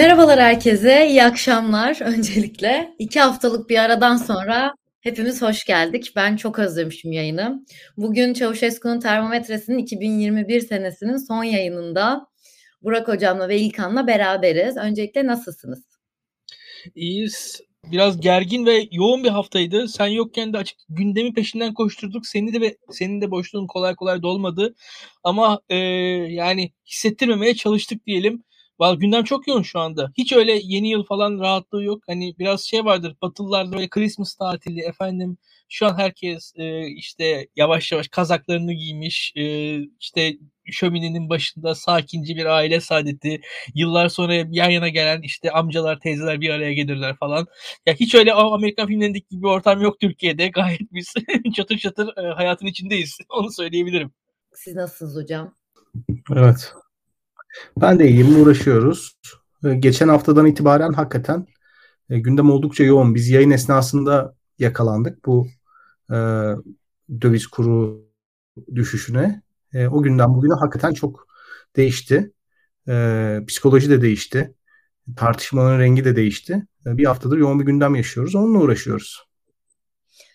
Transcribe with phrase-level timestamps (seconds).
[0.00, 2.94] Merhabalar herkese, iyi akşamlar öncelikle.
[2.98, 6.12] İki haftalık bir aradan sonra hepimiz hoş geldik.
[6.16, 7.64] Ben çok özlemişim yayını.
[7.96, 12.26] Bugün Çavuşesku'nun Termometresinin 2021 senesinin son yayınında
[12.82, 14.76] Burak Hocam'la ve İlkan'la beraberiz.
[14.76, 15.84] Öncelikle nasılsınız?
[16.94, 17.60] İyiyiz.
[17.92, 19.88] Biraz gergin ve yoğun bir haftaydı.
[19.88, 22.26] Sen yokken de açık gündemi peşinden koşturduk.
[22.26, 24.74] Seni de senin de boşluğun kolay kolay dolmadı.
[25.24, 28.44] Ama e, yani hissettirmemeye çalıştık diyelim.
[28.80, 30.12] Valla gündem çok yoğun şu anda.
[30.18, 32.02] Hiç öyle yeni yıl falan rahatlığı yok.
[32.06, 33.16] Hani biraz şey vardır.
[33.22, 35.38] Batılılarda böyle Christmas tatili efendim.
[35.68, 39.32] Şu an herkes e, işte yavaş yavaş kazaklarını giymiş.
[39.36, 43.40] E, işte şöminenin başında sakince bir aile saadeti.
[43.74, 47.46] Yıllar sonra yan yana gelen işte amcalar, teyzeler bir araya gelirler falan.
[47.86, 50.48] Ya hiç öyle Amerikan filmlerindeki gibi bir ortam yok Türkiye'de.
[50.54, 51.14] Gayet biz
[51.54, 53.18] çatır çatır e, hayatın içindeyiz.
[53.28, 54.12] Onu söyleyebilirim.
[54.54, 55.54] Siz nasılsınız hocam?
[56.32, 56.72] Evet.
[57.80, 59.18] Ben de iyiyim, uğraşıyoruz.
[59.64, 61.46] Ee, geçen haftadan itibaren hakikaten
[62.10, 63.14] e, gündem oldukça yoğun.
[63.14, 65.48] Biz yayın esnasında yakalandık bu
[66.10, 66.16] e,
[67.20, 68.04] döviz kuru
[68.74, 69.42] düşüşüne.
[69.72, 71.26] E, o günden bugüne hakikaten çok
[71.76, 72.32] değişti.
[72.88, 74.54] E, psikoloji de değişti.
[75.16, 76.66] Tartışmaların rengi de değişti.
[76.86, 78.34] E, bir haftadır yoğun bir gündem yaşıyoruz.
[78.34, 79.29] Onunla uğraşıyoruz.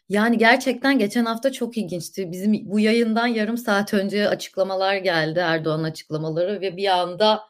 [0.09, 2.31] Yani gerçekten geçen hafta çok ilginçti.
[2.31, 7.42] Bizim bu yayından yarım saat önce açıklamalar geldi Erdoğan açıklamaları ve bir anda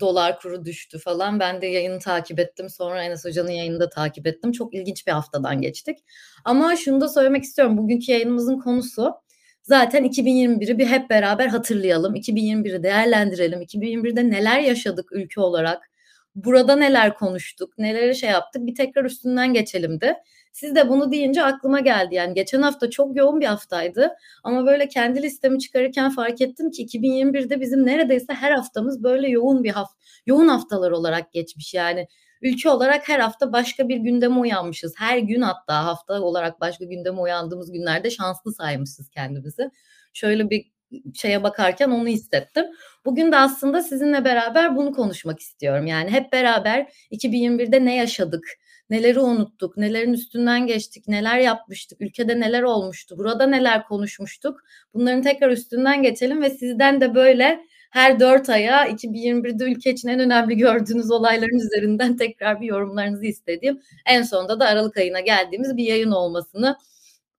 [0.00, 1.40] dolar kuru düştü falan.
[1.40, 2.70] Ben de yayını takip ettim.
[2.70, 4.52] Sonra Enes Hoca'nın yayını da takip ettim.
[4.52, 5.98] Çok ilginç bir haftadan geçtik.
[6.44, 7.78] Ama şunu da söylemek istiyorum.
[7.78, 9.14] Bugünkü yayınımızın konusu
[9.62, 12.14] zaten 2021'i bir hep beraber hatırlayalım.
[12.14, 13.62] 2021'i değerlendirelim.
[13.62, 15.90] 2021'de neler yaşadık ülke olarak?
[16.34, 17.78] Burada neler konuştuk?
[17.78, 18.66] Neleri şey yaptık?
[18.66, 20.16] Bir tekrar üstünden geçelim de.
[20.56, 22.14] Siz de bunu deyince aklıma geldi.
[22.14, 24.16] Yani geçen hafta çok yoğun bir haftaydı.
[24.44, 29.64] Ama böyle kendi listemi çıkarırken fark ettim ki 2021'de bizim neredeyse her haftamız böyle yoğun
[29.64, 29.96] bir hafta,
[30.26, 31.74] yoğun haftalar olarak geçmiş.
[31.74, 32.08] Yani
[32.42, 34.94] ülke olarak her hafta başka bir gündeme uyanmışız.
[34.98, 39.70] Her gün hatta hafta olarak başka gündeme uyandığımız günlerde şanslı saymışız kendimizi.
[40.12, 40.70] Şöyle bir
[41.14, 42.64] şeye bakarken onu hissettim.
[43.04, 45.86] Bugün de aslında sizinle beraber bunu konuşmak istiyorum.
[45.86, 48.44] Yani hep beraber 2021'de ne yaşadık?
[48.90, 54.60] Neleri unuttuk, nelerin üstünden geçtik, neler yapmıştık, ülkede neler olmuştu, burada neler konuşmuştuk.
[54.94, 57.60] Bunların tekrar üstünden geçelim ve sizden de böyle
[57.90, 63.80] her dört aya 2021'de ülke için en önemli gördüğünüz olayların üzerinden tekrar bir yorumlarınızı istediğim.
[64.06, 66.76] En sonunda da Aralık ayına geldiğimiz bir yayın olmasını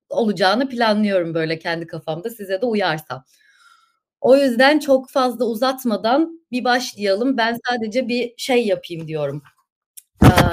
[0.09, 3.23] olacağını planlıyorum böyle kendi kafamda size de uyarsam.
[4.21, 7.37] O yüzden çok fazla uzatmadan bir başlayalım.
[7.37, 9.43] Ben sadece bir şey yapayım diyorum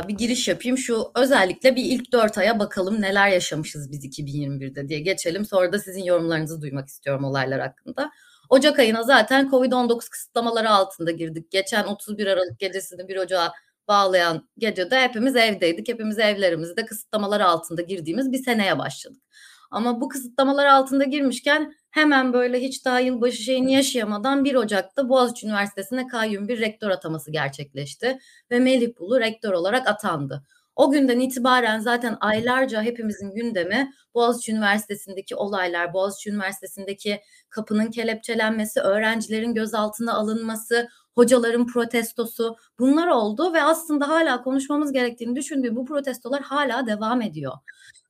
[0.09, 0.79] bir giriş yapayım.
[0.79, 5.45] Şu özellikle bir ilk dört aya bakalım neler yaşamışız biz 2021'de diye geçelim.
[5.45, 8.11] Sonra da sizin yorumlarınızı duymak istiyorum olaylar hakkında.
[8.49, 11.51] Ocak ayına zaten Covid-19 kısıtlamaları altında girdik.
[11.51, 13.53] Geçen 31 Aralık gecesini 1 Ocağı
[13.89, 15.89] bağlayan gecede hepimiz evdeydik.
[15.89, 19.23] Hepimiz evlerimizde kısıtlamalar altında girdiğimiz bir seneye başladık.
[19.71, 25.47] Ama bu kısıtlamalar altında girmişken hemen böyle hiç daha yılbaşı şeyini yaşayamadan 1 Ocak'ta Boğaziçi
[25.47, 28.19] Üniversitesi'ne kayyum bir rektör ataması gerçekleşti
[28.51, 30.45] ve Melih Bulu rektör olarak atandı.
[30.77, 39.55] O günden itibaren zaten aylarca hepimizin gündemi Boğaziçi Üniversitesi'ndeki olaylar, Boğaziçi Üniversitesi'ndeki kapının kelepçelenmesi, öğrencilerin
[39.55, 46.87] gözaltına alınması, hocaların protestosu bunlar oldu ve aslında hala konuşmamız gerektiğini düşündüğü bu protestolar hala
[46.87, 47.53] devam ediyor.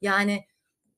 [0.03, 0.45] Yani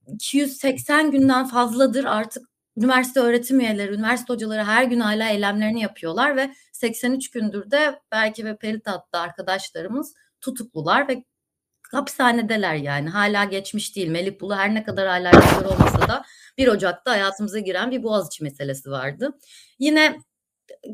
[0.07, 6.55] 280 günden fazladır artık üniversite öğretim üyeleri, üniversite hocaları her gün hala eylemlerini yapıyorlar ve
[6.73, 11.25] 83 gündür de belki ve Perit hatta arkadaşlarımız tutuklular ve
[11.93, 13.09] hapishanedeler yani.
[13.09, 14.09] Hala geçmiş değil.
[14.09, 15.31] Melih Bulu her ne kadar hala
[15.69, 16.25] olmasa da
[16.59, 19.39] 1 Ocak'ta hayatımıza giren bir Boğaziçi meselesi vardı.
[19.79, 20.19] Yine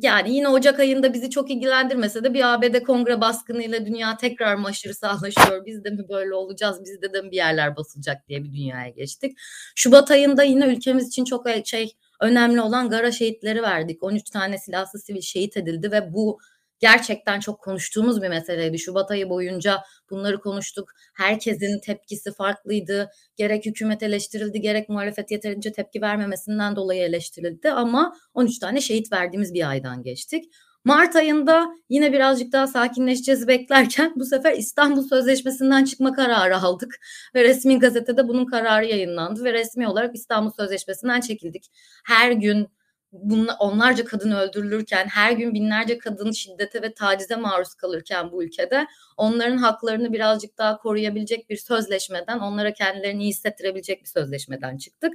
[0.03, 4.67] yani yine Ocak ayında bizi çok ilgilendirmese de bir ABD kongre baskınıyla dünya tekrar mı
[4.67, 5.67] aşırı sağlaşıyor?
[5.67, 6.85] Biz de mi böyle olacağız?
[6.85, 9.39] Bizde de mi bir yerler basılacak diye bir dünyaya geçtik.
[9.75, 14.03] Şubat ayında yine ülkemiz için çok şey önemli olan Gara şehitleri verdik.
[14.03, 16.39] 13 tane silahsız sivil şehit edildi ve bu
[16.83, 18.79] gerçekten çok konuştuğumuz bir meseleydi.
[18.79, 20.89] Şubat ayı boyunca bunları konuştuk.
[21.15, 23.11] Herkesin tepkisi farklıydı.
[23.37, 27.71] Gerek hükümet eleştirildi, gerek muhalefet yeterince tepki vermemesinden dolayı eleştirildi.
[27.71, 30.45] Ama 13 tane şehit verdiğimiz bir aydan geçtik.
[30.85, 37.01] Mart ayında yine birazcık daha sakinleşeceğiz beklerken bu sefer İstanbul Sözleşmesi'nden çıkma kararı aldık
[37.35, 41.71] ve resmi gazetede bunun kararı yayınlandı ve resmi olarak İstanbul Sözleşmesi'nden çekildik.
[42.05, 42.69] Her gün
[43.13, 48.87] bunla, onlarca kadın öldürülürken, her gün binlerce kadın şiddete ve tacize maruz kalırken bu ülkede
[49.17, 55.13] onların haklarını birazcık daha koruyabilecek bir sözleşmeden, onlara kendilerini iyi hissettirebilecek bir sözleşmeden çıktık.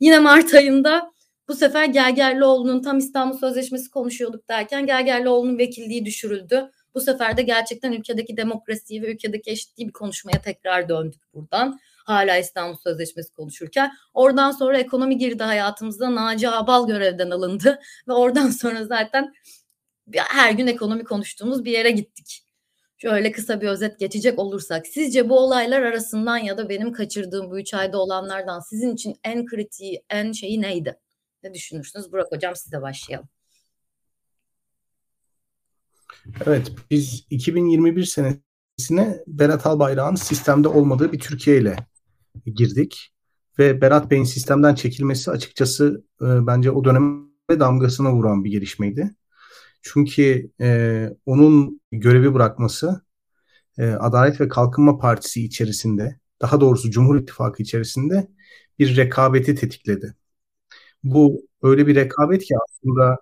[0.00, 1.12] Yine Mart ayında
[1.48, 6.70] bu sefer Gergerlioğlu'nun tam İstanbul Sözleşmesi konuşuyorduk derken Gergerlioğlu'nun vekilliği düşürüldü.
[6.94, 11.80] Bu sefer de gerçekten ülkedeki demokrasiyi ve ülkedeki eşitliği bir konuşmaya tekrar döndük buradan.
[12.08, 13.92] Hala İstanbul Sözleşmesi konuşurken.
[14.14, 16.14] Oradan sonra ekonomi girdi hayatımıza.
[16.14, 17.80] Naci Abal görevden alındı.
[18.08, 19.32] Ve oradan sonra zaten
[20.14, 22.44] her gün ekonomi konuştuğumuz bir yere gittik.
[22.98, 24.86] Şöyle kısa bir özet geçecek olursak.
[24.86, 29.46] Sizce bu olaylar arasından ya da benim kaçırdığım bu üç ayda olanlardan sizin için en
[29.46, 30.98] kritiği, en şeyi neydi?
[31.42, 32.12] Ne düşünürsünüz?
[32.12, 33.28] Burak Hocam size başlayalım.
[36.46, 41.76] Evet, biz 2021 senesine Berat Albayrak'ın sistemde olmadığı bir Türkiye ile
[42.46, 43.12] girdik.
[43.58, 49.14] Ve Berat Bey'in sistemden çekilmesi açıkçası e, bence o döneme damgasına vuran bir gelişmeydi.
[49.82, 53.02] Çünkü e, onun görevi bırakması
[53.78, 58.28] e, Adalet ve Kalkınma Partisi içerisinde, daha doğrusu Cumhur İttifakı içerisinde
[58.78, 60.14] bir rekabeti tetikledi.
[61.04, 63.18] Bu öyle bir rekabet ki aslında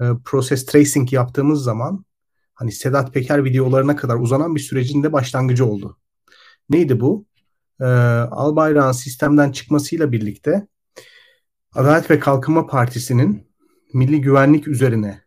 [0.00, 2.04] e, process tracing yaptığımız zaman
[2.54, 5.98] hani Sedat Peker videolarına kadar uzanan bir sürecin de başlangıcı oldu.
[6.70, 7.26] Neydi bu?
[7.80, 7.84] E,
[8.30, 10.66] Albayrak'ın sistemden çıkmasıyla birlikte
[11.74, 13.50] Adalet ve Kalkınma Partisi'nin
[13.94, 15.22] milli güvenlik üzerine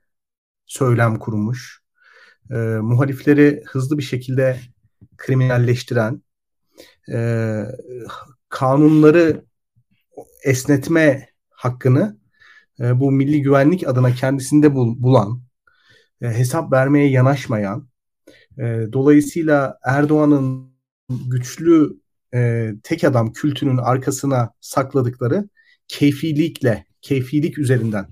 [0.65, 1.83] söylem kurmuş,
[2.51, 4.59] e, muhalifleri hızlı bir şekilde
[5.17, 6.21] kriminalleştiren,
[7.13, 7.63] e,
[8.49, 9.45] kanunları
[10.43, 12.17] esnetme hakkını
[12.79, 15.41] e, bu milli güvenlik adına kendisinde bul, bulan,
[16.21, 17.89] e, hesap vermeye yanaşmayan,
[18.57, 18.63] e,
[18.93, 20.73] dolayısıyla Erdoğan'ın
[21.09, 22.02] güçlü
[22.33, 25.49] e, tek adam kültünün arkasına sakladıkları
[25.87, 28.07] keyfilikle, keyfilik üzerinden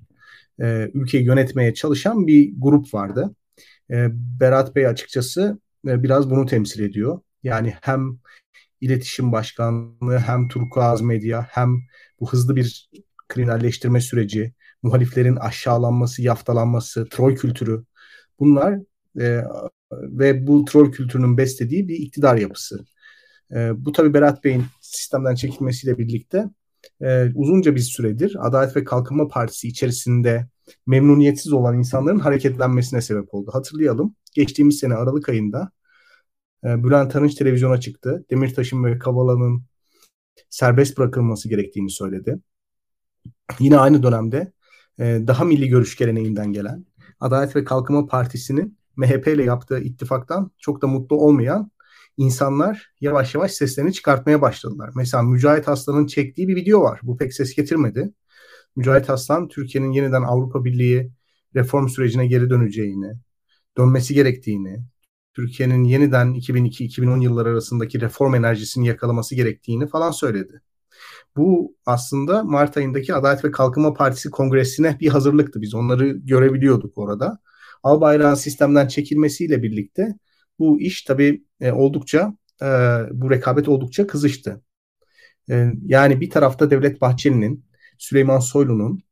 [0.62, 3.36] e, ülkeyi yönetmeye çalışan bir grup vardı.
[3.92, 7.20] E, Berat Bey açıkçası e, biraz bunu temsil ediyor.
[7.44, 8.20] Yani hem
[8.82, 11.82] iletişim başkanlığı hem Turkuaz Medya hem
[12.20, 12.90] bu hızlı bir
[13.30, 14.54] kriminalleştirme süreci,
[14.84, 17.84] muhaliflerin aşağılanması, yaftalanması, troll kültürü
[18.40, 18.80] bunlar
[19.20, 19.42] e,
[19.92, 22.86] ve bu troll kültürünün beslediği bir iktidar yapısı.
[23.56, 26.50] E, bu tabi Berat Bey'in sistemden çekilmesiyle birlikte
[27.02, 30.48] e, uzunca bir süredir Adalet ve Kalkınma Partisi içerisinde
[30.88, 33.52] memnuniyetsiz olan insanların hareketlenmesine sebep oldu.
[33.54, 35.72] Hatırlayalım geçtiğimiz sene Aralık ayında
[36.66, 38.26] e, Bülent Arınç televizyona çıktı.
[38.30, 39.64] Demirtaş'ın ve Kavala'nın
[40.50, 42.40] serbest bırakılması gerektiğini söyledi.
[43.60, 44.52] Yine aynı dönemde
[45.00, 46.86] e, daha milli görüş geleneğinden gelen
[47.20, 51.72] Adalet ve Kalkınma Partisi'nin MHP ile yaptığı ittifaktan çok da mutlu olmayan
[52.22, 54.90] insanlar yavaş yavaş seslerini çıkartmaya başladılar.
[54.96, 57.00] Mesela Mücahit Aslan'ın çektiği bir video var.
[57.04, 58.14] Bu pek ses getirmedi.
[58.76, 61.12] Mücahit Aslan Türkiye'nin yeniden Avrupa Birliği
[61.56, 63.14] reform sürecine geri döneceğini,
[63.78, 64.84] dönmesi gerektiğini,
[65.34, 70.62] Türkiye'nin yeniden 2002-2010 yılları arasındaki reform enerjisini yakalaması gerektiğini falan söyledi.
[71.36, 75.62] Bu aslında Mart ayındaki Adalet ve Kalkınma Partisi kongresine bir hazırlıktı.
[75.62, 77.40] Biz onları görebiliyorduk orada.
[77.84, 80.16] Albayrak'ın sistemden çekilmesiyle birlikte
[80.60, 82.66] bu iş tabii e, oldukça e,
[83.12, 84.62] bu rekabet oldukça kızıştı.
[85.50, 87.66] E, yani bir tarafta Devlet Bahçeli'nin,
[87.98, 89.04] Süleyman Soylu'nun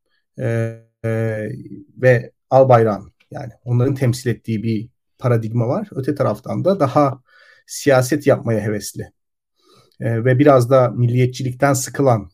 [1.96, 4.88] ve Albayrak'ın yani onların temsil ettiği bir
[5.18, 5.88] paradigma var.
[5.92, 7.22] Öte taraftan da daha
[7.66, 9.12] siyaset yapmaya hevesli
[10.00, 12.30] ve biraz da milliyetçilikten sıkılan,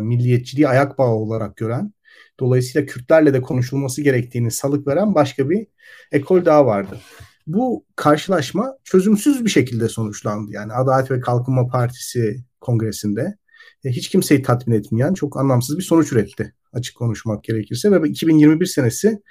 [0.00, 1.92] milliyetçiliği ayak bağı olarak gören,
[2.40, 5.66] dolayısıyla Kürtlerle de konuşulması gerektiğini salık veren başka bir
[6.12, 7.00] ekol daha vardı.
[7.46, 10.52] Bu karşılaşma çözümsüz bir şekilde sonuçlandı.
[10.52, 13.38] Yani Adalet ve Kalkınma Partisi kongresinde
[13.84, 18.66] e, hiç kimseyi tatmin etmeyen çok anlamsız bir sonuç üretti açık konuşmak gerekirse ve 2021
[18.66, 19.22] senesi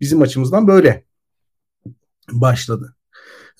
[0.00, 1.04] bizim açımızdan böyle
[2.32, 2.96] başladı.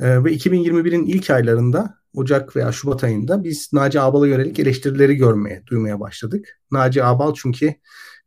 [0.01, 5.63] E, ve 2021'in ilk aylarında Ocak veya Şubat ayında biz Naci Abal'a yönelik eleştirileri görmeye,
[5.67, 6.61] duymaya başladık.
[6.71, 7.75] Naci Abal çünkü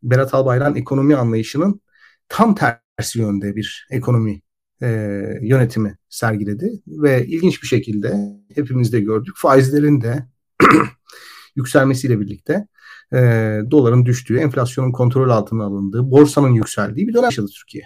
[0.02, 1.80] Berat Albayrak'ın ekonomi anlayışının
[2.28, 4.42] tam tersi yönde bir ekonomi
[4.82, 4.88] e,
[5.42, 8.16] yönetimi sergiledi ve ilginç bir şekilde
[8.54, 10.26] hepimiz de gördük faizlerin de
[11.56, 12.66] yükselmesiyle birlikte
[13.12, 13.18] e,
[13.70, 17.84] doların düştüğü, enflasyonun kontrol altına alındığı, borsanın yükseldiği bir dönem yaşadı Türkiye.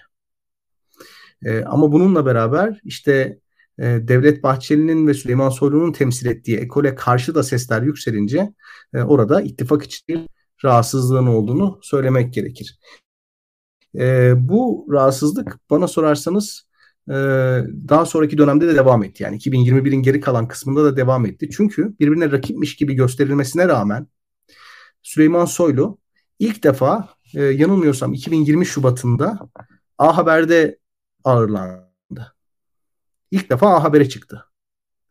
[1.45, 3.39] E, ama bununla beraber işte
[3.79, 8.55] e, Devlet Bahçeli'nin ve Süleyman Soylu'nun temsil ettiği ekole karşı da sesler yükselince
[8.95, 10.29] e, orada ittifak için
[10.65, 12.79] rahatsızlığın olduğunu söylemek gerekir.
[13.99, 16.67] E, bu rahatsızlık bana sorarsanız
[17.89, 19.23] daha sonraki dönemde de devam etti.
[19.23, 21.49] Yani 2021'in geri kalan kısmında da devam etti.
[21.57, 24.07] Çünkü birbirine rakipmiş gibi gösterilmesine rağmen
[25.03, 25.99] Süleyman Soylu
[26.39, 29.39] ilk defa e, yanılmıyorsam 2020 Şubat'ında
[29.99, 30.79] A Haber'de
[31.25, 32.35] ağırlandı
[33.35, 34.45] ilk defa A Haber'e çıktı.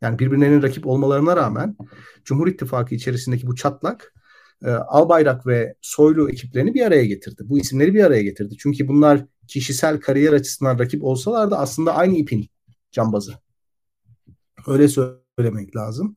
[0.01, 1.77] Yani birbirlerinin rakip olmalarına rağmen
[2.25, 4.13] Cumhur İttifakı içerisindeki bu çatlak
[4.65, 7.43] e, Albayrak ve Soylu ekiplerini bir araya getirdi.
[7.45, 8.55] Bu isimleri bir araya getirdi.
[8.59, 12.49] Çünkü bunlar kişisel kariyer açısından rakip olsalar da aslında aynı ipin
[12.91, 13.33] cambazı.
[14.67, 16.15] Öyle söylemek lazım.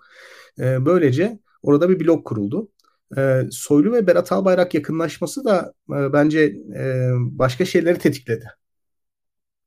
[0.58, 2.68] E, böylece orada bir blok kuruldu.
[3.16, 6.40] E, Soylu ve Berat Albayrak yakınlaşması da e, bence
[6.76, 8.46] e, başka şeyleri tetikledi.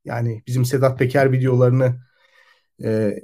[0.06, 1.96] Yani bizim Sedat Peker videolarını
[2.84, 3.20] e,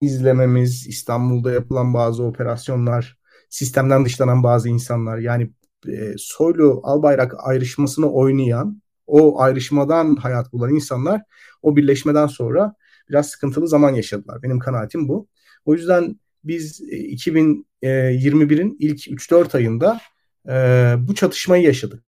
[0.00, 3.19] izlememiz, İstanbul'da yapılan bazı operasyonlar,
[3.50, 5.50] sistemden dışlanan bazı insanlar yani
[5.88, 11.22] e, Soylu Albayrak ayrışmasını oynayan, o ayrışmadan hayat bulan insanlar
[11.62, 12.74] o birleşmeden sonra
[13.08, 14.42] biraz sıkıntılı zaman yaşadılar.
[14.42, 15.28] Benim kanaatim bu.
[15.64, 20.00] O yüzden biz 2021'in e, ilk 3-4 ayında
[20.48, 20.52] e,
[20.98, 22.04] bu çatışmayı yaşadık.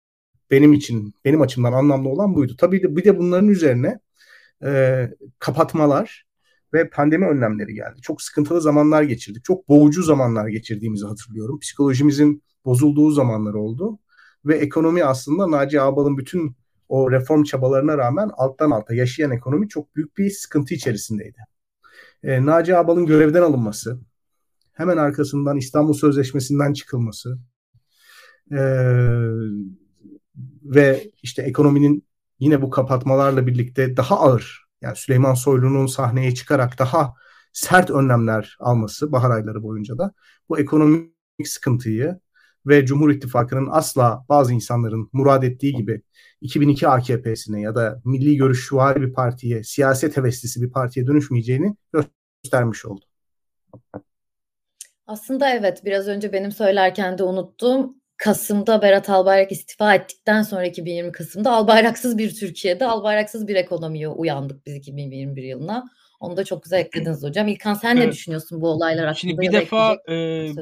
[0.51, 2.55] Benim için, benim açımdan anlamlı olan buydu.
[2.57, 3.99] Tabii de bir de bunların üzerine
[4.63, 5.03] e,
[5.39, 6.26] kapatmalar
[6.77, 8.01] ve pandemi önlemleri geldi.
[8.01, 9.43] Çok sıkıntılı zamanlar geçirdik.
[9.43, 11.59] Çok boğucu zamanlar geçirdiğimizi hatırlıyorum.
[11.59, 13.99] Psikolojimizin bozulduğu zamanlar oldu.
[14.45, 16.55] Ve ekonomi aslında Naci Ağbal'ın bütün
[16.89, 21.37] o reform çabalarına rağmen alttan alta yaşayan ekonomi çok büyük bir sıkıntı içerisindeydi.
[22.23, 23.99] E, Naci Ağbal'ın görevden alınması,
[24.73, 27.39] hemen arkasından İstanbul Sözleşmesi'nden çıkılması
[28.51, 28.59] e,
[30.63, 32.07] ve işte ekonominin
[32.39, 37.13] yine bu kapatmalarla birlikte daha ağır yani Süleyman Soylu'nun sahneye çıkarak daha
[37.53, 40.11] sert önlemler alması bahar ayları boyunca da
[40.49, 41.13] bu ekonomik
[41.45, 42.19] sıkıntıyı
[42.67, 46.01] ve Cumhur İttifakı'nın asla bazı insanların murad ettiği gibi
[46.41, 51.75] 2002 AKP'sine ya da milli görüş var bir partiye, siyaset heveslisi bir partiye dönüşmeyeceğini
[52.43, 53.05] göstermiş oldu.
[55.07, 57.96] Aslında evet biraz önce benim söylerken de unuttum.
[58.17, 64.65] Kasım'da Berat Albayrak istifa ettikten sonra 2020 Kasım'da albayraksız bir Türkiye'de albayraksız bir ekonomiye uyandık
[64.65, 65.85] biz 2021 yılına.
[66.19, 67.47] Onu da çok güzel eklediniz hocam.
[67.47, 68.05] İlkan sen evet.
[68.05, 69.19] ne düşünüyorsun bu olaylar hakkında?
[69.19, 70.13] Şimdi bir defa e,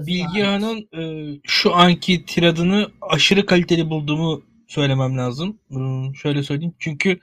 [0.08, 5.60] Bilgehan'ın e, şu anki tiradını aşırı kaliteli bulduğumu söylemem lazım.
[5.68, 6.74] Hmm, şöyle söyleyeyim.
[6.80, 7.20] Çünkü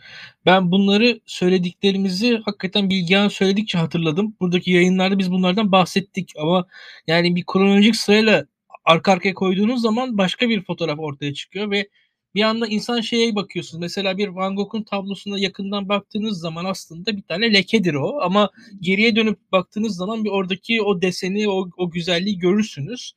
[0.47, 4.37] ben bunları söylediklerimizi hakikaten Bilgehan söyledikçe hatırladım.
[4.41, 6.67] Buradaki yayınlarda biz bunlardan bahsettik ama
[7.07, 8.47] yani bir kronolojik sırayla
[8.85, 11.89] arka arkaya koyduğunuz zaman başka bir fotoğraf ortaya çıkıyor ve
[12.35, 13.81] bir anda insan şeye bakıyorsunuz.
[13.81, 18.21] Mesela bir Van Gogh'un tablosuna yakından baktığınız zaman aslında bir tane lekedir o.
[18.21, 23.12] Ama geriye dönüp baktığınız zaman bir oradaki o deseni, o, o güzelliği görürsünüz.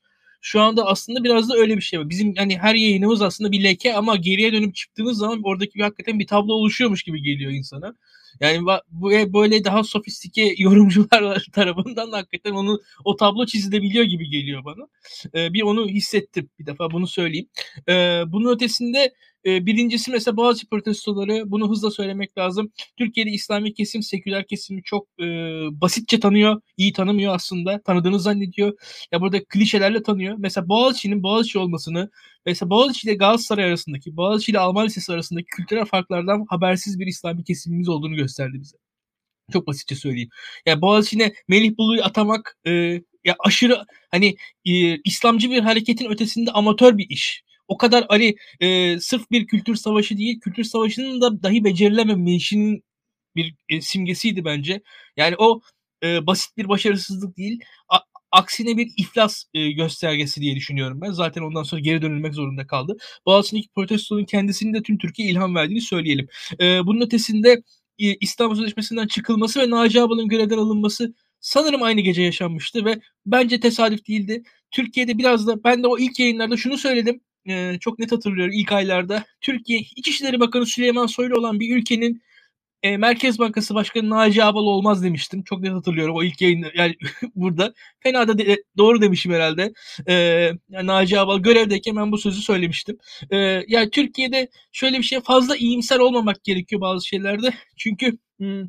[0.48, 2.10] Şu anda aslında biraz da öyle bir şey var.
[2.10, 6.20] Bizim hani her yayınımız aslında bir leke ama geriye dönüp çıktığınız zaman oradaki bir hakikaten
[6.20, 7.96] bir tablo oluşuyormuş gibi geliyor insana.
[8.40, 8.62] Yani
[8.92, 14.88] bu böyle daha sofistike yorumcular tarafından da hakikaten onu o tablo çizilebiliyor gibi geliyor bana.
[15.36, 17.48] Ee, bir onu hissettim bir defa bunu söyleyeyim.
[17.90, 19.14] Ee, bunun ötesinde
[19.46, 22.72] e, birincisi mesela Boğaziçi protestoları bunu hızla söylemek lazım.
[22.98, 25.26] Türkiye'de İslami kesim, seküler kesimi çok e,
[25.82, 27.82] basitçe tanıyor, iyi tanımıyor aslında.
[27.82, 28.74] Tanıdığını zannediyor.
[29.12, 30.36] Ya burada klişelerle tanıyor.
[30.40, 32.10] Mesela Boğaziçi'nin Boğaziçi olmasını,
[32.46, 37.44] mesela Boğaziçi ile Galatasaray arasındaki, Boğaziçi ile Alman Lisesi arasındaki kültürel farklardan habersiz bir İslami
[37.44, 38.78] kesimimiz olduğunu gösterdi bize.
[39.54, 40.30] Çok basitçe söyleyeyim.
[40.66, 42.72] Yani Boğaziçi'ne Melih Bulu'yu atamak e,
[43.26, 44.36] ya aşırı hani
[44.66, 49.76] e, İslamcı bir hareketin ötesinde amatör bir iş o kadar hani e, sırf bir kültür
[49.76, 52.84] savaşı değil, kültür savaşının da dahi becerilememeyişinin
[53.36, 54.82] bir e, simgesiydi bence.
[55.18, 55.62] Yani o
[56.04, 57.98] e, basit bir başarısızlık değil, a,
[58.32, 61.12] aksine bir iflas e, göstergesi diye düşünüyorum ben.
[61.12, 62.98] Zaten ondan sonra geri dönülmek zorunda kaldı.
[63.26, 66.28] Boğaziçi'ndeki protestonun kendisinin de tüm Türkiye ilham verdiğini söyleyelim.
[66.62, 67.64] E, bunun ötesinde
[68.00, 73.60] e, İstanbul Sözleşmesi'nden çıkılması ve Naci Abal'ın görevden alınması sanırım aynı gece yaşanmıştı ve bence
[73.60, 74.44] tesadüf değildi.
[74.72, 78.72] Türkiye'de biraz da ben de o ilk yayınlarda şunu söyledim e, çok net hatırlıyorum ilk
[78.72, 79.24] aylarda.
[79.42, 82.22] Türkiye İçişleri Bakanı Süleyman Soylu olan bir ülkenin
[82.86, 85.44] e, Merkez Bankası Başkanı Naci Abal olmaz demiştim.
[85.44, 86.96] Çok net hatırlıyorum o ilk yayında yani
[87.36, 87.74] burada.
[88.00, 89.74] Fena da de, doğru demişim herhalde.
[90.08, 90.14] E,
[90.70, 92.98] yani Naci Abal görevdeyken ben bu sözü söylemiştim.
[93.32, 93.38] E,
[93.68, 97.54] yani Türkiye'de şöyle bir şey fazla iyimser olmamak gerekiyor bazı şeylerde.
[97.78, 98.64] Çünkü hmm,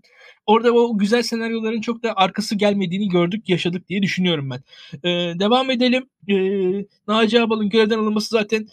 [0.47, 4.61] orada o güzel senaryoların çok da arkası gelmediğini gördük, yaşadık diye düşünüyorum ben.
[5.09, 6.09] Ee, devam edelim.
[6.29, 8.69] Ee, Naci Abal'ın görevden alınması zaten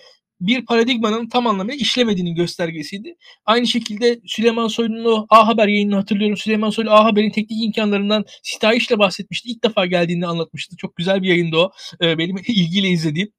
[0.48, 3.16] bir paradigmanın tam anlamıyla işlemediğinin göstergesiydi.
[3.46, 6.38] Aynı şekilde Süleyman Soylu'nun o A Haber yayınını hatırlıyorum.
[6.38, 9.50] Süleyman Soylu A Haber'in teknik imkanlarından sitayişle bahsetmişti.
[9.50, 10.78] İlk defa geldiğini anlatmıştı.
[10.78, 11.72] Çok güzel bir yayındı o.
[12.02, 13.32] Ee, benim ilgiyle izlediğim.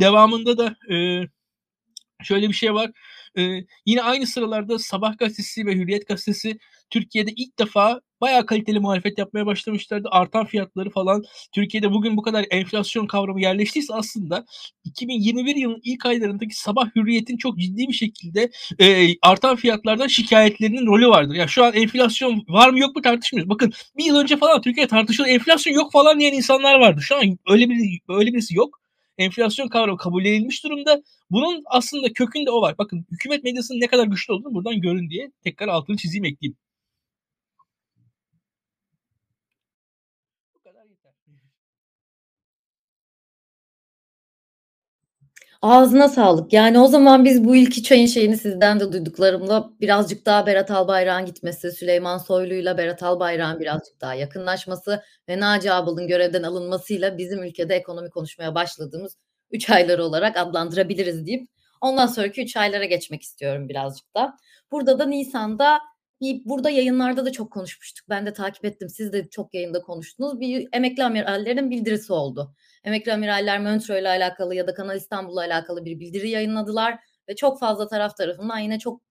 [0.00, 1.26] Devamında da e,
[2.22, 2.90] şöyle bir şey var.
[3.38, 6.58] Ee, yine aynı sıralarda Sabah gazetesi ve Hürriyet gazetesi
[6.90, 10.08] Türkiye'de ilk defa bayağı kaliteli muhalefet yapmaya başlamışlardı.
[10.10, 11.22] Artan fiyatları falan.
[11.54, 14.44] Türkiye'de bugün bu kadar enflasyon kavramı yerleştiyse aslında
[14.84, 21.08] 2021 yılın ilk aylarındaki sabah hürriyetin çok ciddi bir şekilde e, artan fiyatlardan şikayetlerinin rolü
[21.08, 21.34] vardır.
[21.34, 23.50] Ya şu an enflasyon var mı yok mu tartışmıyoruz.
[23.50, 27.00] Bakın bir yıl önce falan Türkiye tartışılıyor enflasyon yok falan diyen insanlar vardı.
[27.02, 28.82] Şu an öyle bir öyle birisi yok
[29.18, 31.02] enflasyon kavramı kabul edilmiş durumda.
[31.30, 32.74] Bunun aslında kökünde o var.
[32.78, 36.56] Bakın hükümet medyasının ne kadar güçlü olduğunu buradan görün diye tekrar altını çizeyim ekleyeyim.
[45.62, 46.52] Ağzına sağlık.
[46.52, 51.26] Yani o zaman biz bu ilk çayın şeyini sizden de duyduklarımla birazcık daha Berat Albayrak'ın
[51.26, 57.74] gitmesi, Süleyman Soylu'yla Berat Albayrak'ın birazcık daha yakınlaşması ve Naci Ağbal'ın görevden alınmasıyla bizim ülkede
[57.74, 59.16] ekonomi konuşmaya başladığımız
[59.50, 61.48] 3 ayları olarak adlandırabiliriz deyip
[61.80, 64.36] ondan sonraki 3 aylara geçmek istiyorum birazcık da.
[64.72, 65.78] Burada da Nisan'da
[66.44, 68.08] burada yayınlarda da çok konuşmuştuk.
[68.08, 68.88] Ben de takip ettim.
[68.88, 70.40] Siz de çok yayında konuştunuz.
[70.40, 72.54] Bir emekli amirallerin bildirisi oldu.
[72.84, 76.98] Emekli amiraller Montreux ile alakalı ya da Kanal İstanbul'la alakalı bir bildiri yayınladılar
[77.28, 79.02] ve çok fazla taraf tarafından yine çok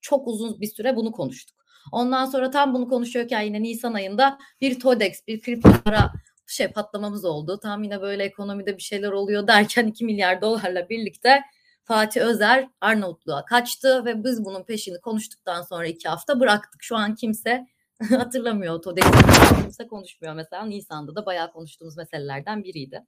[0.00, 1.56] çok uzun bir süre bunu konuştuk.
[1.92, 6.12] Ondan sonra tam bunu konuşuyorken yine Nisan ayında bir TODEX, bir kripto para
[6.46, 7.60] şey patlamamız oldu.
[7.62, 11.40] Tam yine böyle ekonomide bir şeyler oluyor derken 2 milyar dolarla birlikte
[11.84, 16.82] Fatih Özer Arnavutluğa kaçtı ve biz bunun peşini konuştuktan sonra iki hafta bıraktık.
[16.82, 17.66] Şu an kimse
[18.10, 20.64] hatırlamıyor TODEX'i kimse konuşmuyor mesela.
[20.64, 23.04] Nisan'da da bayağı konuştuğumuz meselelerden biriydi.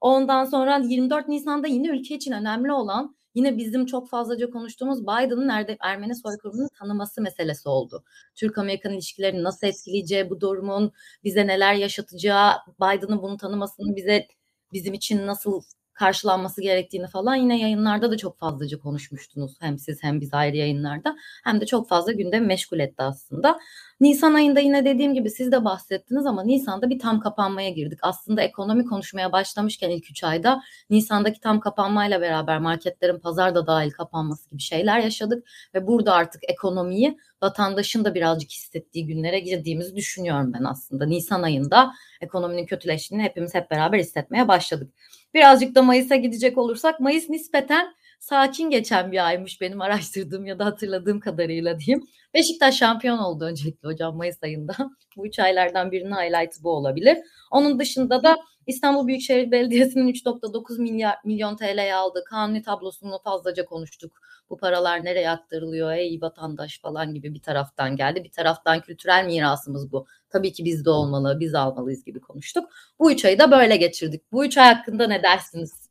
[0.00, 5.48] Ondan sonra 24 Nisan'da yine ülke için önemli olan yine bizim çok fazlaca konuştuğumuz Biden'ın
[5.48, 8.04] nerede Ermeni soykırımını tanıması meselesi oldu.
[8.34, 10.92] Türk-Amerikan ilişkilerini nasıl etkileyeceği, bu durumun
[11.24, 14.26] bize neler yaşatacağı, Biden'ın bunu tanımasının bize
[14.72, 15.62] bizim için nasıl
[16.02, 19.56] karşılanması gerektiğini falan yine yayınlarda da çok fazlaca konuşmuştunuz.
[19.60, 23.58] Hem siz hem biz ayrı yayınlarda hem de çok fazla gündemi meşgul etti aslında.
[24.00, 27.98] Nisan ayında yine dediğim gibi siz de bahsettiniz ama Nisan'da bir tam kapanmaya girdik.
[28.02, 34.50] Aslında ekonomi konuşmaya başlamışken ilk 3 ayda Nisan'daki tam kapanmayla beraber marketlerin pazarda dahil kapanması
[34.50, 40.64] gibi şeyler yaşadık ve burada artık ekonomiyi vatandaşın da birazcık hissettiği günlere girdiğimizi düşünüyorum ben
[40.64, 41.06] aslında.
[41.06, 44.92] Nisan ayında ekonominin kötüleştiğini hepimiz hep beraber hissetmeye başladık.
[45.34, 50.64] Birazcık da Mayıs'a gidecek olursak Mayıs nispeten sakin geçen bir aymış benim araştırdığım ya da
[50.64, 52.06] hatırladığım kadarıyla diyeyim.
[52.34, 54.74] Beşiktaş şampiyon oldu öncelikle hocam Mayıs ayında.
[55.16, 57.18] bu üç aylardan birinin highlight'ı bu olabilir.
[57.50, 64.20] Onun dışında da İstanbul Büyükşehir Belediyesi'nin 3.9 milyar milyon TL'ye aldığı kanuni tablosunu fazlaca konuştuk.
[64.50, 68.24] Bu paralar nereye aktarılıyor ey vatandaş falan gibi bir taraftan geldi.
[68.24, 70.06] Bir taraftan kültürel mirasımız bu.
[70.30, 72.70] Tabii ki bizde olmalı, biz almalıyız gibi konuştuk.
[72.98, 74.32] Bu üç ayı da böyle geçirdik.
[74.32, 75.90] Bu üç ay hakkında ne dersiniz?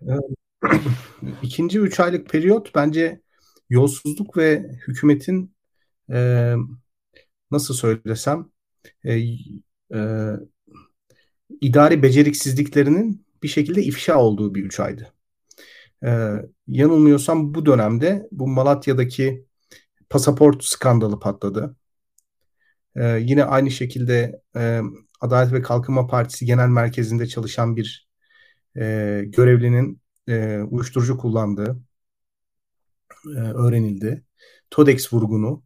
[1.42, 3.20] İkinci üç aylık periyot bence
[3.70, 5.54] yolsuzluk ve hükümetin
[6.12, 6.54] e,
[7.50, 8.50] nasıl söylesem
[9.04, 9.20] e,
[9.94, 10.00] e,
[11.60, 15.12] idari beceriksizliklerinin bir şekilde ifşa olduğu bir üç aydı.
[16.04, 16.10] E,
[16.66, 19.46] yanılmıyorsam bu dönemde bu Malatya'daki
[20.10, 21.76] pasaport skandalı patladı.
[22.96, 24.80] E, yine aynı şekilde e,
[25.20, 28.08] Adalet ve Kalkınma Partisi Genel Merkezi'nde çalışan bir
[28.76, 28.82] e,
[29.26, 31.80] görevlinin e, uyuşturucu kullandığı
[33.26, 34.24] e, öğrenildi.
[34.70, 35.62] TODEX vurgunu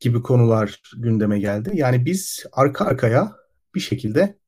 [0.00, 1.70] gibi konular gündeme geldi.
[1.74, 3.32] Yani biz arka arkaya
[3.74, 4.38] bir şekilde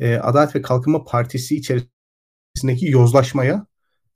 [0.00, 3.66] e, Adalet ve Kalkınma Partisi içerisindeki yozlaşmaya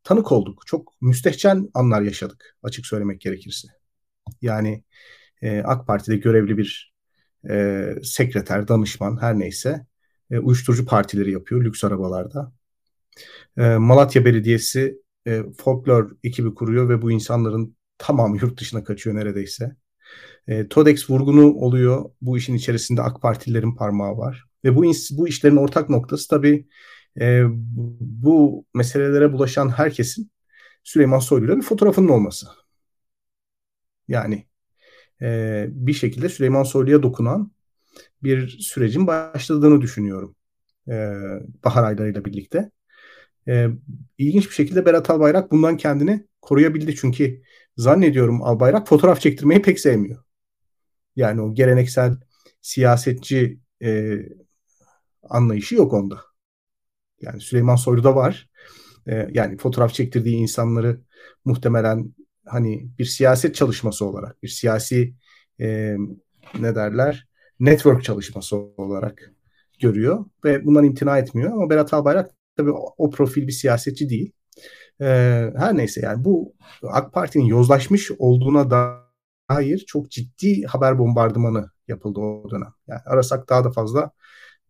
[0.04, 0.62] tanık olduk.
[0.66, 3.68] Çok müstehcen anlar yaşadık açık söylemek gerekirse.
[4.42, 4.84] Yani
[5.42, 6.94] e, AK Parti'de görevli bir
[7.50, 9.86] e, sekreter, danışman her neyse
[10.30, 12.52] e, uyuşturucu partileri yapıyor lüks arabalarda.
[13.56, 19.76] E, Malatya Belediyesi e, folklor ekibi kuruyor ve bu insanların tamamı yurt dışına kaçıyor neredeyse.
[20.48, 22.10] E, TODEX vurgunu oluyor.
[22.22, 24.44] Bu işin içerisinde AK Partililerin parmağı var.
[24.64, 26.66] Ve bu, bu işlerin ortak noktası tabii
[27.20, 27.42] e,
[28.00, 30.30] bu meselelere bulaşan herkesin
[30.84, 32.46] Süleyman Soylu'yla bir fotoğrafının olması.
[34.08, 34.46] Yani
[35.22, 37.52] e, bir şekilde Süleyman Soylu'ya dokunan
[38.22, 40.36] bir sürecin başladığını düşünüyorum.
[40.88, 41.14] E,
[41.64, 42.70] bahar aylarıyla birlikte.
[43.48, 43.68] E,
[44.18, 46.96] ilginç bir şekilde Berat Albayrak bundan kendini koruyabildi.
[46.96, 47.42] Çünkü
[47.76, 50.24] zannediyorum Albayrak fotoğraf çektirmeyi pek sevmiyor.
[51.20, 52.16] Yani o geleneksel
[52.60, 54.18] siyasetçi e,
[55.22, 56.20] anlayışı yok onda.
[57.20, 58.48] Yani Süleyman Soylu'da var.
[59.06, 61.00] E, yani fotoğraf çektirdiği insanları
[61.44, 62.14] muhtemelen
[62.46, 65.14] hani bir siyaset çalışması olarak, bir siyasi
[65.60, 65.96] e,
[66.60, 67.28] ne derler
[67.60, 69.32] network çalışması olarak
[69.80, 71.52] görüyor ve bundan imtina etmiyor.
[71.52, 74.32] Ama Berat Albayrak tabii o, o profil bir siyasetçi değil.
[75.00, 75.06] E,
[75.56, 78.70] her neyse yani bu AK Parti'nin yozlaşmış olduğuna
[79.50, 82.72] dair çok ciddi haber bombardımanı yapıldı o dönem.
[82.88, 84.10] Yani arasak daha da fazla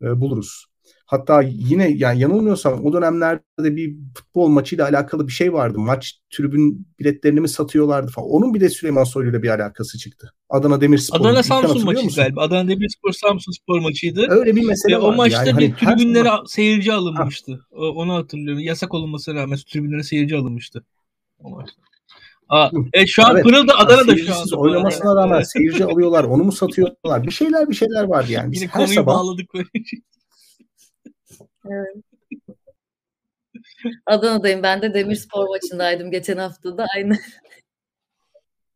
[0.03, 0.67] e, buluruz.
[1.07, 5.79] Hatta yine yani yanılmıyorsam o dönemlerde bir futbol maçıyla alakalı bir şey vardı.
[5.79, 8.29] Maç tribün biletlerini mi satıyorlardı falan.
[8.29, 10.35] Onun bir de Süleyman Soylu ile bir alakası çıktı.
[10.49, 11.21] Adana Demirspor.
[11.21, 12.43] Adana Samsun maçı galiba.
[12.43, 14.27] Adana Demirspor Samsun Spor maçıydı.
[14.29, 15.03] Öyle bir mesele var.
[15.03, 16.39] O maçta yani bir hani tribünlere her...
[16.47, 17.67] seyirci alınmıştı.
[17.75, 17.81] Ha.
[17.81, 18.63] Onu hatırlıyorum.
[18.63, 20.85] Yasak olunmasına rağmen tribünlere seyirci alınmıştı.
[21.39, 21.83] O maçta.
[22.51, 23.45] Aa, e, şu an evet.
[23.45, 24.47] Pırıl da Adana'da şu an.
[24.57, 25.53] oynamasına rağmen evet.
[25.53, 26.25] seyirci alıyorlar.
[26.25, 27.23] Onu mu satıyorlar?
[27.23, 28.53] Bir şeyler bir şeyler var yani.
[28.53, 29.15] Biz Yine her konuyu sabah...
[29.15, 29.69] bağladık böyle.
[31.65, 32.05] evet.
[34.07, 34.63] Adana'dayım.
[34.63, 37.19] Ben de Demirspor maçındaydım geçen hafta da aynı.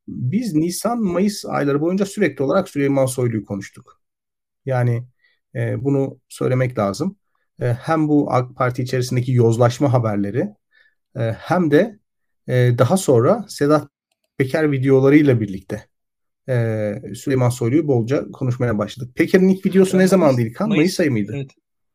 [0.08, 4.02] Biz Nisan Mayıs ayları boyunca sürekli olarak Süleyman Soylu'yu konuştuk.
[4.66, 5.06] Yani
[5.54, 7.16] e, bunu söylemek lazım.
[7.60, 10.48] E, hem bu AK Parti içerisindeki yozlaşma haberleri
[11.16, 11.98] e, hem de
[12.48, 13.88] e, daha sonra Sedat
[14.38, 15.86] Peker videolarıyla birlikte
[16.48, 19.16] e, Süleyman Soylu'yu bolca konuşmaya başladık.
[19.16, 20.56] Peker'in ilk videosu ne zaman değil?
[20.60, 21.32] Mayıs, Mayıs ayı mıydı?
[21.36, 21.50] Evet.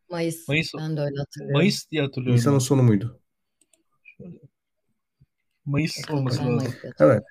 [0.09, 0.47] Mayıs.
[0.47, 0.71] Mayıs.
[0.77, 1.53] Ben de öyle hatırlıyorum.
[1.53, 2.35] Mayıs diye hatırlıyorum.
[2.35, 3.19] Nisan'ın sonu muydu?
[5.65, 6.73] Mayıs olması lazım.
[6.99, 7.23] Evet.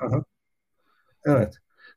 [0.00, 0.24] Aha.
[1.24, 1.54] Evet.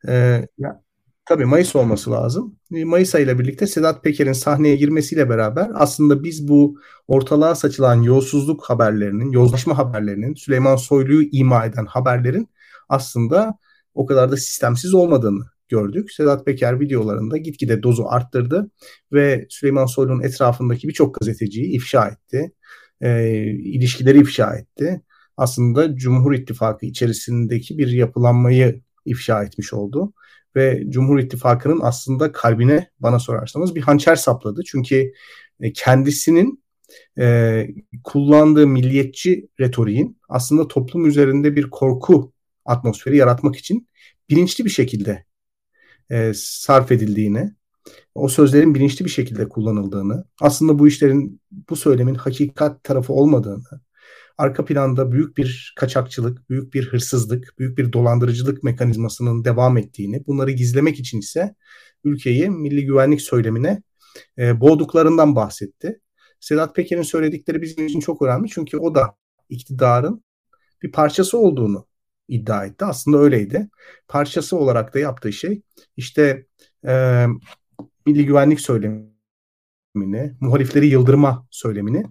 [0.08, 0.84] Ee, ya,
[1.26, 2.56] tabii Mayıs olması lazım.
[2.70, 9.32] Mayıs ayıyla birlikte Sedat Peker'in sahneye girmesiyle beraber aslında biz bu ortalığa saçılan yolsuzluk haberlerinin,
[9.32, 12.50] yozlaşma haberlerinin, Süleyman Soylu'yu ima eden haberlerin
[12.90, 13.58] aslında
[13.94, 16.12] o kadar da sistemsiz olmadığını gördük.
[16.12, 18.72] Sedat Peker videolarında gitgide dozu arttırdı
[19.14, 22.52] ve Süleyman Soylu'nun etrafındaki birçok gazeteciyi ifşa etti.
[23.02, 25.02] E, ilişkileri ifşa etti.
[25.38, 30.14] Aslında Cumhur İttifakı içerisindeki bir yapılanmayı ifşa etmiş oldu.
[30.56, 34.62] Ve Cumhur İttifakı'nın aslında kalbine bana sorarsanız bir hançer sapladı.
[34.66, 35.14] Çünkü
[35.60, 36.64] e, kendisinin
[37.20, 37.68] e,
[38.04, 42.34] kullandığı milliyetçi retoriğin aslında toplum üzerinde bir korku
[42.66, 43.88] atmosferi yaratmak için
[44.30, 45.26] bilinçli bir şekilde
[46.12, 47.52] e, sarf edildiğini,
[48.16, 53.82] o sözlerin bilinçli bir şekilde kullanıldığını, aslında bu işlerin, bu söylemin hakikat tarafı olmadığını,
[54.42, 60.52] arka planda büyük bir kaçakçılık, büyük bir hırsızlık, büyük bir dolandırıcılık mekanizmasının devam ettiğini, bunları
[60.52, 61.56] gizlemek için ise
[62.04, 63.84] ülkeyi milli güvenlik söylemine
[64.38, 66.00] e, boğduklarından bahsetti.
[66.40, 69.16] Sedat Peker'in söyledikleri bizim için çok önemli çünkü o da
[69.50, 70.24] iktidarın
[70.84, 71.88] bir parçası olduğunu
[72.28, 72.86] iddia etti.
[72.86, 73.70] Aslında öyleydi.
[74.08, 75.62] Parçası olarak da yaptığı şey
[75.98, 76.46] işte
[76.88, 77.26] e,
[78.06, 82.06] milli güvenlik söylemini, muhalifleri yıldırma söylemini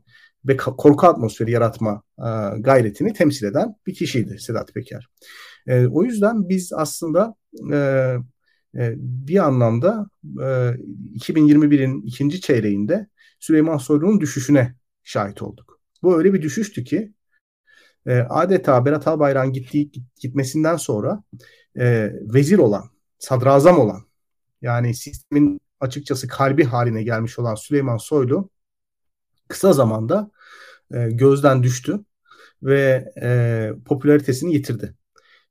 [0.45, 2.29] ve korku atmosferi yaratma e,
[2.61, 5.09] gayretini temsil eden bir kişiydi Sedat Peker.
[5.67, 7.35] E, o yüzden biz aslında
[7.73, 8.17] e,
[8.97, 10.47] bir anlamda e,
[11.15, 13.07] 2021'in ikinci çeyreğinde
[13.41, 14.75] Süleyman Soylu'nun düşüşüne
[15.05, 15.81] şahit olduk.
[16.03, 17.13] Bu öyle bir düşüştü ki
[18.29, 21.23] adeta Berat Albayrak'ın gittiği gitmesinden sonra
[22.35, 22.85] vezir olan,
[23.19, 24.03] sadrazam olan
[24.63, 28.51] yani sistemin açıkçası kalbi haline gelmiş olan Süleyman Soylu
[29.51, 30.31] kısa zamanda
[30.95, 32.05] e, gözden düştü
[32.63, 34.95] ve e, popülaritesini yitirdi.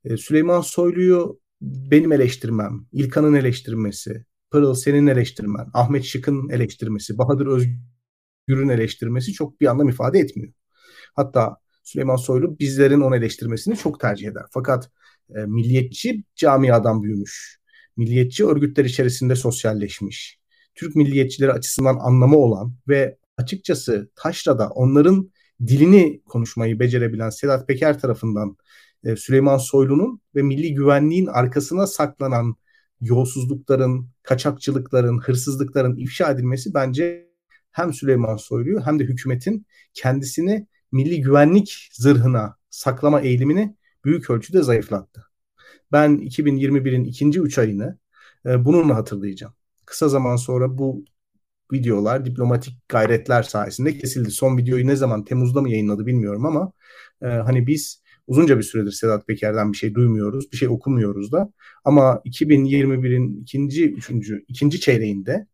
[0.04, 8.68] E, Süleyman Soylu'yu benim eleştirmem, İlkan'ın eleştirmesi, Pırıl senin eleştirmen, Ahmet Şık'ın eleştirmesi, Bahadır Özgür'ün
[8.68, 10.52] eleştirmesi çok bir anlam ifade etmiyor.
[11.14, 14.42] Hatta Süleyman Soylu bizlerin onu eleştirmesini çok tercih eder.
[14.50, 14.90] Fakat
[15.36, 17.60] e, milliyetçi camiadan büyümüş.
[17.96, 20.40] Milliyetçi örgütler içerisinde sosyalleşmiş.
[20.74, 25.30] Türk milliyetçileri açısından anlamı olan ve açıkçası Taşra'da onların
[25.66, 28.56] dilini konuşmayı becerebilen Sedat Peker tarafından
[29.04, 32.56] e, Süleyman Soylu'nun ve milli güvenliğin arkasına saklanan
[33.00, 37.30] yolsuzlukların, kaçakçılıkların, hırsızlıkların ifşa edilmesi bence
[37.72, 45.26] hem Süleyman Soylu'yu hem de hükümetin kendisini milli güvenlik zırhına saklama eğilimini büyük ölçüde zayıflattı.
[45.92, 47.98] Ben 2021'in ikinci üç ayını
[48.46, 49.54] e, bununla hatırlayacağım.
[49.86, 51.04] Kısa zaman sonra bu
[51.72, 54.30] videolar diplomatik gayretler sayesinde kesildi.
[54.30, 56.72] Son videoyu ne zaman Temmuz'da mı yayınladı bilmiyorum ama
[57.22, 61.52] e, hani biz uzunca bir süredir Sedat Peker'den bir şey duymuyoruz, bir şey okumuyoruz da.
[61.84, 65.46] Ama 2021'in ikinci, üçüncü, ikinci çeyreğinde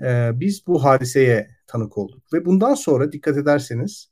[0.00, 2.32] e, biz bu hadiseye tanık olduk.
[2.32, 4.10] Ve bundan sonra dikkat ederseniz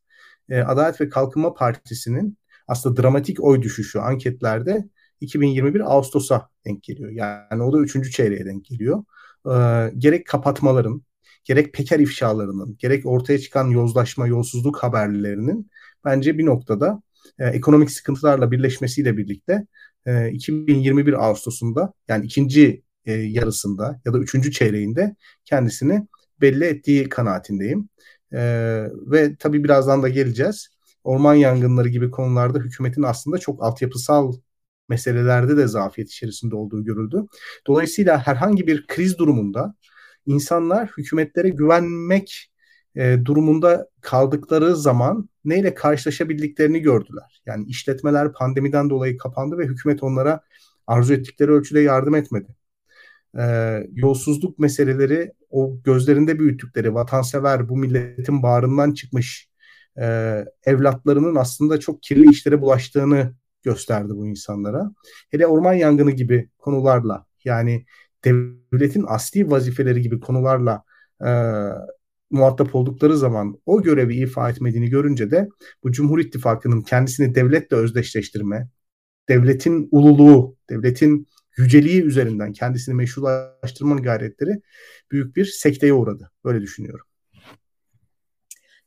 [0.48, 4.88] e, Adalet ve Kalkınma Partisi'nin aslında dramatik oy düşüşü anketlerde
[5.20, 7.10] 2021 Ağustos'a denk geliyor.
[7.10, 9.04] Yani o da üçüncü çeyreğe denk geliyor.
[9.46, 9.52] E,
[9.98, 11.02] gerek kapatmaların,
[11.44, 15.70] gerek Peker ifşalarının, gerek ortaya çıkan yozlaşma, yolsuzluk haberlerinin
[16.04, 17.02] bence bir noktada
[17.38, 19.66] e, ekonomik sıkıntılarla birleşmesiyle birlikte
[20.06, 26.06] e, 2021 Ağustos'unda yani ikinci e, yarısında ya da üçüncü çeyreğinde kendisini
[26.40, 27.88] belli ettiği kanaatindeyim.
[28.32, 30.68] Ee, ve tabii birazdan da geleceğiz.
[31.04, 34.32] Orman yangınları gibi konularda hükümetin aslında çok altyapısal
[34.88, 37.26] meselelerde de zafiyet içerisinde olduğu görüldü.
[37.66, 39.74] Dolayısıyla herhangi bir kriz durumunda
[40.26, 42.52] insanlar hükümetlere güvenmek
[42.96, 47.42] e, durumunda kaldıkları zaman neyle karşılaşabildiklerini gördüler.
[47.46, 50.40] Yani işletmeler pandemiden dolayı kapandı ve hükümet onlara
[50.86, 52.56] arzu ettikleri ölçüde yardım etmedi
[53.38, 53.42] e,
[53.94, 59.48] yolsuzluk meseleleri o gözlerinde büyüttükleri vatansever bu milletin bağrından çıkmış
[60.00, 60.04] e,
[60.64, 64.90] evlatlarının aslında çok kirli işlere bulaştığını gösterdi bu insanlara.
[65.30, 67.84] Hele orman yangını gibi konularla yani
[68.24, 70.82] devletin asli vazifeleri gibi konularla
[71.24, 71.30] e,
[72.30, 75.48] muhatap oldukları zaman o görevi ifa etmediğini görünce de
[75.82, 78.68] bu Cumhur İttifakı'nın kendisini devletle özdeşleştirme,
[79.28, 84.60] devletin ululuğu, devletin yüceliği üzerinden kendisini meşrulaştırma gayretleri
[85.10, 86.30] büyük bir sekteye uğradı.
[86.44, 87.06] Böyle düşünüyorum.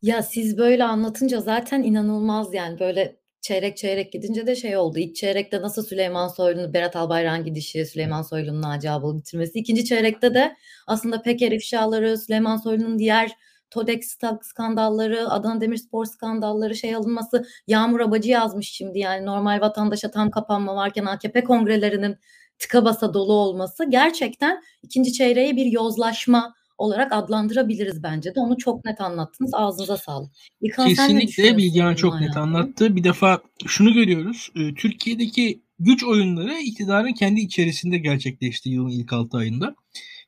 [0.01, 4.99] Ya siz böyle anlatınca zaten inanılmaz yani böyle çeyrek çeyrek gidince de şey oldu.
[4.99, 9.59] İlk çeyrekte nasıl Süleyman Soylu'nun Berat Albayrak'ın gidişi, Süleyman Soylu'nun Naci Ağbal'ı bitirmesi.
[9.59, 10.55] İkinci çeyrekte de
[10.87, 13.31] aslında Peker ifşaları, Süleyman Soylu'nun diğer
[13.69, 17.45] Todex skandalları, Adana Demirspor skandalları şey alınması.
[17.67, 22.17] Yağmur Abacı yazmış şimdi yani normal vatandaşa tam kapanma varken AKP kongrelerinin
[22.59, 28.39] tıka basa dolu olması gerçekten ikinci çeyreğe bir yozlaşma olarak adlandırabiliriz bence de.
[28.39, 29.53] Onu çok net anlattınız.
[29.53, 30.31] Ağzınıza sağlık.
[30.61, 32.95] İlkan, Kesinlikle Bilgehan çok net anlattı.
[32.95, 34.49] Bir defa şunu görüyoruz.
[34.55, 39.75] Ee, Türkiye'deki güç oyunları iktidarın kendi içerisinde gerçekleşti yılın ilk 6 ayında.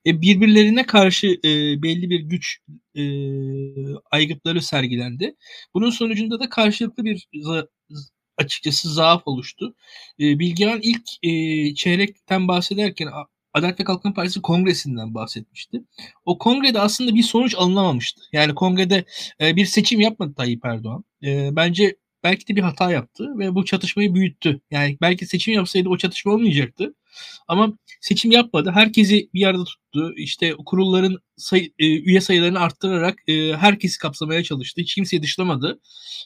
[0.05, 2.57] E, birbirlerine karşı e, belli bir güç
[2.95, 3.03] e,
[4.11, 5.35] aygıtları sergilendi.
[5.73, 7.27] Bunun sonucunda da karşılıklı bir
[8.37, 9.75] açıkçası zaaf oluştu.
[10.19, 13.07] E, Bilgehan ilk e, çeyrekten bahsederken
[13.57, 15.83] Adalet ve Kalkınma Partisi kongresinden bahsetmişti.
[16.25, 18.21] O kongrede aslında bir sonuç alınamamıştı.
[18.33, 19.05] Yani kongrede
[19.41, 21.03] e, bir seçim yapmadı Tayyip Erdoğan.
[21.23, 24.61] E, bence belki de bir hata yaptı ve bu çatışmayı büyüttü.
[24.71, 26.93] Yani belki seçim yapsaydı o çatışma olmayacaktı.
[27.47, 28.71] Ama seçim yapmadı.
[28.73, 30.13] Herkesi bir arada tuttu.
[30.17, 34.81] İşte kurulların sayı, e, üye sayılarını arttırarak e, herkesi kapsamaya çalıştı.
[34.81, 35.79] Hiç kimseyi dışlamadı.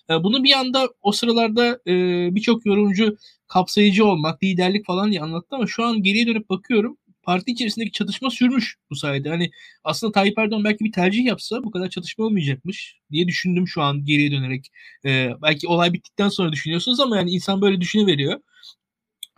[0.09, 1.93] E, bunu bir anda o sıralarda e,
[2.35, 3.17] birçok yorumcu
[3.47, 8.29] kapsayıcı olmak, liderlik falan diye anlattı ama şu an geriye dönüp bakıyorum parti içerisindeki çatışma
[8.29, 9.29] sürmüş bu sayede.
[9.29, 9.51] Hani
[9.83, 14.05] aslında Tayyip Erdoğan belki bir tercih yapsa bu kadar çatışma olmayacakmış diye düşündüm şu an
[14.05, 14.71] geriye dönerek.
[15.05, 18.41] Ee, belki olay bittikten sonra düşünüyorsunuz ama yani insan böyle düşünüveriyor.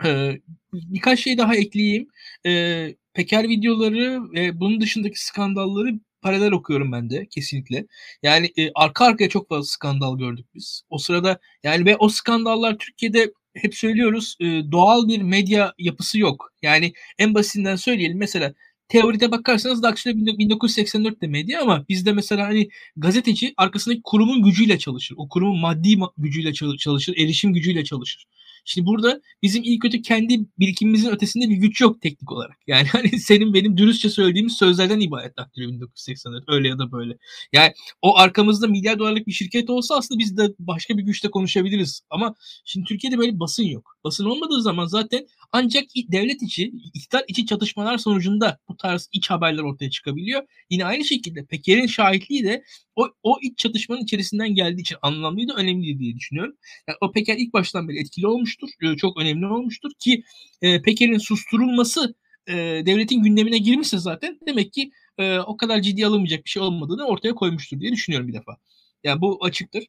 [0.06, 0.40] Ee,
[0.74, 2.08] birkaç şey daha ekleyeyim.
[2.46, 7.86] Ee, Peker videoları ve bunun dışındaki skandalları paralel okuyorum ben de kesinlikle.
[8.24, 10.84] Yani e, arka arkaya çok fazla skandal gördük biz.
[10.90, 16.52] O sırada yani ve o skandallar Türkiye'de hep söylüyoruz e, doğal bir medya yapısı yok.
[16.62, 18.54] Yani en basitinden söyleyelim mesela
[18.88, 25.16] teoride bakarsanız Daxil'e 1984'te medya ama bizde mesela hani gazeteci arkasındaki kurumun gücüyle çalışır.
[25.18, 28.26] O kurumun maddi gücüyle çalışır, erişim gücüyle çalışır.
[28.66, 32.58] Şimdi burada bizim ilk kötü kendi birikimimizin ötesinde bir güç yok teknik olarak.
[32.68, 37.18] Yani hani senin benim dürüstçe söylediğimiz sözlerden ibaret Daktilo 1984 öyle ya da böyle.
[37.54, 42.02] Yani o arkamızda milyar dolarlık bir şirket olsa aslında biz de başka bir güçle konuşabiliriz.
[42.10, 43.98] Ama şimdi Türkiye'de böyle basın yok.
[44.04, 49.64] Basın olmadığı zaman zaten ancak devlet içi, iktidar içi çatışmalar sonucunda bu tarz iç haberler
[49.64, 50.44] ortaya çıkabiliyor.
[50.70, 52.64] Yine aynı şekilde Peker'in şahitliği de
[52.96, 56.56] o, o iç çatışmanın içerisinden geldiği için anlamlıydı, önemliydi diye düşünüyorum.
[56.88, 58.28] Yani o Peker ilk baştan beri etkili
[58.62, 60.24] olmuştur, e, çok önemli olmuştur ki
[60.62, 62.16] e, Peker'in susturulması
[62.48, 62.54] e,
[62.86, 67.36] devletin gündemine girmişse zaten demek ki e, o kadar ciddi alınmayacak bir şey olmadığını ortaya
[67.36, 68.58] koymuştur diye düşünüyorum bir defa.
[69.04, 69.86] Yani bu açıktır.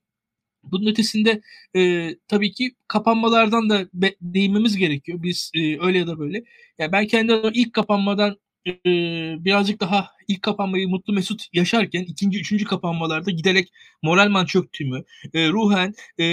[0.64, 1.42] Bunun ötesinde
[1.76, 5.22] e, tabii ki kapanmalardan da be, değinmemiz gerekiyor.
[5.22, 6.44] Biz e, öyle ya da böyle.
[6.78, 8.72] Yani ben kendi ilk kapanmadan e,
[9.44, 13.68] birazcık daha ilk kapanmayı mutlu mesut yaşarken ikinci, üçüncü kapanmalarda giderek
[14.02, 16.24] moralman çöktüğümü, e, ruhen, e,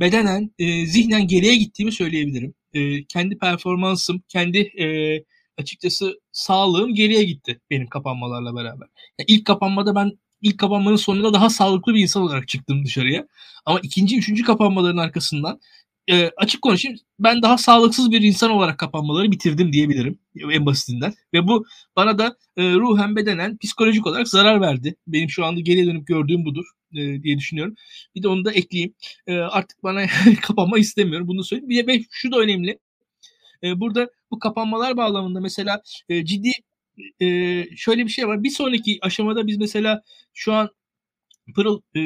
[0.00, 2.54] bedenen, e, zihnen geriye gittiğimi söyleyebilirim.
[2.74, 4.86] E, kendi performansım, kendi e,
[5.58, 8.88] açıkçası sağlığım geriye gitti benim kapanmalarla beraber.
[9.18, 10.10] Yani ilk kapanmada ben
[10.42, 13.26] ilk kapanmanın sonunda daha sağlıklı bir insan olarak çıktım dışarıya.
[13.66, 15.60] Ama ikinci, üçüncü kapanmaların arkasından
[16.10, 20.18] e, açık konuşayım ben daha sağlıksız bir insan olarak kapanmaları bitirdim diyebilirim
[20.50, 21.14] en basitinden.
[21.34, 24.96] Ve bu bana da e, ruhen bedenen psikolojik olarak zarar verdi.
[25.06, 27.74] Benim şu anda geriye dönüp gördüğüm budur e, diye düşünüyorum.
[28.14, 28.94] Bir de onu da ekleyeyim.
[29.26, 30.06] E, artık bana
[30.42, 31.70] kapanma istemiyorum bunu söyleyeyim.
[31.70, 32.78] Bir de şu da önemli.
[33.62, 36.50] E, burada bu kapanmalar bağlamında mesela e, ciddi
[37.20, 37.26] e,
[37.76, 38.42] şöyle bir şey var.
[38.42, 40.02] Bir sonraki aşamada biz mesela
[40.34, 40.70] şu an
[41.54, 42.00] Pırıl e,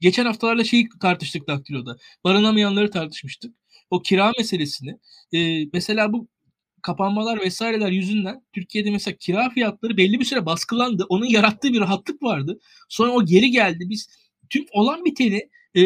[0.00, 1.96] geçen haftalarda şeyi tartıştık Daktilo'da.
[2.24, 3.54] Barınamayanları tartışmıştık.
[3.90, 4.98] O kira meselesini.
[5.32, 6.28] E, mesela bu
[6.82, 11.06] kapanmalar vesaireler yüzünden Türkiye'de mesela kira fiyatları belli bir süre baskılandı.
[11.08, 12.58] Onun yarattığı bir rahatlık vardı.
[12.88, 13.84] Sonra o geri geldi.
[13.90, 14.08] Biz
[14.50, 15.82] tüm olan biteni e,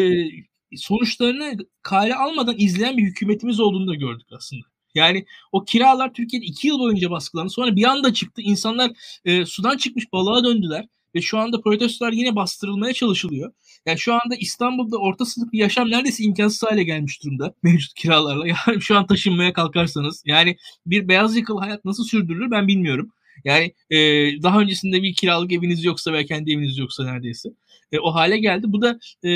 [0.75, 4.65] sonuçlarını kale almadan izleyen bir hükümetimiz olduğunu da gördük aslında.
[4.95, 7.49] Yani o kiralar Türkiye'de iki yıl boyunca baskılandı.
[7.49, 8.41] Sonra bir anda çıktı.
[8.41, 8.91] İnsanlar
[9.25, 10.85] e, sudan çıkmış balığa döndüler.
[11.15, 13.51] Ve şu anda protestolar yine bastırılmaya çalışılıyor.
[13.85, 18.47] Yani şu anda İstanbul'da orta sınıf bir yaşam neredeyse imkansız hale gelmiş durumda mevcut kiralarla.
[18.47, 23.11] Yani şu an taşınmaya kalkarsanız yani bir beyaz yakalı hayat nasıl sürdürülür ben bilmiyorum.
[23.43, 23.97] Yani e,
[24.43, 27.49] daha öncesinde bir kiralık eviniz yoksa veya kendi eviniz yoksa neredeyse.
[27.91, 28.65] E, o hale geldi.
[28.69, 29.31] Bu da e,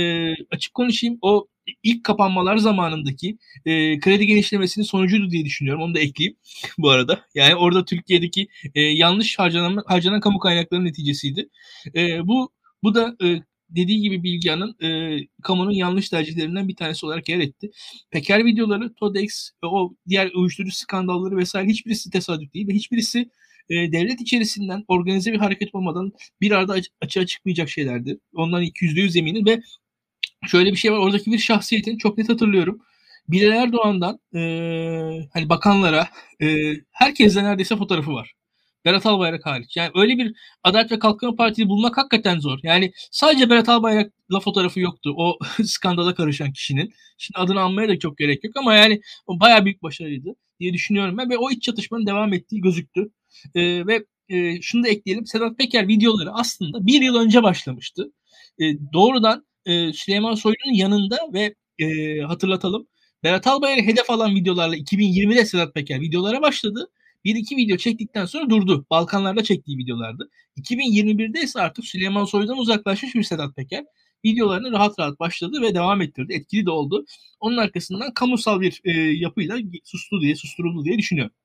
[0.51, 1.47] açık konuşayım o
[1.83, 5.81] ilk kapanmalar zamanındaki e, kredi genişlemesinin sonucuydu diye düşünüyorum.
[5.83, 6.37] Onu da ekleyeyim
[6.77, 7.25] bu arada.
[7.35, 11.49] Yani orada Türkiye'deki e, yanlış harcanan, harcanan kamu kaynaklarının neticesiydi.
[11.95, 12.51] E, bu
[12.83, 17.71] bu da e, dediği gibi Bilgehan'ın e, kamunun yanlış tercihlerinden bir tanesi olarak yer etti.
[18.11, 23.29] Peker videoları, TODEX, o diğer uyuşturucu skandalları vesaire hiçbirisi tesadüf değil ve hiçbirisi
[23.69, 28.19] e, devlet içerisinden organize bir hareket olmadan bir arada aç- açığa çıkmayacak şeylerdi.
[28.33, 29.61] Ondan %100 eminim ve
[30.47, 30.97] şöyle bir şey var.
[30.97, 32.81] Oradaki bir şahsiyetin çok net hatırlıyorum.
[33.29, 34.39] Bilal Erdoğan'dan e,
[35.33, 36.07] hani bakanlara
[36.41, 38.33] e, herkesle neredeyse fotoğrafı var.
[38.85, 39.77] Berat Albayrak hariç.
[39.77, 42.59] Yani öyle bir Adalet ve Kalkınma Partisi bulmak hakikaten zor.
[42.63, 45.13] Yani sadece Berat Albayrak'la fotoğrafı yoktu.
[45.17, 46.93] O skandala karışan kişinin.
[47.17, 51.17] Şimdi adını anmaya da çok gerek yok ama yani o bayağı büyük başarıydı diye düşünüyorum
[51.17, 53.09] ben ve o iç çatışmanın devam ettiği gözüktü.
[53.55, 55.25] E, ve e, şunu da ekleyelim.
[55.25, 58.11] Sedat Peker videoları aslında bir yıl önce başlamıştı.
[58.59, 62.87] E, doğrudan e, Süleyman Soylu'nun yanında ve e, hatırlatalım.
[63.23, 66.89] Berat Albayrak'ı hedef alan videolarla 2020'de Sedat Peker videolara başladı.
[67.25, 68.85] Bir iki video çektikten sonra durdu.
[68.89, 70.29] Balkanlarda çektiği videolardı.
[70.57, 73.85] 2021'de ise artık Süleyman Soylu'dan uzaklaşmış bir Sedat Peker
[74.25, 76.33] videolarını rahat rahat başladı ve devam ettirdi.
[76.33, 77.05] Etkili de oldu.
[77.39, 81.35] Onun arkasından kamusal bir e, yapıyla sustu diye, susturuldu diye düşünüyorum.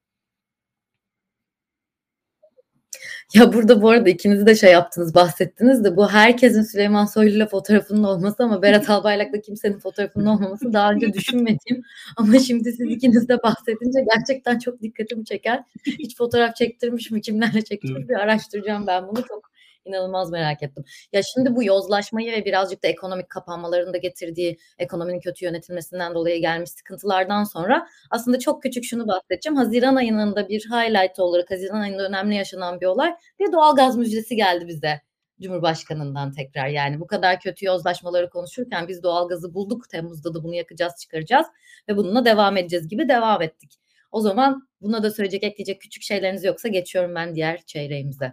[3.35, 7.47] Ya burada bu arada ikiniz de şey yaptınız, bahsettiniz de bu herkesin Süleyman Soylu ile
[7.47, 11.83] fotoğrafının olması ama Berat Albayrak'la kimsenin fotoğrafının olmaması daha önce düşünmediğim
[12.17, 15.63] ama şimdi siz ikiniz de bahsedince gerçekten çok dikkatimi çeker.
[15.87, 19.23] Hiç fotoğraf çektirmiş mi, kimlerle çektirmiş bir araştıracağım ben bunu.
[19.29, 19.50] Çok
[19.85, 20.85] inanılmaz merak ettim.
[21.13, 26.41] Ya şimdi bu yozlaşmayı ve birazcık da ekonomik kapanmaların da getirdiği ekonominin kötü yönetilmesinden dolayı
[26.41, 29.57] gelmiş sıkıntılardan sonra aslında çok küçük şunu bahsedeceğim.
[29.57, 34.37] Haziran ayının da bir highlight olarak Haziran ayında önemli yaşanan bir olay bir doğalgaz müjdesi
[34.37, 35.01] geldi bize.
[35.43, 40.93] Cumhurbaşkanından tekrar yani bu kadar kötü yozlaşmaları konuşurken biz doğalgazı bulduk Temmuz'da da bunu yakacağız
[41.03, 41.47] çıkaracağız
[41.89, 43.81] ve bununla devam edeceğiz gibi devam ettik.
[44.13, 48.33] O zaman buna da söyleyecek ekleyecek küçük şeyleriniz yoksa geçiyorum ben diğer çeyreğimize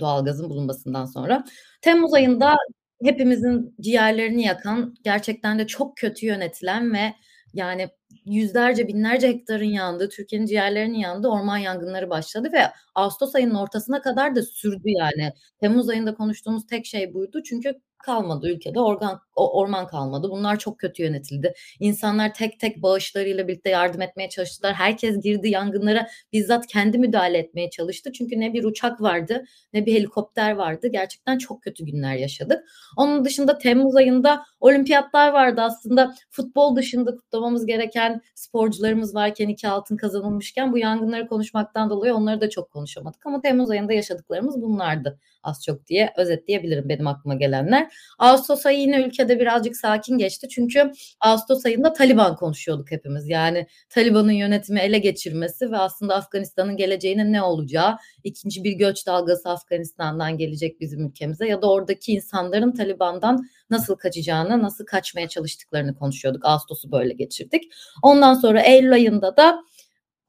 [0.00, 1.44] doğalgazın bulunmasından sonra.
[1.82, 2.56] Temmuz ayında
[3.04, 7.14] hepimizin ciğerlerini yakan, gerçekten de çok kötü yönetilen ve
[7.54, 7.88] yani
[8.24, 12.62] yüzlerce binlerce hektarın yandığı, Türkiye'nin ciğerlerinin yandığı orman yangınları başladı ve
[12.94, 15.32] Ağustos ayının ortasına kadar da sürdü yani.
[15.60, 17.42] Temmuz ayında konuştuğumuz tek şey buydu.
[17.42, 20.30] Çünkü kalmadı ülkede organ orman kalmadı.
[20.30, 21.54] Bunlar çok kötü yönetildi.
[21.80, 24.74] İnsanlar tek tek bağışlarıyla birlikte yardım etmeye çalıştılar.
[24.74, 28.12] Herkes girdi yangınlara bizzat kendi müdahale etmeye çalıştı.
[28.12, 30.88] Çünkü ne bir uçak vardı ne bir helikopter vardı.
[30.88, 32.64] Gerçekten çok kötü günler yaşadık.
[32.96, 36.14] Onun dışında Temmuz ayında olimpiyatlar vardı aslında.
[36.30, 42.50] Futbol dışında kutlamamız gereken sporcularımız varken iki altın kazanılmışken bu yangınları konuşmaktan dolayı onları da
[42.50, 43.26] çok konuşamadık.
[43.26, 47.92] Ama Temmuz ayında yaşadıklarımız bunlardı az çok diye özetleyebilirim benim aklıma gelenler.
[48.18, 50.48] Ağustos ayı yine ülkede birazcık sakin geçti.
[50.48, 53.28] Çünkü Ağustos ayında Taliban konuşuyorduk hepimiz.
[53.28, 59.50] Yani Taliban'ın yönetimi ele geçirmesi ve aslında Afganistan'ın geleceğinin ne olacağı, ikinci bir göç dalgası
[59.50, 66.44] Afganistan'dan gelecek bizim ülkemize ya da oradaki insanların Taliban'dan nasıl kaçacağını, nasıl kaçmaya çalıştıklarını konuşuyorduk.
[66.44, 67.72] Ağustos'u böyle geçirdik.
[68.02, 69.64] Ondan sonra Eylül ayında da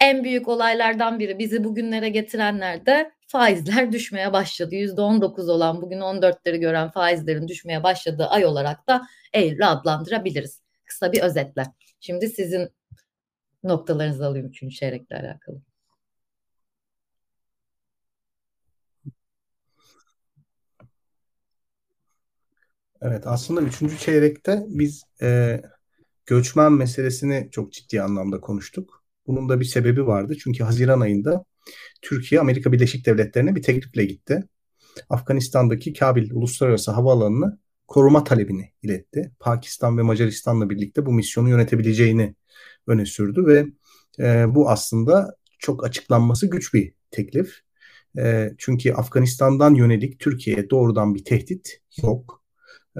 [0.02, 4.76] en büyük olaylardan biri bizi bugünlere getirenler de faizler düşmeye başladı.
[4.76, 9.02] %19 olan bugün 14'leri gören faizlerin düşmeye başladığı ay olarak da
[9.34, 10.62] Eylül'ü adlandırabiliriz.
[10.86, 11.64] Kısa bir özetle.
[12.00, 12.70] Şimdi sizin
[13.64, 15.62] noktalarınızı alayım üçüncü çeyrekle alakalı.
[23.02, 25.62] Evet aslında üçüncü çeyrekte biz e,
[26.26, 29.01] göçmen meselesini çok ciddi anlamda konuştuk.
[29.28, 30.38] Bunun da bir sebebi vardı.
[30.44, 31.46] Çünkü Haziran ayında
[32.02, 34.44] Türkiye Amerika Birleşik Devletleri'ne bir teklifle gitti.
[35.10, 39.32] Afganistan'daki Kabil Uluslararası Havaalanı'nı koruma talebini iletti.
[39.40, 42.36] Pakistan ve Macaristan'la birlikte bu misyonu yönetebileceğini
[42.88, 43.65] öne sürdü ve
[44.19, 47.56] e, bu aslında çok açıklanması güç bir teklif.
[48.17, 52.44] E, çünkü Afganistan'dan yönelik Türkiye'ye doğrudan bir tehdit yok.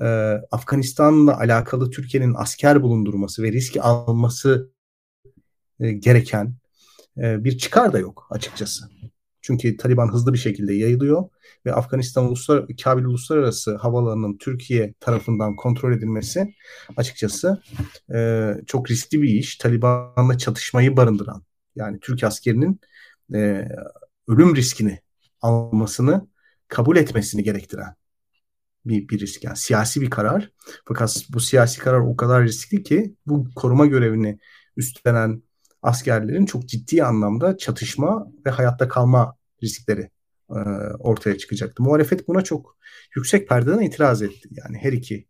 [0.02, 0.06] E,
[0.52, 4.72] Afganistan'la alakalı Türkiye'nin asker bulundurması ve riski alması
[5.82, 6.56] e, gereken
[7.18, 8.86] e, bir çıkar da yok açıkçası.
[9.42, 11.30] Çünkü Taliban hızlı bir şekilde yayılıyor
[11.66, 16.54] ve Afganistan Uluslar Kabil Uluslararası Havaalanı'nın Türkiye tarafından kontrol edilmesi
[16.98, 17.62] açıkçası
[18.14, 19.58] e, çok riskli bir iş.
[19.58, 21.44] Taliban'la çatışmayı barındıran
[21.76, 22.80] yani Türk askerinin
[24.28, 25.00] ölüm riskini
[25.42, 26.28] almasını
[26.68, 27.96] kabul etmesini gerektiren
[28.86, 29.44] bir, bir risk.
[29.44, 30.52] Yani siyasi bir karar.
[30.86, 34.40] Fakat bu siyasi karar o kadar riskli ki bu koruma görevini
[34.78, 35.44] üstlenen
[35.82, 40.10] askerlerin çok ciddi anlamda çatışma ve hayatta kalma riskleri
[40.50, 40.60] e,
[41.00, 41.84] ortaya çıkacaktı.
[41.84, 42.78] Muhalefet buna çok
[43.16, 44.50] yüksek perdeden itiraz etti.
[44.52, 45.28] Yani her iki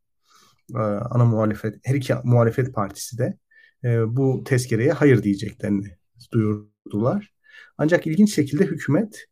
[0.76, 3.38] e, ana muhalefet, her iki muhalefet partisi de
[3.84, 5.98] e, bu tezkereye hayır diyeceklerini
[6.34, 7.34] duyurdular.
[7.78, 9.26] Ancak ilginç şekilde hükümet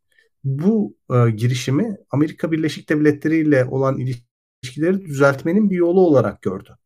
[0.43, 6.77] bu e, girişimi Amerika Birleşik Devletleri ile olan ilişkileri düzeltmenin bir yolu olarak gördü.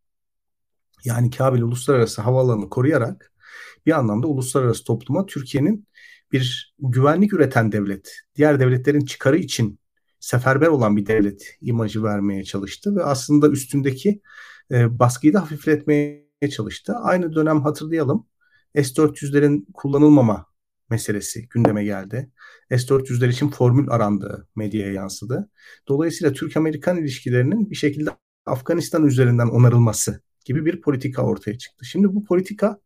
[1.05, 3.32] Yani Kabil Uluslararası Havaalanı'nı koruyarak
[3.85, 5.87] bir anlamda uluslararası topluma Türkiye'nin
[6.31, 9.79] bir güvenlik üreten devlet, diğer devletlerin çıkarı için
[10.19, 14.21] seferber olan bir devlet imajı vermeye çalıştı ve aslında üstündeki
[14.71, 16.93] e, baskıyı da hafifletmeye çalıştı.
[17.01, 18.27] Aynı dönem hatırlayalım
[18.75, 20.45] S-400'lerin kullanılmama
[20.89, 22.31] meselesi gündeme geldi.
[22.69, 25.49] S-400'ler için formül arandığı medyaya yansıdı.
[25.87, 28.09] Dolayısıyla Türk-Amerikan ilişkilerinin bir şekilde
[28.45, 31.85] Afganistan üzerinden onarılması gibi bir politika ortaya çıktı.
[31.85, 32.79] Şimdi bu politika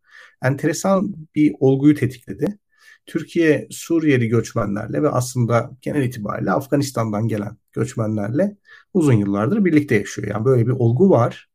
[0.43, 2.59] enteresan bir olguyu tetikledi.
[3.05, 8.57] Türkiye Suriyeli göçmenlerle ve aslında genel itibariyle Afganistan'dan gelen göçmenlerle
[8.93, 10.27] uzun yıllardır birlikte yaşıyor.
[10.27, 11.49] Yani böyle bir olgu var.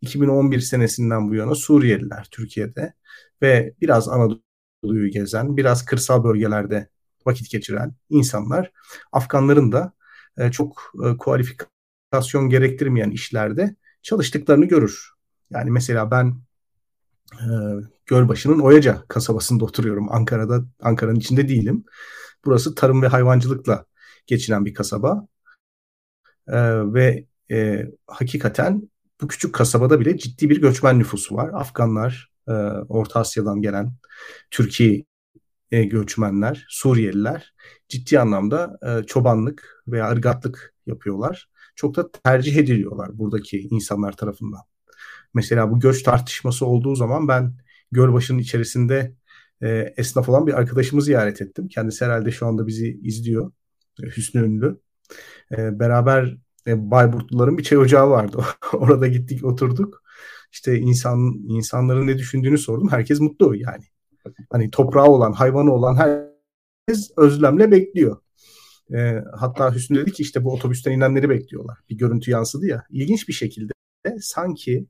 [0.00, 2.92] 2011 senesinden bu yana Suriyeliler Türkiye'de
[3.42, 6.88] ve biraz Anadolu'yu gezen, biraz kırsal bölgelerde
[7.26, 8.72] vakit geçiren insanlar
[9.12, 9.92] Afganların da
[10.38, 15.10] e, çok e, kualifikasyon gerektirmeyen işlerde çalıştıklarını görür.
[15.50, 16.34] Yani mesela ben
[17.32, 17.46] e,
[18.06, 20.12] Gölbaşı'nın Oyaca kasabasında oturuyorum.
[20.12, 21.84] Ankara'da, Ankara'nın içinde değilim.
[22.44, 23.86] Burası tarım ve hayvancılıkla
[24.26, 25.26] geçinen bir kasaba.
[26.48, 26.58] E,
[26.94, 28.90] ve e, hakikaten
[29.20, 31.50] bu küçük kasabada bile ciddi bir göçmen nüfusu var.
[31.54, 32.52] Afganlar, e,
[32.88, 33.92] Orta Asya'dan gelen
[34.50, 35.04] Türkiye
[35.70, 37.54] e, göçmenler, Suriyeliler
[37.88, 41.50] ciddi anlamda e, çobanlık veya ırgatlık yapıyorlar.
[41.76, 44.60] Çok da tercih ediliyorlar buradaki insanlar tarafından.
[45.34, 47.54] Mesela bu göç tartışması olduğu zaman ben
[47.92, 49.14] Gölbaşı'nın içerisinde
[49.62, 51.68] e, esnaf olan bir arkadaşımı ziyaret ettim.
[51.68, 53.52] Kendisi herhalde şu anda bizi izliyor.
[54.02, 54.80] E, Hüsnü Ünlü.
[55.52, 58.44] E, beraber e, Bayburtluların bir çay ocağı vardı.
[58.72, 60.02] Orada gittik oturduk.
[60.52, 61.18] İşte insan
[61.48, 62.88] insanların ne düşündüğünü sordum.
[62.90, 63.84] Herkes mutlu yani.
[64.50, 68.16] Hani toprağı olan, hayvanı olan herkes özlemle bekliyor.
[68.94, 71.78] E, hatta Hüsnü dedi ki işte bu otobüsten inenleri bekliyorlar.
[71.90, 72.84] Bir görüntü yansıdı ya.
[72.90, 73.72] İlginç bir şekilde
[74.20, 74.86] sanki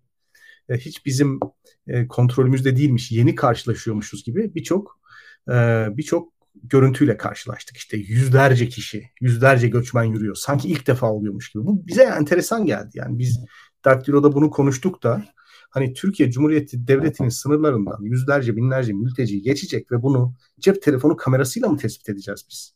[0.69, 1.41] e, hiç bizim
[1.87, 5.01] e, kontrolümüzde değilmiş, yeni karşılaşıyormuşuz gibi birçok
[5.49, 5.53] e,
[5.91, 7.77] birçok görüntüyle karşılaştık.
[7.77, 10.35] İşte yüzlerce kişi, yüzlerce göçmen yürüyor.
[10.35, 11.67] Sanki ilk defa oluyormuş gibi.
[11.67, 12.91] Bu bize enteresan geldi.
[12.95, 13.41] Yani biz
[13.85, 15.25] Daktilo'da bunu konuştuk da
[15.71, 21.77] hani Türkiye Cumhuriyeti Devleti'nin sınırlarından yüzlerce binlerce mülteci geçecek ve bunu cep telefonu kamerasıyla mı
[21.77, 22.75] tespit edeceğiz biz?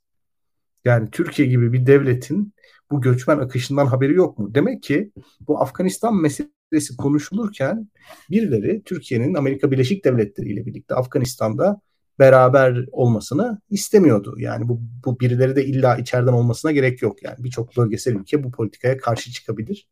[0.84, 2.54] Yani Türkiye gibi bir devletin
[2.90, 4.54] bu göçmen akışından haberi yok mu?
[4.54, 6.59] Demek ki bu Afganistan meselesi
[6.98, 7.88] konuşulurken
[8.30, 11.80] birileri Türkiye'nin Amerika Birleşik Devletleri ile birlikte Afganistan'da
[12.18, 14.34] beraber olmasını istemiyordu.
[14.38, 17.22] Yani bu, bu birileri de illa içeriden olmasına gerek yok.
[17.22, 19.88] Yani birçok bölgesel ülke bu politikaya karşı çıkabilir.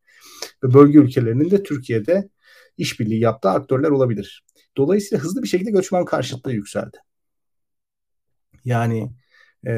[0.64, 2.28] Ve bölge ülkelerinin de Türkiye'de
[2.76, 4.44] işbirliği yaptığı aktörler olabilir.
[4.76, 6.96] Dolayısıyla hızlı bir şekilde göçmen karşıtlığı yükseldi.
[8.64, 9.12] Yani
[9.66, 9.72] e,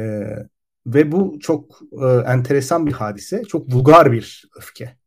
[0.87, 3.43] ve bu çok e, enteresan bir hadise.
[3.45, 5.00] Çok vulgar bir öfke.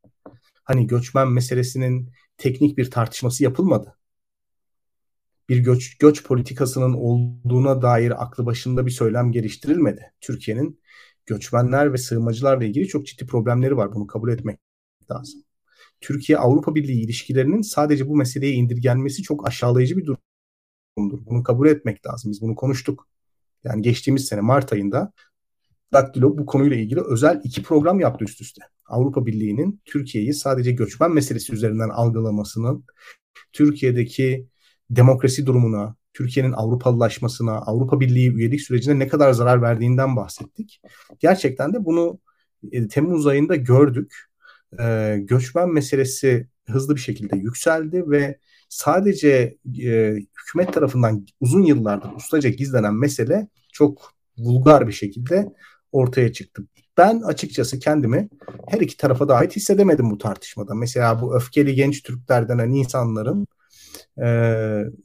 [0.64, 3.97] Hani göçmen meselesinin teknik bir tartışması yapılmadı.
[5.49, 10.14] Bir göç, göç politikasının olduğuna dair aklı başında bir söylem geliştirilmedi.
[10.22, 10.82] Türkiye'nin
[11.26, 13.93] göçmenler ve sığınmacılarla ilgili çok ciddi problemleri var.
[13.93, 14.59] Bunu kabul etmek
[15.11, 15.43] lazım.
[16.01, 21.26] Türkiye-Avrupa Birliği ilişkilerinin sadece bu meseleye indirgenmesi çok aşağılayıcı bir durumdur.
[21.26, 22.32] Bunu kabul etmek lazım.
[22.32, 23.07] Biz bunu konuştuk.
[23.64, 25.14] Yani geçtiğimiz sene Mart ayında
[25.94, 28.62] Daktilo bu konuyla ilgili özel iki program yaptı üst üste.
[28.86, 32.86] Avrupa Birliği'nin Türkiye'yi sadece göçmen meselesi üzerinden algılamasının
[33.54, 34.48] Türkiye'deki
[34.89, 40.82] demokrasi durumuna, Türkiye'nin Avrupalılaşmasına, Avrupa Birliği üyelik sürecine ne kadar zarar verdiğinden bahsettik.
[41.20, 42.20] Gerçekten de bunu
[42.72, 44.16] e, Temmuz ayında gördük.
[44.80, 48.39] E, göçmen meselesi hızlı bir şekilde yükseldi ve
[48.70, 55.54] sadece e, hükümet tarafından uzun yıllardır ustaca gizlenen mesele çok vulgar bir şekilde
[55.94, 56.64] ortaya çıktı.
[56.98, 58.30] Ben açıkçası kendimi
[58.68, 60.76] her iki tarafa da ait hissedemedim bu tartışmada.
[60.76, 63.48] Mesela bu öfkeli genç Türkler denen insanların
[64.18, 64.28] e,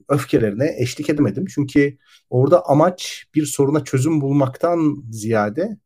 [0.08, 1.44] öfkelerine eşlik edemedim.
[1.54, 1.98] Çünkü
[2.30, 5.78] orada amaç bir soruna çözüm bulmaktan ziyade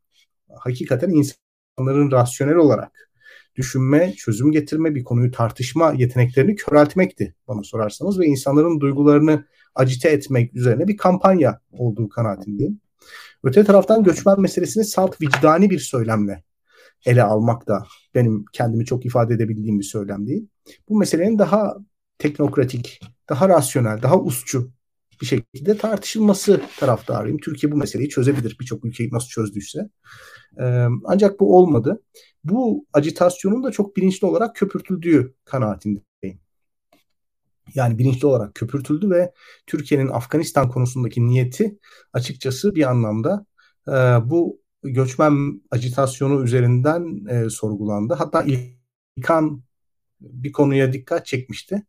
[0.59, 3.09] hakikaten insanların rasyonel olarak
[3.55, 9.45] düşünme, çözüm getirme, bir konuyu tartışma yeteneklerini köreltmekti bana sorarsanız ve insanların duygularını
[9.75, 12.79] acite etmek üzerine bir kampanya olduğu kanaatindeyim.
[13.43, 16.43] Öte taraftan göçmen meselesini salt vicdani bir söylemle
[17.05, 17.83] ele almak da
[18.15, 20.47] benim kendimi çok ifade edebildiğim bir söylem değil.
[20.89, 21.73] Bu meselenin daha
[22.17, 22.99] teknokratik,
[23.29, 24.71] daha rasyonel, daha usçu
[25.21, 27.37] bir şekilde tartışılması taraftarıyım.
[27.37, 29.79] Türkiye bu meseleyi çözebilir birçok ülkeyi nasıl çözdüyse.
[30.59, 32.01] Ee, ancak bu olmadı.
[32.43, 36.05] Bu acitasyonun da çok bilinçli olarak köpürtüldüğü kanaatindeyim.
[37.75, 39.33] Yani bilinçli olarak köpürtüldü ve
[39.67, 41.79] Türkiye'nin Afganistan konusundaki niyeti
[42.13, 43.45] açıkçası bir anlamda
[43.87, 43.91] e,
[44.29, 48.13] bu göçmen acitasyonu üzerinden e, sorgulandı.
[48.13, 48.45] Hatta
[49.17, 49.63] İlkan
[50.21, 51.83] bir konuya dikkat çekmişti.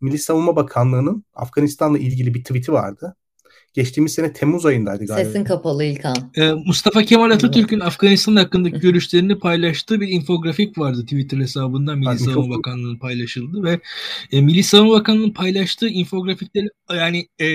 [0.00, 3.16] Milli Savunma Bakanlığı'nın Afganistan'la ilgili bir tweet'i vardı.
[3.74, 5.24] Geçtiğimiz sene Temmuz ayındaydı galiba.
[5.24, 6.16] Sesin kapalı İlkan.
[6.36, 12.54] Ee, Mustafa Kemal Atatürk'ün Afganistan hakkındaki görüşlerini paylaştığı bir infografik vardı Twitter hesabından Milli Savunma
[12.54, 12.58] çok...
[12.58, 13.80] Bakanlığı'nın paylaşıldı ve
[14.32, 17.46] e, Milli Savunma Bakanlığı'nın paylaştığı infografikleri yani, e,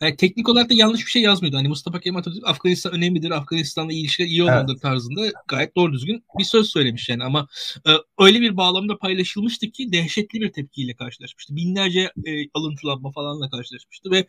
[0.00, 1.56] yani teknik olarak da yanlış bir şey yazmıyordu.
[1.56, 4.82] Hani Mustafa Kemal Atatürk Afganistan önemlidir, Afganistan'la ilişkiler iyi olmalıdır evet.
[4.82, 7.48] tarzında gayet doğru düzgün bir söz söylemiş yani ama
[7.86, 11.56] e, öyle bir bağlamda paylaşılmıştı ki dehşetli bir tepkiyle karşılaşmıştı.
[11.56, 14.26] Binlerce e, alıntılanma falanla karşılaşmıştı ve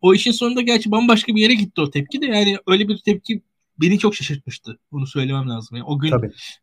[0.00, 3.42] o işin sonunda gerçi bambaşka bir yere gitti o tepki de yani öyle bir tepki
[3.80, 4.78] beni çok şaşırtmıştı.
[4.92, 5.76] Bunu söylemem lazım.
[5.76, 6.12] Yani o gün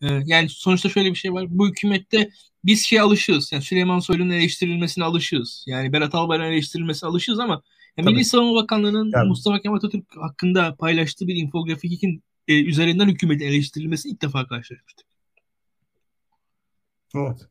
[0.02, 1.46] e, yani sonuçta şöyle bir şey var.
[1.50, 2.30] Bu hükümette
[2.64, 3.52] biz şey alışığız.
[3.52, 5.66] Yani Süleyman Soylu'nun eleştirilmesine alışığız.
[5.68, 7.62] Yani Berat Albayrak'ın eleştirilmesine alışığız ama
[7.98, 9.28] yani Milli Savunma Bakanlığı'nın yani.
[9.28, 15.06] Mustafa Kemal Atatürk hakkında paylaştığı bir infografikin e, üzerinden hükümetin eleştirilmesi ilk defa karşılaşmıştık.
[17.16, 17.48] Evet.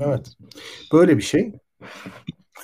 [0.00, 0.36] evet.
[0.92, 1.52] Böyle bir şey.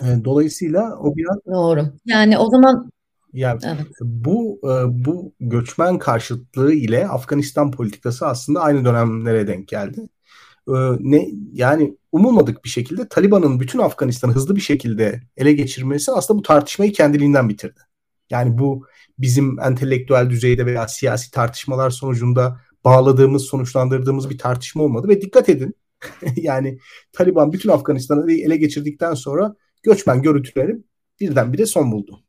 [0.01, 1.87] E, dolayısıyla o bir Doğru.
[2.07, 2.91] Yani o zaman
[3.33, 3.87] yani evet.
[4.01, 10.01] bu e, bu göçmen karşıtlığı ile Afganistan politikası aslında aynı dönemlere denk geldi.
[10.69, 16.39] E, ne yani umulmadık bir şekilde Taliban'ın bütün Afganistan'ı hızlı bir şekilde ele geçirmesi aslında
[16.39, 17.81] bu tartışmayı kendiliğinden bitirdi.
[18.31, 18.87] Yani bu
[19.19, 25.75] bizim entelektüel düzeyde veya siyasi tartışmalar sonucunda bağladığımız, sonuçlandırdığımız bir tartışma olmadı ve dikkat edin.
[26.37, 26.79] yani
[27.13, 29.55] Taliban bütün Afganistan'ı ele geçirdikten sonra
[29.85, 30.77] göçmen görüntüleri
[31.21, 32.21] birdenbire son buldu.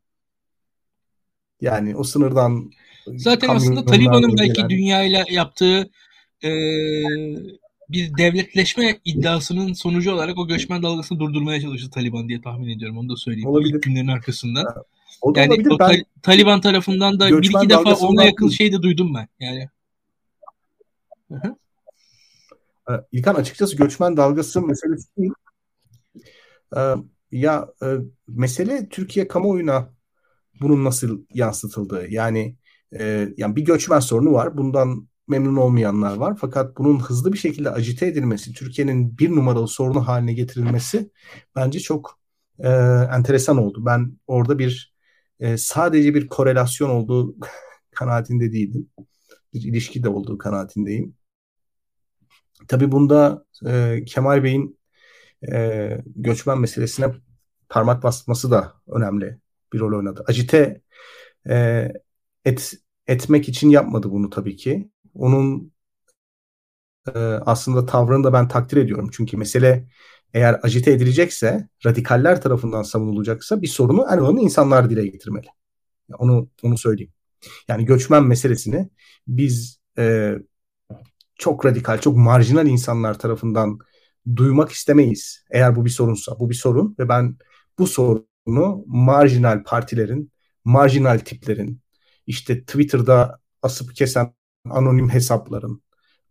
[1.62, 2.72] Yani o sınırdan
[3.16, 4.70] Zaten aslında Taliban'ın belki gelen...
[4.70, 5.90] dünyayla yaptığı
[6.44, 6.50] e,
[7.90, 12.98] bir devletleşme iddiasının sonucu olarak o göçmen dalgasını durdurmaya çalıştı Taliban diye tahmin ediyorum.
[12.98, 13.50] Onu da söyleyeyim.
[13.50, 13.74] Olabilir.
[13.74, 14.60] İlk günlerin arkasında.
[14.60, 14.84] Ha,
[15.22, 15.72] o da yani olabilir.
[15.72, 19.28] o ben, Taliban tarafından da bir iki defa ona yakın şey de duydum ben.
[19.40, 19.70] Yani.
[21.32, 21.56] Hı-hı.
[23.12, 25.32] İlkan açıkçası göçmen dalgası meselesi değil.
[27.32, 27.96] Ya e,
[28.28, 29.94] mesele Türkiye kamuoyuna
[30.62, 32.08] bunun nasıl yansıtıldığı.
[32.10, 32.58] Yani
[33.00, 34.58] e, yani bir göçmen sorunu var.
[34.58, 36.38] Bundan memnun olmayanlar var.
[36.42, 41.12] Fakat bunun hızlı bir şekilde acite edilmesi, Türkiye'nin bir numaralı sorunu haline getirilmesi
[41.56, 42.20] bence çok
[42.60, 42.70] e,
[43.14, 43.86] enteresan oldu.
[43.86, 44.96] Ben orada bir
[45.40, 47.36] e, sadece bir korelasyon olduğu
[47.96, 48.90] kanaatinde değildim.
[49.54, 51.16] Bir ilişki de olduğu kanaatindeyim.
[52.68, 54.80] Tabii bunda e, Kemal Bey'in
[55.52, 57.14] e, göçmen meselesine
[57.70, 59.40] parmak basması da önemli
[59.74, 60.24] bir rol oynadı.
[60.28, 60.82] Acite
[61.50, 61.88] e,
[62.46, 62.74] et,
[63.08, 64.90] etmek için yapmadı bunu tabii ki.
[65.14, 65.74] Onun
[67.16, 69.10] e, aslında tavrını da ben takdir ediyorum.
[69.14, 69.88] Çünkü mesele
[70.34, 75.48] eğer acite edilecekse, radikaller tarafından savunulacaksa bir sorunu en önemli insanlar dile getirmeli.
[76.18, 77.14] Onu onu söyleyeyim.
[77.68, 78.90] Yani göçmen meselesini
[79.28, 80.36] biz e,
[81.36, 83.80] çok radikal, çok marjinal insanlar tarafından
[84.36, 85.46] duymak istemeyiz.
[85.52, 86.40] Eğer bu bir sorunsa.
[86.40, 87.38] Bu bir sorun ve ben
[87.80, 90.32] bu sorunu marjinal partilerin,
[90.66, 91.82] marjinal tiplerin,
[92.28, 94.34] işte Twitter'da asıp kesen
[94.70, 95.82] anonim hesapların,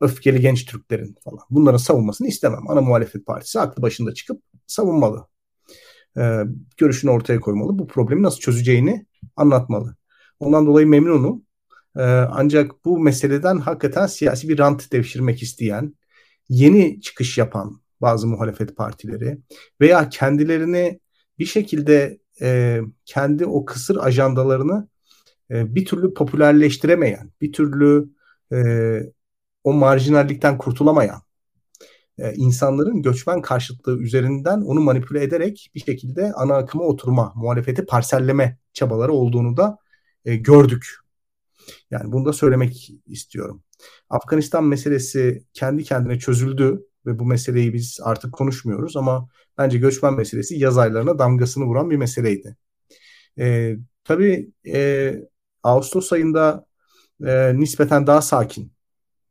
[0.01, 2.71] öfkeli genç Türklerin falan bunların savunmasını istemem.
[2.71, 5.27] Ana muhalefet partisi aklı başında çıkıp savunmalı.
[6.19, 6.43] Ee,
[6.77, 7.79] görüşünü ortaya koymalı.
[7.79, 9.97] Bu problemi nasıl çözeceğini anlatmalı.
[10.41, 11.43] Ondan dolayı memnunum.
[11.97, 15.95] Ee, ancak bu meseleden hakikaten siyasi bir rant devşirmek isteyen,
[16.49, 19.39] yeni çıkış yapan bazı muhalefet partileri
[19.81, 21.01] veya kendilerini
[21.39, 24.89] bir şekilde e, kendi o kısır ajandalarını
[25.51, 28.11] e, bir türlü popülerleştiremeyen, bir türlü
[28.53, 28.57] e,
[29.65, 31.23] o marjinallikten kurtulamayan
[32.19, 38.59] e, insanların göçmen karşıtlığı üzerinden onu manipüle ederek bir şekilde ana akıma oturma, muhalefeti parselleme
[38.73, 39.79] çabaları olduğunu da
[40.25, 40.87] e, gördük.
[41.91, 43.63] Yani bunu da söylemek istiyorum.
[44.11, 49.29] Afganistan meselesi kendi kendine çözüldü ve bu meseleyi biz artık konuşmuyoruz ama
[49.59, 52.57] bence göçmen meselesi yaz aylarına damgasını vuran bir meseleydi.
[53.39, 55.15] E, tabii e,
[55.63, 56.67] Ağustos ayında
[57.27, 58.73] e, nispeten daha sakin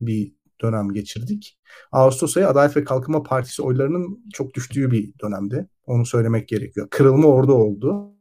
[0.02, 1.60] bir dönem geçirdik.
[1.92, 5.68] Ağustos ayı Adalet ve Kalkınma Partisi oylarının çok düştüğü bir dönemde.
[5.86, 6.88] Onu söylemek gerekiyor.
[6.90, 8.14] Kırılma orada oldu.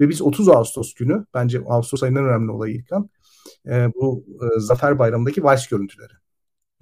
[0.00, 3.10] Ve biz 30 Ağustos günü, bence Ağustos ayının önemli olayı İlkan,
[3.66, 6.12] e, bu e, Zafer Bayramı'ndaki vals görüntüleri.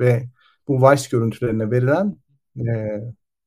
[0.00, 0.28] Ve
[0.68, 2.16] bu vals görüntülerine verilen
[2.56, 3.00] e,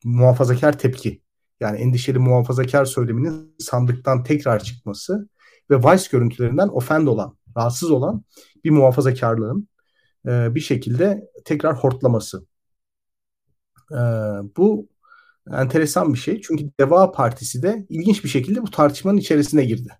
[0.03, 1.21] muhafazakar tepki.
[1.59, 5.29] Yani endişeli muhafazakar söyleminin sandıktan tekrar çıkması
[5.69, 8.23] ve Vice görüntülerinden ofend olan, rahatsız olan
[8.63, 9.67] bir muhafazakarlığın
[10.27, 12.45] e, bir şekilde tekrar hortlaması.
[13.91, 13.99] E,
[14.57, 14.89] bu
[15.53, 16.41] enteresan bir şey.
[16.41, 19.97] Çünkü Deva Partisi de ilginç bir şekilde bu tartışmanın içerisine girdi.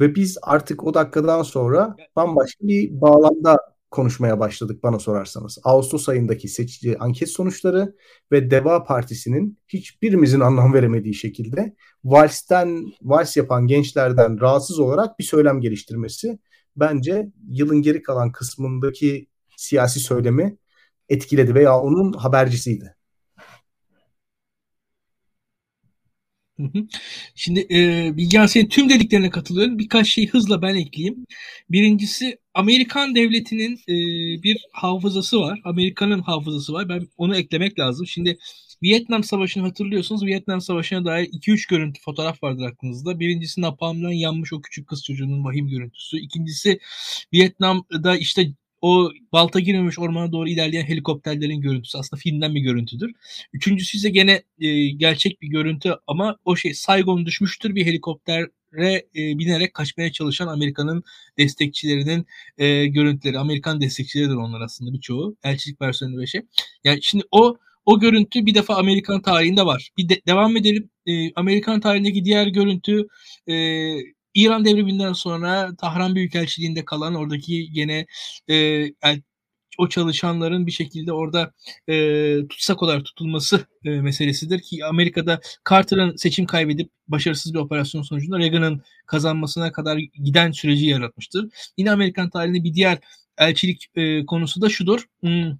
[0.00, 3.58] Ve biz artık o dakikadan sonra bambaşka bir bağlamda
[3.90, 5.58] konuşmaya başladık bana sorarsanız.
[5.64, 7.94] Ağustos ayındaki seçici anket sonuçları
[8.32, 11.74] ve Deva Partisi'nin hiçbirimizin anlam veremediği şekilde
[12.04, 16.38] valsten, vals yapan gençlerden rahatsız olarak bir söylem geliştirmesi
[16.76, 19.26] bence yılın geri kalan kısmındaki
[19.56, 20.56] siyasi söylemi
[21.08, 22.96] etkiledi veya onun habercisiydi.
[27.34, 29.78] Şimdi e, Bilgehan senin tüm dediklerine katılıyorum.
[29.78, 31.26] Birkaç şey hızla ben ekleyeyim.
[31.70, 33.94] Birincisi Amerikan devletinin e,
[34.42, 35.60] bir hafızası var.
[35.64, 36.88] Amerika'nın hafızası var.
[36.88, 38.06] Ben onu eklemek lazım.
[38.06, 38.38] Şimdi
[38.82, 40.26] Vietnam Savaşı'nı hatırlıyorsunuz.
[40.26, 43.20] Vietnam Savaşı'na dair 2-3 görüntü fotoğraf vardır aklınızda.
[43.20, 46.18] Birincisi napalmdan yanmış o küçük kız çocuğunun vahim görüntüsü.
[46.18, 46.80] İkincisi
[47.32, 53.12] Vietnam'da işte o balta girmemiş ormana doğru ilerleyen helikopterlerin görüntüsü aslında filmden bir görüntüdür.
[53.52, 57.86] Üçüncüsü ise gene e, gerçek bir görüntü ama o şey Saigon düşmüştür bir
[58.72, 61.02] helikoptere e, binerek kaçmaya çalışan Amerika'nın
[61.38, 62.26] destekçilerinin
[62.58, 63.38] e, görüntüleri.
[63.38, 65.36] Amerikan destekçileridir onlar aslında birçoğu.
[65.42, 66.42] Elçilik personeli ve şey.
[66.84, 67.56] Yani şimdi o
[67.86, 69.90] o görüntü bir defa Amerikan tarihinde var.
[69.98, 70.90] Bir de, devam edelim.
[71.06, 73.06] E, Amerikan tarihindeki diğer görüntü
[73.48, 73.54] e,
[74.34, 78.06] İran devriminden sonra Tahran Büyükelçiliğinde kalan oradaki gene
[78.50, 78.86] e,
[79.78, 81.52] o çalışanların bir şekilde orada
[81.88, 85.40] e, tutsak olarak tutulması e, meselesidir ki Amerika'da
[85.70, 91.48] Carter'ın seçim kaybedip başarısız bir operasyon sonucunda Reagan'ın kazanmasına kadar giden süreci yaratmıştır.
[91.76, 92.98] Yine Amerikan tarihinde bir diğer
[93.38, 95.04] elçilik e, konusu da şudur.
[95.20, 95.52] Hmm,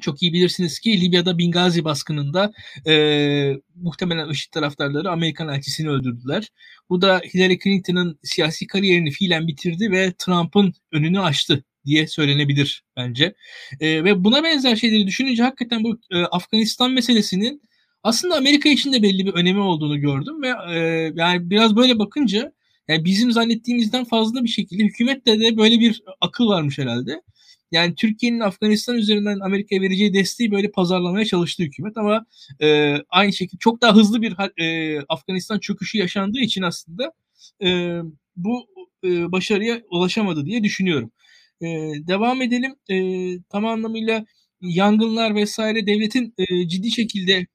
[0.00, 2.52] çok iyi bilirsiniz ki Libya'da Bingazi baskınında
[2.86, 6.48] e, muhtemelen IŞİD taraftarları Amerikan elçisini öldürdüler.
[6.90, 13.34] Bu da Hillary Clinton'ın siyasi kariyerini fiilen bitirdi ve Trump'ın önünü açtı diye söylenebilir bence.
[13.80, 17.62] E, ve buna benzer şeyleri düşününce hakikaten bu e, Afganistan meselesinin
[18.02, 20.78] aslında Amerika için de belli bir önemi olduğunu gördüm ve e,
[21.14, 22.52] yani biraz böyle bakınca
[22.88, 27.22] yani bizim zannettiğimizden fazla bir şekilde hükümette de böyle bir akıl varmış herhalde.
[27.72, 32.26] Yani Türkiye'nin Afganistan üzerinden Amerika'ya vereceği desteği böyle pazarlamaya çalıştı hükümet ama
[32.62, 37.12] e, aynı şekilde çok daha hızlı bir e, Afganistan çöküşü yaşandığı için aslında
[37.64, 38.00] e,
[38.36, 38.66] bu
[39.04, 41.12] e, başarıya ulaşamadı diye düşünüyorum.
[41.62, 41.66] E,
[42.08, 42.74] devam edelim.
[42.90, 42.96] E,
[43.50, 44.24] tam anlamıyla
[44.60, 47.46] yangınlar vesaire devletin e, ciddi şekilde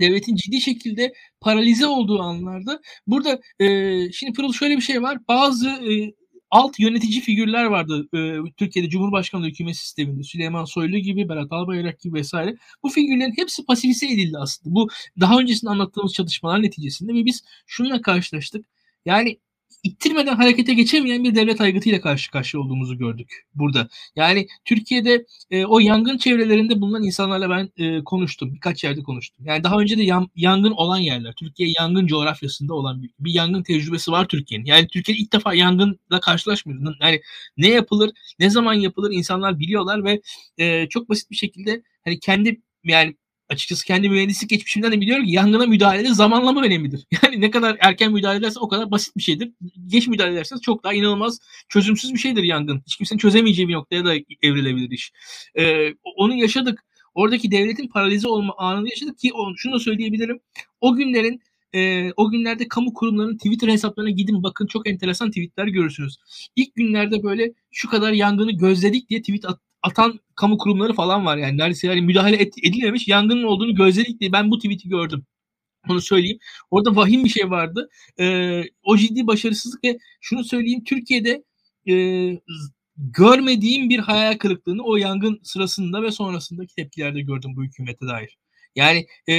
[0.00, 3.66] devletin ciddi şekilde paralize olduğu anlarda burada e,
[4.12, 5.18] şimdi Pırıl şöyle bir şey var.
[5.28, 6.14] Bazı e,
[6.50, 10.22] alt yönetici figürler vardı e, Türkiye'de Cumhurbaşkanlığı hükümet sisteminde.
[10.22, 12.56] Süleyman Soylu gibi, Berat Albayrak gibi vesaire.
[12.82, 14.74] Bu figürlerin hepsi pasifize edildi aslında.
[14.74, 14.88] Bu
[15.20, 18.66] daha öncesinde anlattığımız çalışmalar neticesinde ve biz şununla karşılaştık.
[19.04, 19.38] Yani
[19.86, 23.88] ittirmeden harekete geçemeyen bir devlet aygıtıyla karşı karşıya olduğumuzu gördük burada.
[24.16, 28.54] Yani Türkiye'de e, o yangın çevrelerinde bulunan insanlarla ben e, konuştum.
[28.54, 29.46] Birkaç yerde konuştum.
[29.46, 31.34] Yani daha önce de yan, yangın olan yerler.
[31.38, 34.64] Türkiye yangın coğrafyasında olan bir, bir yangın tecrübesi var Türkiye'nin.
[34.64, 36.94] Yani Türkiye ilk defa yangınla karşılaşmıyor.
[37.00, 37.20] Yani
[37.56, 40.20] ne yapılır, ne zaman yapılır insanlar biliyorlar ve
[40.58, 43.16] e, çok basit bir şekilde hani kendi yani
[43.48, 47.06] açıkçası kendi mühendislik geçmişimden de biliyorum ki yangına müdahalede zamanlama önemlidir.
[47.22, 49.52] Yani ne kadar erken müdahale edersen o kadar basit bir şeydir.
[49.86, 51.38] Geç müdahale ederseniz çok daha inanılmaz
[51.68, 52.82] çözümsüz bir şeydir yangın.
[52.86, 55.12] Hiç kimsenin çözemeyeceği bir noktaya da evrilebilir iş.
[55.58, 56.84] Ee, onu yaşadık.
[57.14, 60.40] Oradaki devletin paralize olma anını yaşadık ki şunu da söyleyebilirim.
[60.80, 61.40] O günlerin
[61.76, 66.16] e, o günlerde kamu kurumlarının Twitter hesaplarına gidin bakın çok enteresan tweetler görürsünüz.
[66.56, 71.36] İlk günlerde böyle şu kadar yangını gözledik diye tweet at, atan kamu kurumları falan var
[71.36, 71.58] yani.
[71.58, 75.26] Neredeyse yani müdahale et, edilmemiş yangının olduğunu gözledik diye ben bu tweet'i gördüm.
[75.88, 76.38] Onu söyleyeyim.
[76.70, 77.88] Orada vahim bir şey vardı.
[78.20, 81.44] Ee, o ciddi başarısızlık ve şunu söyleyeyim Türkiye'de
[81.88, 81.94] e,
[82.96, 88.38] görmediğim bir hayal kırıklığını o yangın sırasında ve sonrasındaki tepkilerde gördüm bu hükümete dair.
[88.76, 89.34] Yani e,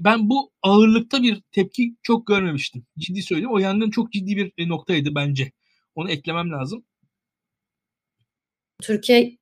[0.00, 2.86] ben bu ağırlıkta bir tepki çok görmemiştim.
[2.98, 3.52] Ciddi söyleyeyim.
[3.52, 5.52] O yangın çok ciddi bir e, noktaydı bence.
[5.94, 6.84] Onu eklemem lazım.
[8.82, 9.39] Türkiye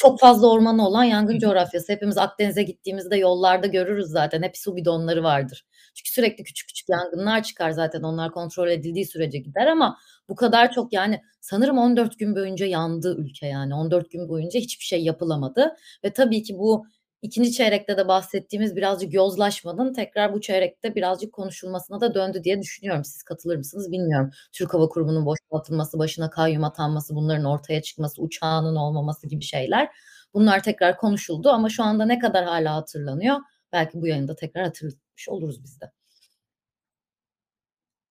[0.00, 1.92] çok fazla ormanı olan yangın coğrafyası.
[1.92, 4.42] Hepimiz Akdeniz'e gittiğimizde yollarda görürüz zaten.
[4.42, 5.66] Hep su bidonları vardır.
[5.94, 8.02] Çünkü sürekli küçük küçük yangınlar çıkar zaten.
[8.02, 9.98] Onlar kontrol edildiği sürece gider ama
[10.28, 13.74] bu kadar çok yani sanırım 14 gün boyunca yandı ülke yani.
[13.74, 15.76] 14 gün boyunca hiçbir şey yapılamadı.
[16.04, 16.86] Ve tabii ki bu
[17.22, 23.04] ikinci çeyrekte de bahsettiğimiz birazcık yozlaşmanın tekrar bu çeyrekte birazcık konuşulmasına da döndü diye düşünüyorum.
[23.04, 24.30] Siz katılır mısınız bilmiyorum.
[24.52, 29.88] Türk Hava Kurumu'nun boşaltılması, başına kayyum atanması, bunların ortaya çıkması, uçağının olmaması gibi şeyler.
[30.34, 33.36] Bunlar tekrar konuşuldu ama şu anda ne kadar hala hatırlanıyor
[33.72, 35.92] belki bu yayında tekrar hatırlatmış oluruz biz de.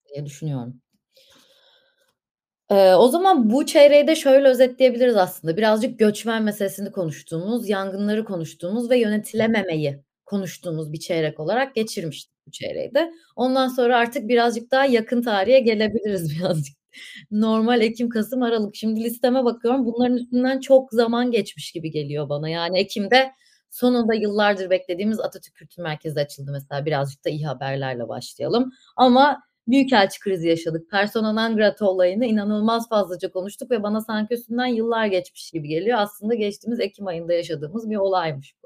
[0.05, 0.81] Diye düşünüyorum.
[2.71, 5.57] Eee, o zaman bu çeyreği de şöyle özetleyebiliriz aslında.
[5.57, 12.93] Birazcık göçmen meselesini konuştuğumuz, yangınları konuştuğumuz ve yönetilememeyi konuştuğumuz bir çeyrek olarak geçirmiştik bu çeyreği
[12.93, 13.11] de.
[13.35, 16.75] Ondan sonra artık birazcık daha yakın tarihe gelebiliriz birazcık.
[17.31, 18.75] Normal Ekim, Kasım, Aralık.
[18.75, 19.85] Şimdi listeme bakıyorum.
[19.85, 22.49] Bunların üstünden çok zaman geçmiş gibi geliyor bana.
[22.49, 23.31] Yani Ekim'de
[23.69, 26.85] sonunda yıllardır beklediğimiz Atatürk Kültür Merkezi açıldı mesela.
[26.85, 28.71] Birazcık da iyi haberlerle başlayalım.
[28.97, 30.91] Ama büyükelçi krizi yaşadık.
[30.91, 35.97] Persona non grata olayını inanılmaz fazlaca konuştuk ve bana sanki üstünden yıllar geçmiş gibi geliyor.
[36.01, 38.58] Aslında geçtiğimiz Ekim ayında yaşadığımız bir olaymış.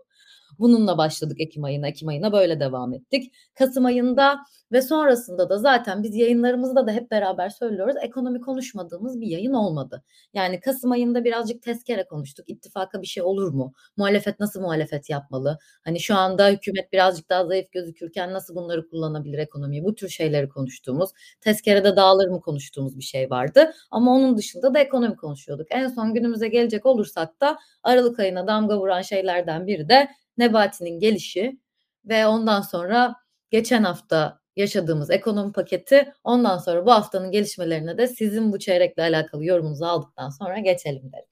[0.60, 1.88] Bununla başladık Ekim ayına.
[1.88, 3.34] Ekim ayına böyle devam ettik.
[3.56, 4.40] Kasım ayında
[4.72, 7.96] ve sonrasında da zaten biz yayınlarımızda da hep beraber söylüyoruz.
[8.02, 10.04] Ekonomi konuşmadığımız bir yayın olmadı.
[10.34, 12.50] Yani Kasım ayında birazcık tezkere konuştuk.
[12.50, 13.74] İttifaka bir şey olur mu?
[13.98, 15.58] Muhalefet nasıl muhalefet yapmalı?
[15.84, 19.84] Hani şu anda hükümet birazcık daha zayıf gözükürken nasıl bunları kullanabilir ekonomiyi?
[19.84, 21.10] Bu tür şeyleri konuştuğumuz,
[21.42, 23.72] tezkerede dağılır mı konuştuğumuz bir şey vardı.
[23.92, 25.68] Ama onun dışında da ekonomi konuşuyorduk.
[25.70, 31.60] En son günümüze gelecek olursak da Aralık ayına damga vuran şeylerden biri de Nebati'nin gelişi
[32.06, 33.16] ve ondan sonra
[33.52, 39.46] geçen hafta yaşadığımız ekonomi paketi ondan sonra bu haftanın gelişmelerine de sizin bu çeyrekle alakalı
[39.46, 41.26] yorumunuzu aldıktan sonra geçelim derim.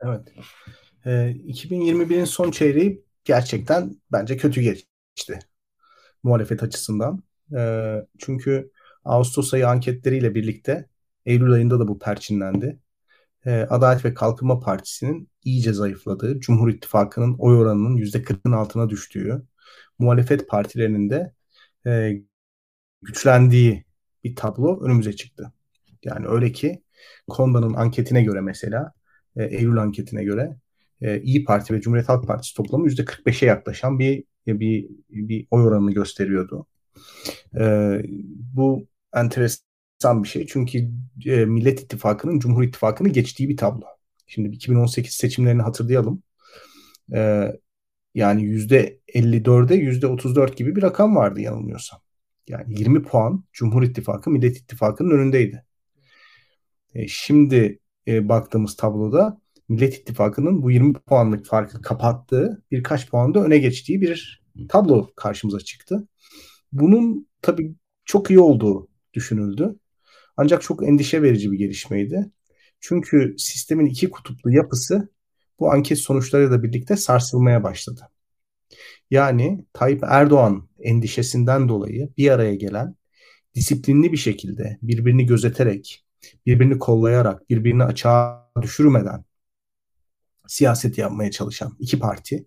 [0.00, 0.20] Evet.
[1.06, 5.38] E, ee, 2021'in son çeyreği gerçekten bence kötü geçti
[6.22, 7.22] muhalefet açısından.
[7.56, 8.70] E, çünkü
[9.04, 10.88] Ağustos ayı anketleriyle birlikte
[11.26, 12.78] Eylül ayında da bu perçinlendi.
[13.46, 19.42] E, Adalet ve Kalkınma Partisi'nin iyice zayıfladığı, Cumhur İttifakı'nın oy oranının %40'ın altına düştüğü,
[19.98, 21.34] muhalefet partilerinin de
[21.86, 22.22] e,
[23.02, 23.84] güçlendiği
[24.24, 25.52] bir tablo önümüze çıktı.
[26.04, 26.82] Yani öyle ki
[27.28, 28.92] Konda'nın anketine göre mesela,
[29.36, 30.56] e, Eylül anketine göre
[31.00, 35.92] e, İyi Parti ve Cumhuriyet Halk Partisi toplamı %45'e yaklaşan bir bir bir oy oranını
[35.92, 36.66] gösteriyordu.
[37.60, 37.64] E,
[38.54, 39.71] bu enteresan
[40.22, 40.90] bir şey çünkü
[41.26, 43.86] e, Millet İttifakı'nın Cumhur İttifakı'nı geçtiği bir tablo.
[44.26, 46.22] Şimdi 2018 seçimlerini hatırlayalım.
[47.14, 47.52] Ee,
[48.14, 52.00] yani %54'e %34 gibi bir rakam vardı yanılmıyorsam.
[52.48, 55.64] Yani 20 puan Cumhur İttifakı Millet İttifakı'nın önündeydi.
[56.94, 57.78] E, şimdi
[58.08, 64.42] e, baktığımız tabloda Millet İttifakı'nın bu 20 puanlık farkı kapattığı birkaç puanda öne geçtiği bir
[64.68, 66.08] tablo karşımıza çıktı.
[66.72, 67.74] Bunun tabii
[68.04, 69.78] çok iyi olduğu düşünüldü.
[70.36, 72.30] Ancak çok endişe verici bir gelişmeydi.
[72.80, 75.08] Çünkü sistemin iki kutuplu yapısı
[75.60, 78.08] bu anket sonuçlarıyla birlikte sarsılmaya başladı.
[79.10, 82.94] Yani Tayyip Erdoğan endişesinden dolayı bir araya gelen
[83.54, 86.04] disiplinli bir şekilde birbirini gözeterek,
[86.46, 89.24] birbirini kollayarak, birbirini açığa düşürmeden
[90.46, 92.46] siyaset yapmaya çalışan iki parti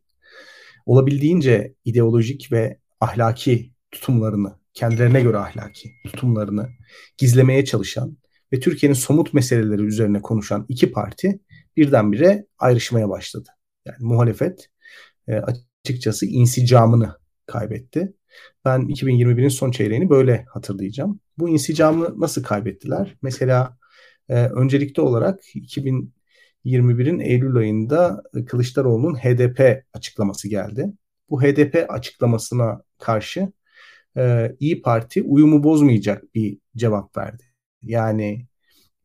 [0.85, 6.69] olabildiğince ideolojik ve ahlaki tutumlarını, kendilerine göre ahlaki tutumlarını
[7.17, 8.17] gizlemeye çalışan
[8.53, 11.39] ve Türkiye'nin somut meseleleri üzerine konuşan iki parti
[11.77, 13.49] birdenbire ayrışmaya başladı.
[13.85, 14.69] Yani muhalefet
[15.27, 17.15] e, açıkçası insicamını
[17.45, 18.13] kaybetti.
[18.65, 21.19] Ben 2021'in son çeyreğini böyle hatırlayacağım.
[21.37, 23.15] Bu insicamı nasıl kaybettiler?
[23.21, 23.77] Mesela
[24.29, 30.93] e, öncelikli olarak 2021'in Eylül ayında Kılıçdaroğlu'nun HDP açıklaması geldi.
[31.29, 33.51] Bu HDP açıklamasına karşı
[34.17, 37.43] e, İyi Parti uyumu bozmayacak bir cevap verdi.
[37.81, 38.47] Yani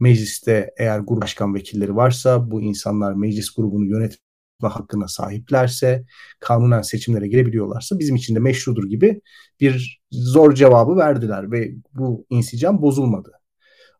[0.00, 6.04] mecliste eğer grup başkan vekilleri varsa bu insanlar meclis grubunu yönetme hakkına sahiplerse,
[6.40, 9.20] kanunen seçimlere girebiliyorlarsa bizim için de meşrudur gibi
[9.60, 13.32] bir zor cevabı verdiler ve bu insicam bozulmadı.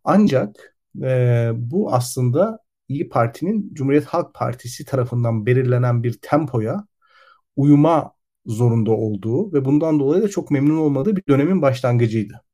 [0.05, 2.59] Ancak e, bu aslında
[2.89, 6.87] İyi Parti'nin Cumhuriyet Halk Partisi tarafından belirlenen bir tempoya
[7.57, 8.13] uyuma
[8.51, 12.45] zorunda olduğu ve bundan dolayı da çok memnun olmadığı bir dönemin başlangıcıydı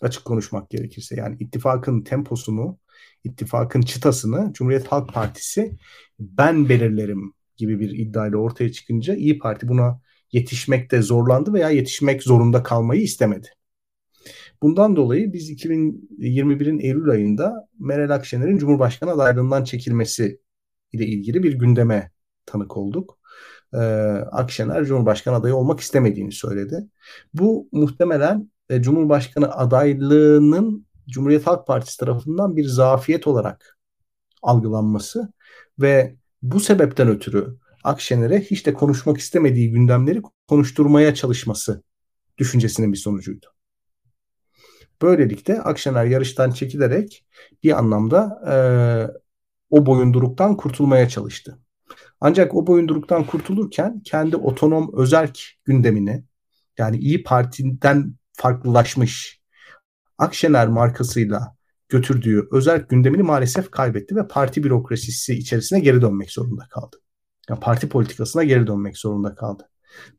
[0.00, 1.16] açık konuşmak gerekirse.
[1.16, 2.78] Yani ittifakın temposunu,
[3.24, 5.76] ittifakın çıtasını Cumhuriyet Halk Partisi
[6.18, 10.00] ben belirlerim gibi bir iddiayla ortaya çıkınca İyi Parti buna
[10.32, 13.48] yetişmekte zorlandı veya yetişmek zorunda kalmayı istemedi.
[14.62, 20.40] Bundan dolayı biz 2021'in Eylül ayında Meral Akşener'in Cumhurbaşkanı adaylığından çekilmesi
[20.92, 22.10] ile ilgili bir gündeme
[22.46, 23.17] tanık olduk.
[23.74, 23.78] Ee,
[24.32, 26.86] Akşener Cumhurbaşkanı adayı olmak istemediğini söyledi.
[27.34, 33.78] Bu muhtemelen e, Cumhurbaşkanı adaylığının Cumhuriyet Halk Partisi tarafından bir zafiyet olarak
[34.42, 35.32] algılanması
[35.78, 41.82] ve bu sebepten ötürü Akşener'e hiç de konuşmak istemediği gündemleri konuşturmaya çalışması
[42.38, 43.46] düşüncesinin bir sonucuydu.
[45.02, 47.24] Böylelikle Akşener yarıştan çekilerek
[47.62, 48.54] bir anlamda e,
[49.70, 51.58] o boyunduruktan kurtulmaya çalıştı.
[52.20, 56.24] Ancak o boyunduruktan kurtulurken kendi otonom özerk gündemini
[56.78, 59.38] yani İyi Parti'den farklılaşmış
[60.18, 61.56] Akşener markasıyla
[61.88, 66.96] götürdüğü özel gündemini maalesef kaybetti ve parti bürokrasisi içerisine geri dönmek zorunda kaldı.
[67.48, 69.68] Yani parti politikasına geri dönmek zorunda kaldı.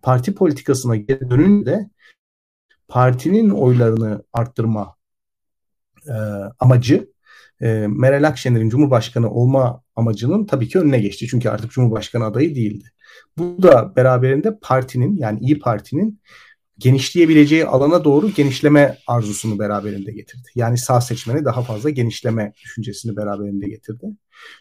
[0.02, 1.90] Parti politikasına geri dönünce
[2.88, 4.96] partinin oylarını arttırma
[6.08, 6.14] e,
[6.60, 7.12] amacı
[7.62, 11.28] e, Meral Akşener'in Cumhurbaşkanı olma amacının tabii ki önüne geçti.
[11.28, 12.86] Çünkü artık Cumhurbaşkanı adayı değildi.
[13.38, 16.20] Bu da beraberinde partinin yani İyi Parti'nin
[16.78, 20.48] genişleyebileceği alana doğru genişleme arzusunu beraberinde getirdi.
[20.56, 24.06] Yani sağ seçmeni daha fazla genişleme düşüncesini beraberinde getirdi.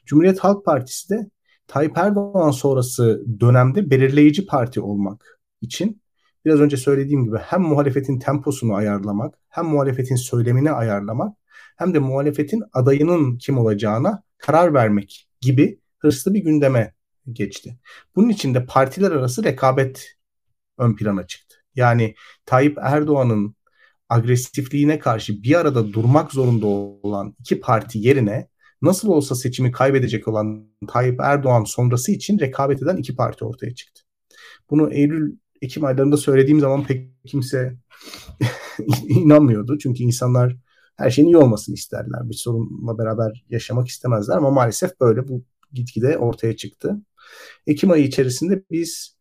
[0.07, 1.31] Cumhuriyet Halk Partisi de
[1.67, 6.03] Tayyip Erdoğan sonrası dönemde belirleyici parti olmak için
[6.45, 11.37] biraz önce söylediğim gibi hem muhalefetin temposunu ayarlamak, hem muhalefetin söylemini ayarlamak,
[11.77, 16.95] hem de muhalefetin adayının kim olacağına karar vermek gibi hırslı bir gündeme
[17.33, 17.79] geçti.
[18.17, 20.17] Bunun için de partiler arası rekabet
[20.79, 21.57] ön plana çıktı.
[21.75, 22.15] Yani
[22.47, 23.55] Tayyip Erdoğan'ın
[24.09, 28.49] agresifliğine karşı bir arada durmak zorunda olan iki parti yerine
[28.83, 34.03] nasıl olsa seçimi kaybedecek olan Tayyip Erdoğan sonrası için rekabet eden iki parti ortaya çıktı.
[34.71, 37.77] Bunu Eylül Ekim aylarında söylediğim zaman pek kimse
[39.09, 39.79] inanmıyordu.
[39.79, 40.57] Çünkü insanlar
[40.99, 42.31] her şeyin iyi olmasını isterler.
[42.31, 46.97] Bir sorunla beraber yaşamak istemezler ama maalesef böyle bu gitgide ortaya çıktı.
[47.67, 49.17] Ekim ayı içerisinde biz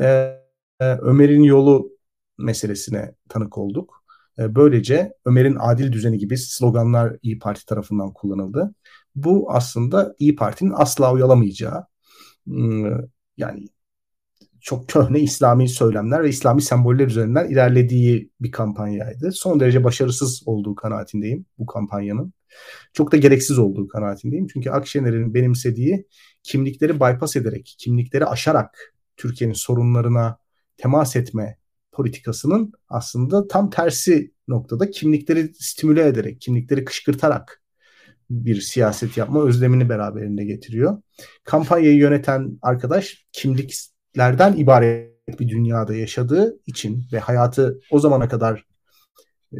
[0.00, 0.38] e,
[0.80, 1.90] Ömer'in yolu
[2.38, 4.04] meselesine tanık olduk.
[4.38, 8.74] E, böylece Ömer'in adil düzeni gibi sloganlar İyi Parti tarafından kullanıldı.
[9.14, 11.86] Bu aslında İyi Parti'nin asla uyalamayacağı
[12.48, 13.68] ıı, yani
[14.60, 19.32] çok köhne İslami söylemler ve İslami semboller üzerinden ilerlediği bir kampanyaydı.
[19.32, 22.32] Son derece başarısız olduğu kanaatindeyim bu kampanyanın.
[22.92, 24.46] Çok da gereksiz olduğu kanaatindeyim.
[24.52, 26.06] Çünkü Akşener'in benimsediği
[26.42, 30.38] kimlikleri bypass ederek, kimlikleri aşarak Türkiye'nin sorunlarına
[30.76, 31.58] temas etme
[31.92, 37.62] politikasının aslında tam tersi noktada kimlikleri stimüle ederek, kimlikleri kışkırtarak
[38.30, 41.02] bir siyaset yapma özlemini beraberinde getiriyor.
[41.44, 43.26] Kampanyayı yöneten arkadaş
[44.14, 48.64] kimliklerden ibaret bir dünyada yaşadığı için ve hayatı o zamana kadar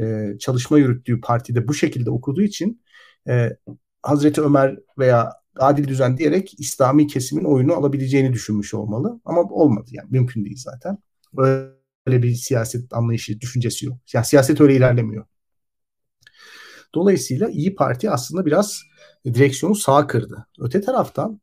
[0.00, 2.82] e, çalışma yürüttüğü partide bu şekilde okuduğu için
[3.28, 3.50] e,
[4.02, 9.20] Hazreti Ömer veya adil düzen diyerek İslami kesimin oyunu alabileceğini düşünmüş olmalı.
[9.24, 10.98] Ama olmadı yani mümkün değil zaten.
[12.06, 13.98] Öyle bir siyaset anlayışı, düşüncesi yok.
[14.12, 15.24] Yani siyaset öyle ilerlemiyor.
[16.94, 18.82] Dolayısıyla İyi Parti aslında biraz
[19.24, 20.46] direksiyonu sağa kırdı.
[20.60, 21.40] Öte taraftan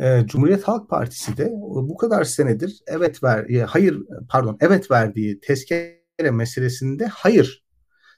[0.00, 5.40] e, Cumhuriyet Halk Partisi de bu kadar senedir evet ver, e, hayır pardon evet verdiği
[5.40, 7.66] tezkere meselesinde hayır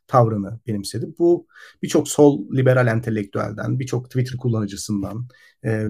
[0.07, 1.07] tavrını benimsedi.
[1.19, 1.47] Bu
[1.83, 5.29] birçok sol liberal entelektüelden, birçok Twitter kullanıcısından,
[5.65, 5.87] e,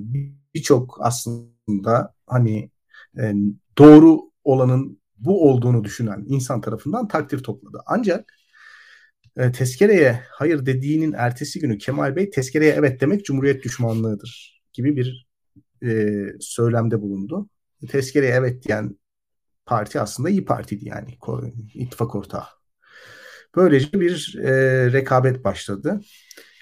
[0.55, 2.70] birçok aslında hani
[3.18, 3.34] e,
[3.78, 7.78] doğru olanın bu olduğunu düşünen insan tarafından takdir topladı.
[7.86, 8.34] Ancak
[9.36, 15.28] e, tezkereye hayır dediğinin ertesi günü Kemal Bey tezkereye evet demek Cumhuriyet düşmanlığıdır gibi bir
[15.85, 17.49] e, söylemde bulundu.
[17.89, 18.99] Tezkereye evet diyen
[19.66, 21.18] parti aslında iyi Parti'ydi yani
[21.74, 22.45] ittifak ortağı.
[23.57, 24.53] Böylece bir e,
[24.93, 26.01] rekabet başladı.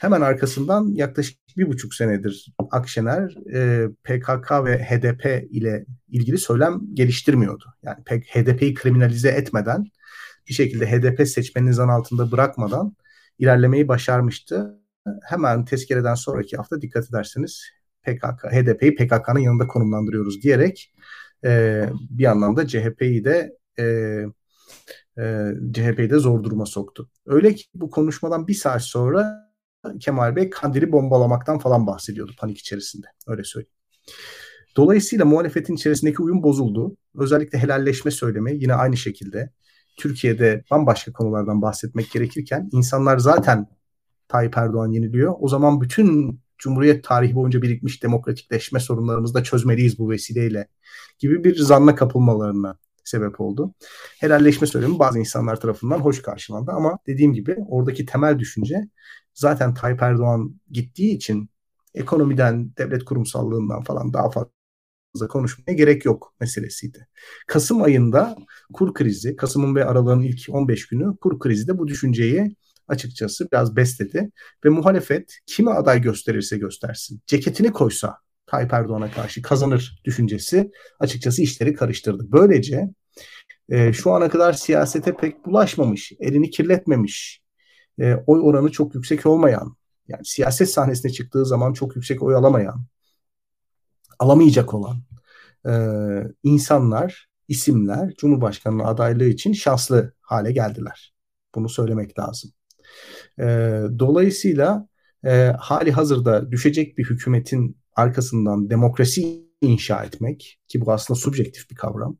[0.00, 7.64] Hemen arkasından yaklaşık bir buçuk senedir Akşener e, PKK ve HDP ile ilgili söylem geliştirmiyordu.
[7.82, 9.84] Yani HDP'yi kriminalize etmeden
[10.48, 12.96] bir şekilde HDP seçmenini zan altında bırakmadan
[13.38, 14.80] ilerlemeyi başarmıştı.
[15.22, 17.62] Hemen tezkereden sonraki hafta dikkat ederseniz
[18.06, 20.92] PKK, HDP'yi PKK'nın yanında konumlandırıyoruz diyerek
[21.44, 23.84] e, bir anlamda CHP'yi de e,
[25.18, 27.10] e, CHP'yi de zor duruma soktu.
[27.26, 29.46] Öyle ki bu konuşmadan bir saat sonra
[30.00, 33.06] Kemal Bey Kandil'i bombalamaktan falan bahsediyordu panik içerisinde.
[33.26, 33.72] Öyle söyleyeyim.
[34.76, 36.96] Dolayısıyla muhalefetin içerisindeki uyum bozuldu.
[37.14, 39.50] Özellikle helalleşme söylemi yine aynı şekilde.
[39.96, 43.66] Türkiye'de bambaşka konulardan bahsetmek gerekirken insanlar zaten
[44.28, 45.34] Tayyip Erdoğan yeniliyor.
[45.38, 50.68] O zaman bütün Cumhuriyet tarihi boyunca birikmiş demokratikleşme sorunlarımızı da çözmeliyiz bu vesileyle
[51.18, 53.74] gibi bir zanla kapılmalarına sebep oldu.
[54.20, 58.88] Helalleşme söylemi bazı insanlar tarafından hoş karşılandı ama dediğim gibi oradaki temel düşünce
[59.34, 61.50] zaten Tayyip Erdoğan gittiği için
[61.94, 67.08] ekonomiden, devlet kurumsallığından falan daha fazla konuşmaya gerek yok meselesiydi.
[67.46, 68.36] Kasım ayında
[68.72, 72.56] kur krizi, Kasım'ın ve Aralık'ın ilk 15 günü kur krizi de bu düşünceyi
[72.88, 74.30] açıkçası biraz besledi
[74.64, 80.70] ve muhalefet kime aday gösterirse göstersin, ceketini koysa Tayyip Erdoğan'a karşı kazanır düşüncesi
[81.00, 82.32] açıkçası işleri karıştırdı.
[82.32, 82.88] Böylece
[83.68, 87.42] e, şu ana kadar siyasete pek bulaşmamış, elini kirletmemiş,
[88.00, 89.76] e, oy oranı çok yüksek olmayan,
[90.08, 92.84] yani siyaset sahnesine çıktığı zaman çok yüksek oy alamayan,
[94.18, 95.02] alamayacak olan
[95.68, 95.72] e,
[96.42, 101.14] insanlar, isimler Cumhurbaşkanlığı adaylığı için şanslı hale geldiler.
[101.54, 102.50] Bunu söylemek lazım.
[103.40, 103.44] E,
[103.98, 104.88] dolayısıyla
[105.24, 111.76] e, hali hazırda düşecek bir hükümetin arkasından demokrasi inşa etmek ki bu aslında subjektif bir
[111.76, 112.18] kavram.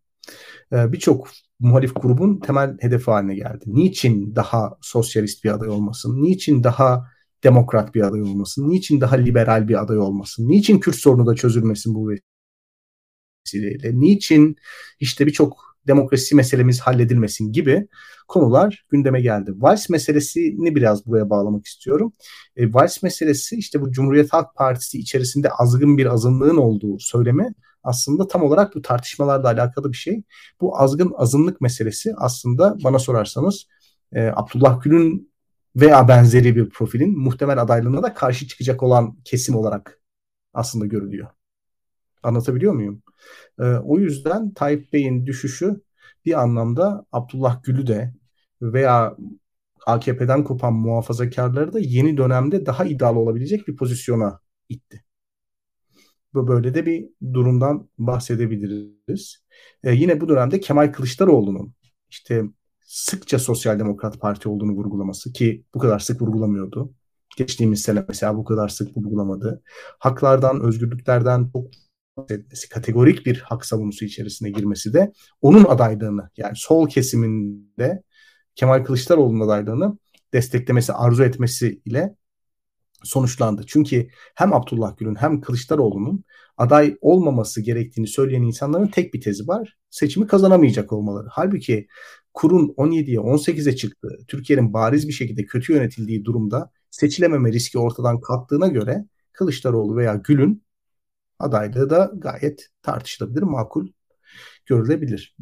[0.72, 3.64] E, Birçok muhalif grubun temel hedefi haline geldi.
[3.66, 6.22] Niçin daha sosyalist bir aday olmasın?
[6.22, 7.06] Niçin daha
[7.44, 8.68] demokrat bir aday olmasın?
[8.70, 10.48] Niçin daha liberal bir aday olmasın?
[10.48, 12.10] Niçin Kürt sorunu da çözülmesin bu
[13.46, 14.00] vesileyle?
[14.00, 14.56] Niçin
[15.00, 17.89] işte birçok demokrasi meselemiz halledilmesin gibi
[18.28, 19.53] konular gündeme geldi.
[19.57, 22.12] Vals meselesini biraz buraya bağlamak istiyorum.
[22.57, 28.28] E, Vals meselesi işte bu Cumhuriyet Halk Partisi içerisinde azgın bir azınlığın olduğu söylemi aslında
[28.28, 30.22] tam olarak bu tartışmalarla alakalı bir şey.
[30.61, 33.66] Bu azgın azınlık meselesi aslında bana sorarsanız
[34.12, 35.32] e, Abdullah Gül'ün
[35.76, 40.01] veya benzeri bir profilin muhtemel adaylığına da karşı çıkacak olan kesim olarak
[40.55, 41.28] aslında görülüyor.
[42.22, 43.03] Anlatabiliyor muyum?
[43.60, 45.80] E, o yüzden Tayyip Bey'in düşüşü
[46.24, 48.14] bir anlamda Abdullah Gül'ü de
[48.62, 49.16] veya
[49.86, 55.04] AKP'den kopan muhafazakarları da yeni dönemde daha iddialı olabilecek bir pozisyona itti.
[56.34, 59.44] Böyle de bir durumdan bahsedebiliriz.
[59.84, 61.74] Ee, yine bu dönemde Kemal Kılıçdaroğlu'nun
[62.10, 62.44] işte
[62.80, 66.94] sıkça Sosyal Demokrat Parti olduğunu vurgulaması ki bu kadar sık vurgulamıyordu.
[67.36, 69.62] Geçtiğimiz sene mesela bu kadar sık vurgulamadı.
[69.98, 71.66] Haklardan, özgürlüklerden çok
[72.70, 78.02] kategorik bir hak savunusu içerisine girmesi de onun adaylığını yani sol kesiminde
[78.54, 79.98] Kemal Kılıçdaroğlu'nun adaylığını
[80.32, 82.16] desteklemesi, arzu etmesi ile
[83.04, 83.62] sonuçlandı.
[83.66, 86.24] Çünkü hem Abdullah Gül'ün hem Kılıçdaroğlu'nun
[86.56, 89.76] aday olmaması gerektiğini söyleyen insanların tek bir tezi var.
[89.90, 91.28] Seçimi kazanamayacak olmaları.
[91.30, 91.86] Halbuki
[92.34, 94.08] kurun 17'ye 18'e çıktı.
[94.28, 100.65] Türkiye'nin bariz bir şekilde kötü yönetildiği durumda seçilememe riski ortadan kalktığına göre Kılıçdaroğlu veya Gül'ün
[101.39, 103.89] adaylığı da gayet tartışılabilir, makul
[104.66, 105.37] görülebilir.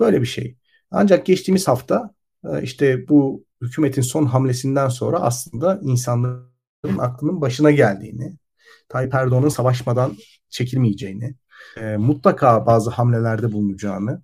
[0.00, 0.56] Böyle bir şey.
[0.90, 2.14] Ancak geçtiğimiz hafta
[2.44, 8.36] e, işte bu hükümetin son hamlesinden sonra aslında insanların aklının başına geldiğini,
[8.88, 10.16] Tayyip Erdoğan'ın savaşmadan
[10.48, 11.34] çekilmeyeceğini,
[11.76, 14.22] e, mutlaka bazı hamlelerde bulunacağını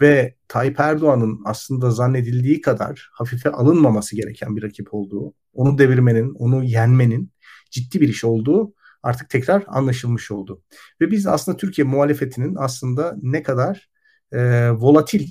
[0.00, 6.64] ve Tayyip Erdoğan'ın aslında zannedildiği kadar hafife alınmaması gereken bir rakip olduğu, onu devirmenin, onu
[6.64, 7.32] yenmenin
[7.70, 10.62] ciddi bir iş olduğu artık tekrar anlaşılmış oldu.
[11.00, 13.90] Ve biz aslında Türkiye muhalefetinin aslında ne kadar
[14.32, 15.30] e, volatil,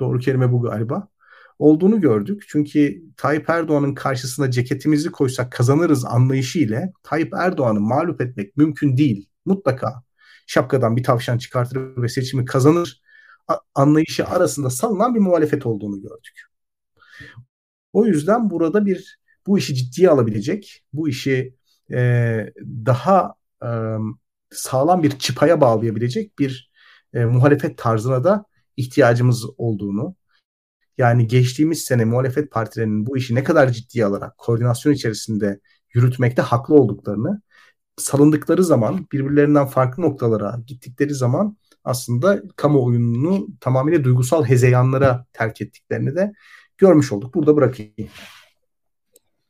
[0.00, 1.08] doğru kelime bu galiba,
[1.58, 2.44] olduğunu gördük.
[2.48, 9.28] Çünkü Tayyip Erdoğan'ın karşısına ceketimizi koysak kazanırız anlayışı ile Tayyip Erdoğan'ı mağlup etmek mümkün değil.
[9.44, 10.02] Mutlaka
[10.46, 13.02] şapkadan bir tavşan çıkartır ve seçimi kazanır
[13.74, 16.42] anlayışı arasında salınan bir muhalefet olduğunu gördük.
[17.92, 21.54] O yüzden burada bir bu işi ciddiye alabilecek, bu işi
[21.92, 22.52] e,
[22.86, 23.34] daha
[23.64, 23.70] e,
[24.50, 26.70] sağlam bir çıpaya bağlayabilecek bir
[27.14, 28.44] e, muhalefet tarzına da
[28.76, 30.14] ihtiyacımız olduğunu,
[30.98, 35.60] yani geçtiğimiz sene muhalefet partilerinin bu işi ne kadar ciddiye alarak koordinasyon içerisinde
[35.94, 37.42] yürütmekte haklı olduklarını,
[37.96, 46.32] salındıkları zaman birbirlerinden farklı noktalara gittikleri zaman aslında kamuoyunu tamamıyla duygusal hezeyanlara terk ettiklerini de
[46.78, 47.34] görmüş olduk.
[47.34, 48.08] Burada bırakayım.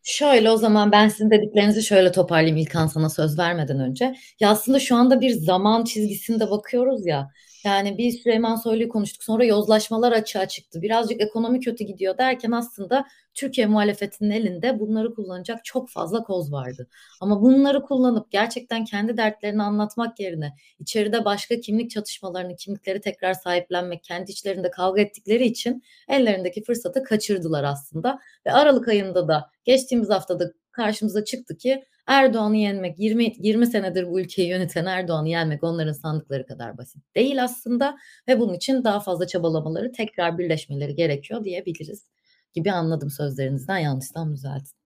[0.03, 4.15] Şöyle o zaman ben sizin dediklerinizi şöyle toparlayayım İlkan sana söz vermeden önce.
[4.41, 7.31] Ya aslında şu anda bir zaman çizgisinde bakıyoruz ya.
[7.65, 10.83] Yani bir Süleyman Soylu'yu konuştuk sonra yozlaşmalar açığa çıktı.
[10.83, 16.89] Birazcık ekonomi kötü gidiyor derken aslında Türkiye muhalefetinin elinde bunları kullanacak çok fazla koz vardı.
[17.21, 24.05] Ama bunları kullanıp gerçekten kendi dertlerini anlatmak yerine içeride başka kimlik çatışmalarını, kimlikleri tekrar sahiplenmek,
[24.05, 28.19] kendi içlerinde kavga ettikleri için ellerindeki fırsatı kaçırdılar aslında.
[28.47, 34.21] Ve Aralık ayında da geçtiğimiz haftada karşımıza çıktı ki Erdoğan'ı yenmek 20 20 senedir bu
[34.21, 37.99] ülkeyi yöneten Erdoğan'ı yenmek onların sandıkları kadar basit değil aslında
[38.29, 42.07] ve bunun için daha fazla çabalamaları, tekrar birleşmeleri gerekiyor diyebiliriz
[42.53, 44.79] gibi anladım sözlerinizden yanlıştan düzeltin.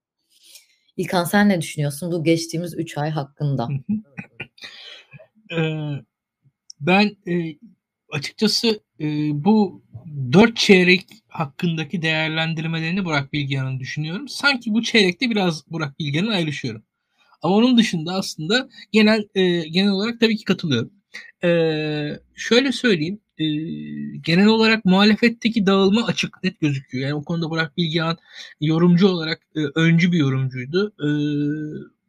[0.96, 3.68] İlkan sen ne düşünüyorsun bu geçtiğimiz 3 ay hakkında?
[5.52, 5.90] Ee,
[6.80, 7.58] ben e,
[8.14, 9.04] açıkçası e,
[9.44, 9.82] bu
[10.32, 14.28] dört çeyrek hakkındaki değerlendirmelerini Burak Bilgehan'ın düşünüyorum.
[14.28, 16.82] Sanki bu çeyrekte biraz Burak Bilgehan'ın ayrışıyorum.
[17.42, 20.90] Ama onun dışında aslında genel e, genel olarak tabii ki katılıyorum.
[21.44, 21.50] E,
[22.36, 23.20] şöyle söyleyeyim.
[23.38, 23.44] E,
[24.20, 27.08] genel olarak muhalefetteki dağılma açık net gözüküyor.
[27.08, 28.18] Yani o konuda Burak Bilgehan
[28.60, 30.94] yorumcu olarak e, öncü bir yorumcuydu.
[31.00, 31.08] E,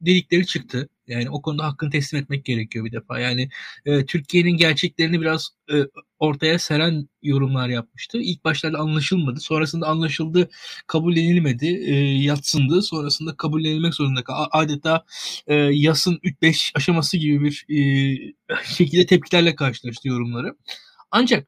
[0.02, 0.90] dedikleri çıktı.
[1.08, 3.20] Yani o konuda hakkını teslim etmek gerekiyor bir defa.
[3.20, 3.50] Yani
[3.86, 5.76] e, Türkiye'nin gerçeklerini biraz e,
[6.20, 8.18] ortaya seren yorumlar yapmıştı.
[8.18, 9.40] İlk başlarda anlaşılmadı.
[9.40, 10.50] Sonrasında anlaşıldı,
[10.88, 11.94] kabullenilmedi, e,
[12.24, 12.82] yatsındı.
[12.82, 14.50] Sonrasında kabullenilmek zorunda kaldı.
[14.52, 15.06] Adeta
[15.48, 20.56] e, yasın 3-5 aşaması gibi bir e, şekilde tepkilerle karşılaştı yorumları.
[21.12, 21.48] Ancak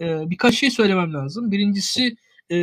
[0.00, 1.50] e, birkaç şey söylemem lazım.
[1.50, 2.16] Birincisi
[2.50, 2.56] e,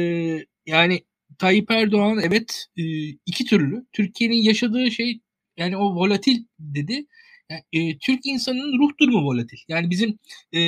[0.65, 1.03] yani
[1.41, 2.83] Tayyip Erdoğan evet e,
[3.25, 3.85] iki türlü.
[3.93, 5.19] Türkiye'nin yaşadığı şey
[5.57, 7.05] yani o volatil dedi.
[7.49, 9.57] Yani, e, Türk insanının ruh durumu volatil.
[9.67, 10.19] Yani bizim
[10.53, 10.59] e,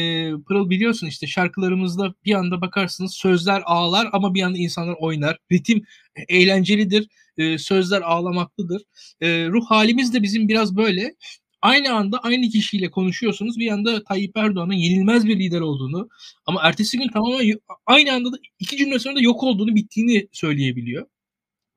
[0.47, 5.37] Pırıl biliyorsun işte şarkılarımızda bir anda bakarsınız sözler ağlar ama bir anda insanlar oynar.
[5.51, 5.83] Ritim
[6.29, 7.07] eğlencelidir.
[7.37, 8.81] E, sözler ağlamaklıdır.
[9.21, 11.15] E, ruh halimiz de bizim biraz böyle
[11.63, 13.59] aynı anda aynı kişiyle konuşuyorsunuz.
[13.59, 16.09] Bir anda Tayyip Erdoğan'ın yenilmez bir lider olduğunu
[16.45, 21.07] ama ertesi gün tamamen aynı anda da iki cümle sonra da yok olduğunu bittiğini söyleyebiliyor.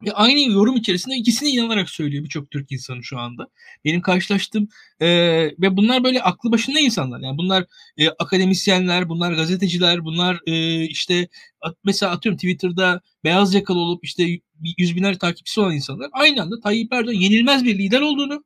[0.07, 3.49] Ve aynı yorum içerisinde ikisine inanarak söylüyor birçok Türk insanı şu anda.
[3.85, 4.69] Benim karşılaştığım
[5.01, 5.09] e,
[5.61, 7.21] ve bunlar böyle aklı başında insanlar.
[7.21, 7.65] Yani bunlar
[7.97, 11.29] e, akademisyenler, bunlar gazeteciler, bunlar e, işte
[11.85, 14.41] mesela atıyorum Twitter'da beyaz yakalı olup işte
[14.79, 18.45] yüz binler takipçisi olan insanlar aynı anda Tayyip Erdoğan yenilmez bir lider olduğunu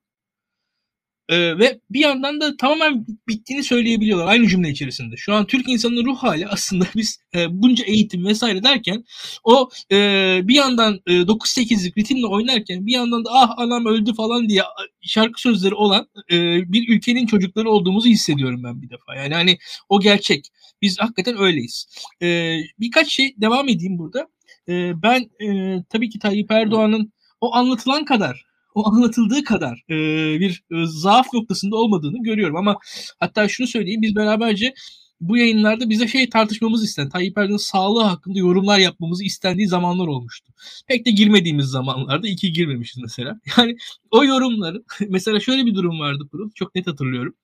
[1.31, 5.17] ee, ve bir yandan da tamamen bittiğini söyleyebiliyorlar aynı cümle içerisinde.
[5.17, 9.05] Şu an Türk insanının ruh hali aslında biz e, bunca eğitim vesaire derken
[9.45, 9.97] o e,
[10.45, 14.63] bir yandan e, 9-8'lik ritimle oynarken bir yandan da ah anam öldü falan diye
[15.03, 16.37] şarkı sözleri olan e,
[16.73, 19.15] bir ülkenin çocukları olduğumuzu hissediyorum ben bir defa.
[19.15, 19.59] Yani hani
[19.89, 20.47] o gerçek.
[20.83, 21.87] Biz hakikaten öyleyiz.
[22.23, 24.29] E, birkaç şey devam edeyim burada.
[24.69, 29.97] E, ben e, tabii ki Tayyip Erdoğan'ın o anlatılan kadar o anlatıldığı kadar e,
[30.41, 32.57] bir e, zaaf noktasında olmadığını görüyorum.
[32.57, 32.79] Ama
[33.21, 34.75] hatta şunu söyleyeyim biz beraberce
[35.21, 40.53] bu yayınlarda bize şey tartışmamız isten, Tayyip Erdoğan'ın sağlığı hakkında yorumlar yapmamızı istendiği zamanlar olmuştu.
[40.87, 43.41] Pek de girmediğimiz zamanlarda iki girmemişiz mesela.
[43.59, 43.77] Yani
[44.11, 47.35] o yorumların mesela şöyle bir durum vardı Pırıl, çok net hatırlıyorum.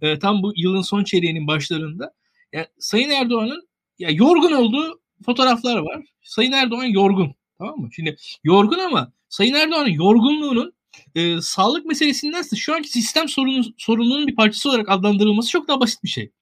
[0.00, 2.12] E, tam bu yılın son çeyreğinin başlarında
[2.52, 3.68] yani Sayın Erdoğan'ın
[3.98, 6.04] ya yorgun olduğu fotoğraflar var.
[6.22, 7.34] Sayın Erdoğan yorgun.
[7.58, 7.88] Tamam mı?
[7.92, 10.72] Şimdi yorgun ama Sayın Erdoğan'ın yorgunluğunun
[11.14, 16.04] e, sağlık meselesinden şu anki sistem sorunu, sorununun bir parçası olarak adlandırılması çok daha basit
[16.04, 16.32] bir şey.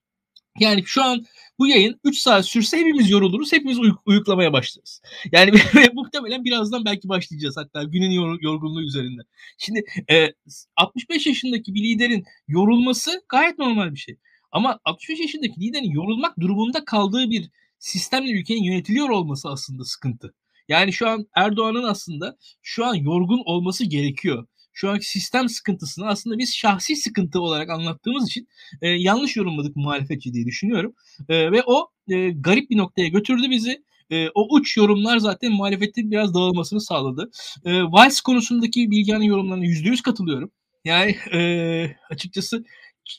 [0.59, 1.25] Yani şu an
[1.59, 5.01] bu yayın 3 saat sürse hepimiz yoruluruz, hepimiz uy- uyuklamaya başlarız.
[5.31, 5.51] Yani
[5.93, 9.21] muhtemelen birazdan belki başlayacağız hatta günün yor- yorgunluğu üzerinde.
[9.57, 10.27] Şimdi e,
[10.75, 14.17] 65 yaşındaki bir liderin yorulması gayet normal bir şey.
[14.51, 17.49] Ama 65 yaşındaki liderin yorulmak durumunda kaldığı bir
[17.79, 20.33] sistemle ülkenin yönetiliyor olması aslında sıkıntı.
[20.67, 24.47] Yani şu an Erdoğan'ın aslında şu an yorgun olması gerekiyor.
[24.73, 28.47] Şu anki sistem sıkıntısını aslında biz şahsi sıkıntı olarak anlattığımız için
[28.81, 30.93] e, yanlış yorumladık muhalefetçi diye düşünüyorum.
[31.29, 33.83] E, ve o e, garip bir noktaya götürdü bizi.
[34.09, 37.29] E, o uç yorumlar zaten muhalefetin biraz dağılmasını sağladı.
[37.65, 40.51] E, Vice konusundaki Bilgehan'ın yorumlarına %100 katılıyorum.
[40.85, 42.63] Yani e, açıkçası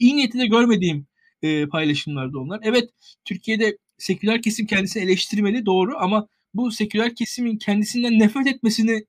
[0.00, 1.06] iyi niyetinde görmediğim
[1.42, 2.60] e, paylaşımlardı onlar.
[2.62, 2.90] Evet
[3.24, 9.04] Türkiye'de seküler kesim kendisini eleştirmeli doğru ama bu seküler kesimin kendisinden nefret etmesini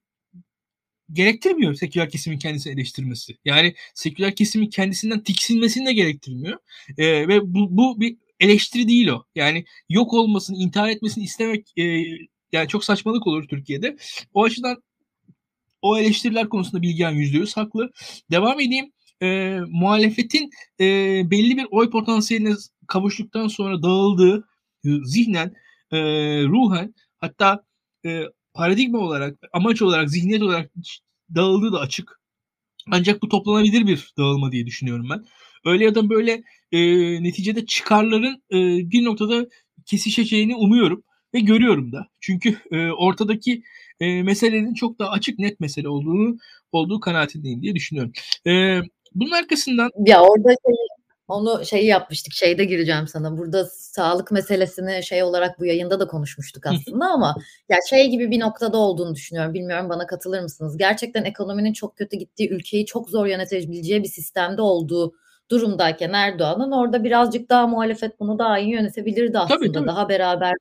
[1.13, 3.37] gerektirmiyor seküler kesimin kendisini eleştirmesi.
[3.45, 6.57] Yani seküler kesimin kendisinden tiksinmesini de gerektirmiyor.
[6.97, 9.23] Ee, ve bu, bu bir eleştiri değil o.
[9.35, 11.83] Yani yok olmasını, intihar etmesini istemek e,
[12.51, 13.97] yani çok saçmalık olur Türkiye'de.
[14.33, 14.83] O açıdan
[15.81, 17.91] o eleştiriler konusunda Bilgehan %100 haklı.
[18.31, 18.91] Devam edeyim.
[19.21, 20.85] E, muhalefetin e,
[21.31, 22.55] belli bir oy potansiyeline
[22.87, 24.47] kavuştuktan sonra dağıldığı
[24.85, 25.53] e, zihnen,
[25.91, 25.97] e,
[26.43, 27.63] ruhen Hatta
[28.05, 30.71] e, paradigma olarak, amaç olarak, zihniyet olarak
[31.35, 32.19] dağıldığı da açık.
[32.91, 35.25] Ancak bu toplanabilir bir dağılma diye düşünüyorum ben.
[35.65, 36.79] Öyle ya da böyle e,
[37.23, 38.57] neticede çıkarların e,
[38.91, 39.47] bir noktada
[39.85, 42.07] kesişeceğini umuyorum ve görüyorum da.
[42.19, 43.63] Çünkü e, ortadaki
[43.99, 46.37] e, meselenin çok daha açık net mesele olduğunu
[46.71, 48.11] olduğu kanaatindeyim diye düşünüyorum.
[48.47, 48.81] E,
[49.15, 50.75] bunun arkasından ya orada şey,
[51.29, 53.37] onu şey yapmıştık, şeyde gireceğim sana.
[53.37, 57.35] Burada sağlık meselesini şey olarak bu yayında da konuşmuştuk aslında ama
[57.69, 59.53] ya şey gibi bir noktada olduğunu düşünüyorum.
[59.53, 60.77] Bilmiyorum bana katılır mısınız?
[60.77, 65.13] Gerçekten ekonominin çok kötü gittiği, ülkeyi çok zor yönetebileceği bir sistemde olduğu
[65.51, 69.59] durumdayken Erdoğan'ın orada birazcık daha muhalefet bunu daha iyi yönetebilirdi aslında.
[69.59, 69.87] Tabii, tabii.
[69.87, 70.53] Daha beraber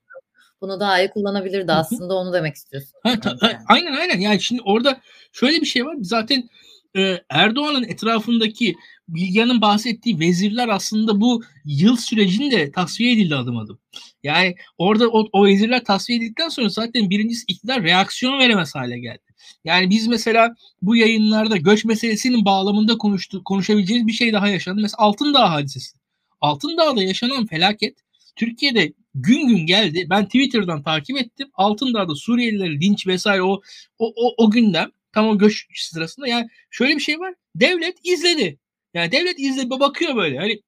[0.60, 2.98] bunu daha iyi kullanabilirdi aslında onu demek istiyorsun.
[3.02, 3.56] Ha, ta, yani.
[3.68, 5.00] Aynen aynen yani şimdi orada
[5.32, 6.48] şöyle bir şey var zaten
[6.96, 8.74] e, Erdoğan'ın etrafındaki
[9.08, 13.78] Bilgehan'ın bahsettiği vezirler aslında bu yıl sürecinde tasfiye edildi adım adım.
[14.22, 19.22] Yani orada o, o vezirler tasfiye edildikten sonra zaten birincisi iktidar reaksiyon veremez hale geldi.
[19.64, 24.80] Yani biz mesela bu yayınlarda göç meselesinin bağlamında konuştu, konuşabileceğimiz bir şey daha yaşandı.
[24.82, 25.96] Mesela Altındağ hadisesi.
[26.40, 27.98] Altındağ'da yaşanan felaket
[28.36, 30.06] Türkiye'de gün gün geldi.
[30.10, 31.48] Ben Twitter'dan takip ettim.
[31.54, 33.60] Altındağ'da Suriyelileri linç vesaire o
[33.98, 36.28] o, o, o gündem Tam o göç sırasında.
[36.28, 37.34] Yani şöyle bir şey var.
[37.54, 38.58] Devlet izledi.
[38.94, 40.38] Yani devlet izledi bakıyor böyle.
[40.38, 40.62] Hani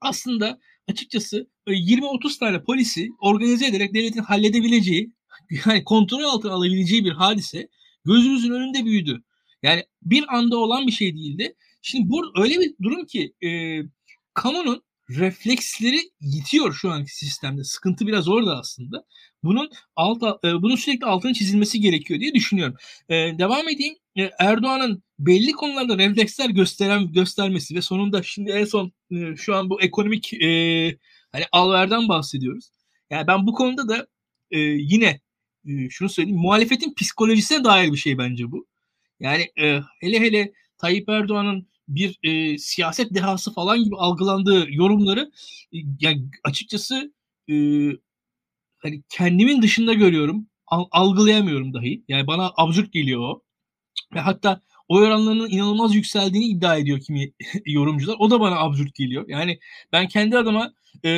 [0.00, 0.58] aslında
[0.88, 5.12] açıkçası 20-30 tane polisi organize ederek devletin halledebileceği
[5.66, 7.68] yani kontrol altına alabileceği bir hadise
[8.04, 9.22] gözümüzün önünde büyüdü.
[9.62, 11.54] Yani bir anda olan bir şey değildi.
[11.82, 13.80] Şimdi bu öyle bir durum ki e,
[14.34, 17.64] kamunun refleksleri yitiyor şu anki sistemde.
[17.64, 19.04] Sıkıntı biraz orada aslında.
[19.46, 22.76] Bunun alt, e, bunun sürekli altını çizilmesi gerekiyor diye düşünüyorum.
[23.08, 23.94] E, devam edeyim.
[24.18, 28.92] E, Erdoğan'ın belli konularda refleksler gösteren göstermesi ve sonunda şimdi en son
[29.36, 30.32] şu an bu ekonomik
[31.32, 32.70] hani alverden bahsediyoruz.
[33.10, 34.06] Yani ben bu konuda da
[34.76, 35.20] yine
[35.90, 38.66] şunu söyleyeyim muhalefetin psikolojisine dair bir şey bence bu.
[39.20, 39.50] Yani
[40.00, 45.30] hele hele Tayyip Erdoğan'ın bir e, siyaset dehası falan gibi algılandığı yorumları
[45.72, 47.12] e, yani açıkçası
[47.50, 47.54] e,
[48.78, 50.46] hani kendimin dışında görüyorum.
[50.66, 52.04] Al, algılayamıyorum dahi.
[52.08, 53.42] Yani bana absürt geliyor o.
[54.14, 57.32] Ve hatta oy oranlarının inanılmaz yükseldiğini iddia ediyor kimi
[57.66, 58.16] yorumcular.
[58.18, 59.24] O da bana absürt geliyor.
[59.28, 59.58] Yani
[59.92, 60.72] ben kendi adıma
[61.04, 61.10] e,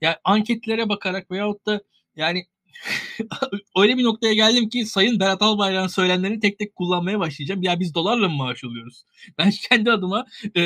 [0.00, 1.82] yani anketlere bakarak veyahut da
[2.16, 2.46] yani
[3.76, 7.62] öyle bir noktaya geldim ki Sayın Berat Albayrak'ın söylemlerini tek tek kullanmaya başlayacağım.
[7.62, 9.04] Ya biz dolarla mı maaş alıyoruz?
[9.38, 10.26] Ben kendi adıma
[10.56, 10.62] e,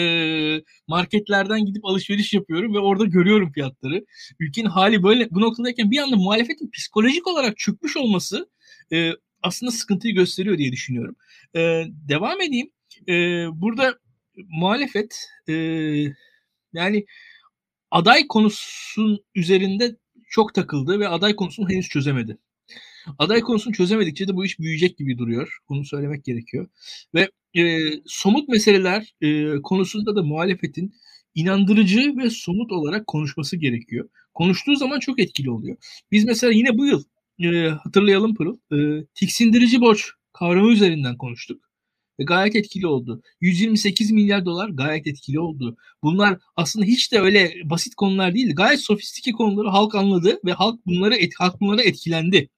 [0.89, 4.05] marketlerden gidip alışveriş yapıyorum ve orada görüyorum fiyatları.
[4.41, 8.51] Ülkenin hali böyle bu noktadayken bir anda muhalefetin psikolojik olarak çökmüş olması
[8.93, 9.11] e,
[9.43, 11.17] aslında sıkıntıyı gösteriyor diye düşünüyorum.
[11.57, 12.71] E, devam edeyim.
[13.09, 13.13] E,
[13.53, 13.99] burada
[14.37, 15.55] muhalefet e,
[16.73, 17.07] yani
[17.91, 19.97] aday konusunun üzerinde
[20.35, 22.39] çok takıldı ve aday konusunu henüz çözemedi.
[23.19, 25.59] Aday konusunu çözemedikçe de bu iş büyüyecek gibi duruyor.
[25.69, 26.69] Bunu söylemek gerekiyor.
[27.15, 30.95] Ve e, somut meseleler e, konusunda da muhalefetin
[31.35, 34.09] inandırıcı ve somut olarak konuşması gerekiyor.
[34.35, 35.77] Konuştuğu zaman çok etkili oluyor.
[36.13, 37.05] Biz mesela yine bu yıl
[37.39, 41.64] e, hatırlayalım Pırıl, e, tiksindirici borç kavramı üzerinden konuştuk
[42.21, 43.23] ve gayet etkili oldu.
[43.41, 45.77] 128 milyar dolar gayet etkili oldu.
[46.03, 48.55] Bunlar aslında hiç de öyle basit konular değil.
[48.55, 52.49] Gayet sofistike konuları halk anladı ve halk bunları et, halk bunlara etkilendi.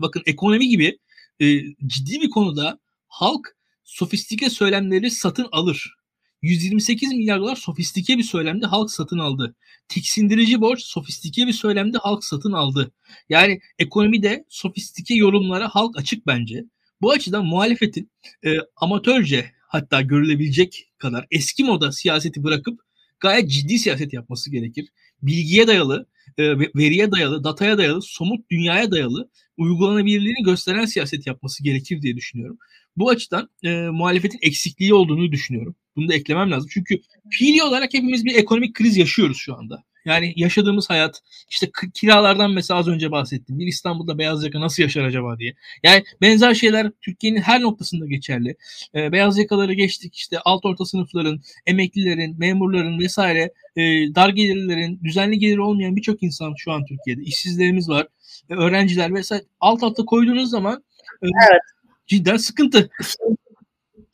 [0.00, 0.98] Bakın ekonomi gibi
[1.40, 2.78] e, ciddi bir konuda
[3.08, 5.94] halk sofistike söylemleri satın alır.
[6.42, 9.54] 128 milyar dolar sofistike bir söylemde halk satın aldı.
[9.88, 12.92] Tiksindirici borç sofistike bir söylemde halk satın aldı.
[13.28, 16.64] Yani ekonomide sofistike yorumlara halk açık bence.
[17.02, 18.10] Bu açıdan muhalefetin
[18.44, 22.80] e, amatörce hatta görülebilecek kadar eski moda siyaseti bırakıp
[23.20, 24.88] gayet ciddi siyaset yapması gerekir.
[25.22, 26.06] Bilgiye dayalı,
[26.38, 32.58] e, veriye dayalı, dataya dayalı, somut dünyaya dayalı uygulanabilirliğini gösteren siyaset yapması gerekir diye düşünüyorum.
[32.96, 35.74] Bu açıdan e, muhalefetin eksikliği olduğunu düşünüyorum.
[35.96, 36.70] Bunu da eklemem lazım.
[36.72, 37.00] Çünkü
[37.30, 39.84] fiili olarak hepimiz bir ekonomik kriz yaşıyoruz şu anda.
[40.04, 41.20] Yani yaşadığımız hayat
[41.50, 43.58] işte kiralardan mesela az önce bahsettim.
[43.58, 45.54] Bir İstanbul'da beyaz yaka nasıl yaşar acaba diye.
[45.82, 48.56] Yani benzer şeyler Türkiye'nin her noktasında geçerli.
[48.94, 53.82] Ee, beyaz yakaları geçtik işte alt orta sınıfların, emeklilerin, memurların vesaire e,
[54.14, 57.22] dar gelirlerin, düzenli geliri olmayan birçok insan şu an Türkiye'de.
[57.22, 58.06] İşsizlerimiz var,
[58.50, 59.44] e, öğrenciler vesaire.
[59.60, 60.84] Alt alta koyduğunuz zaman
[61.22, 61.60] e, evet.
[62.06, 62.90] cidden sıkıntı.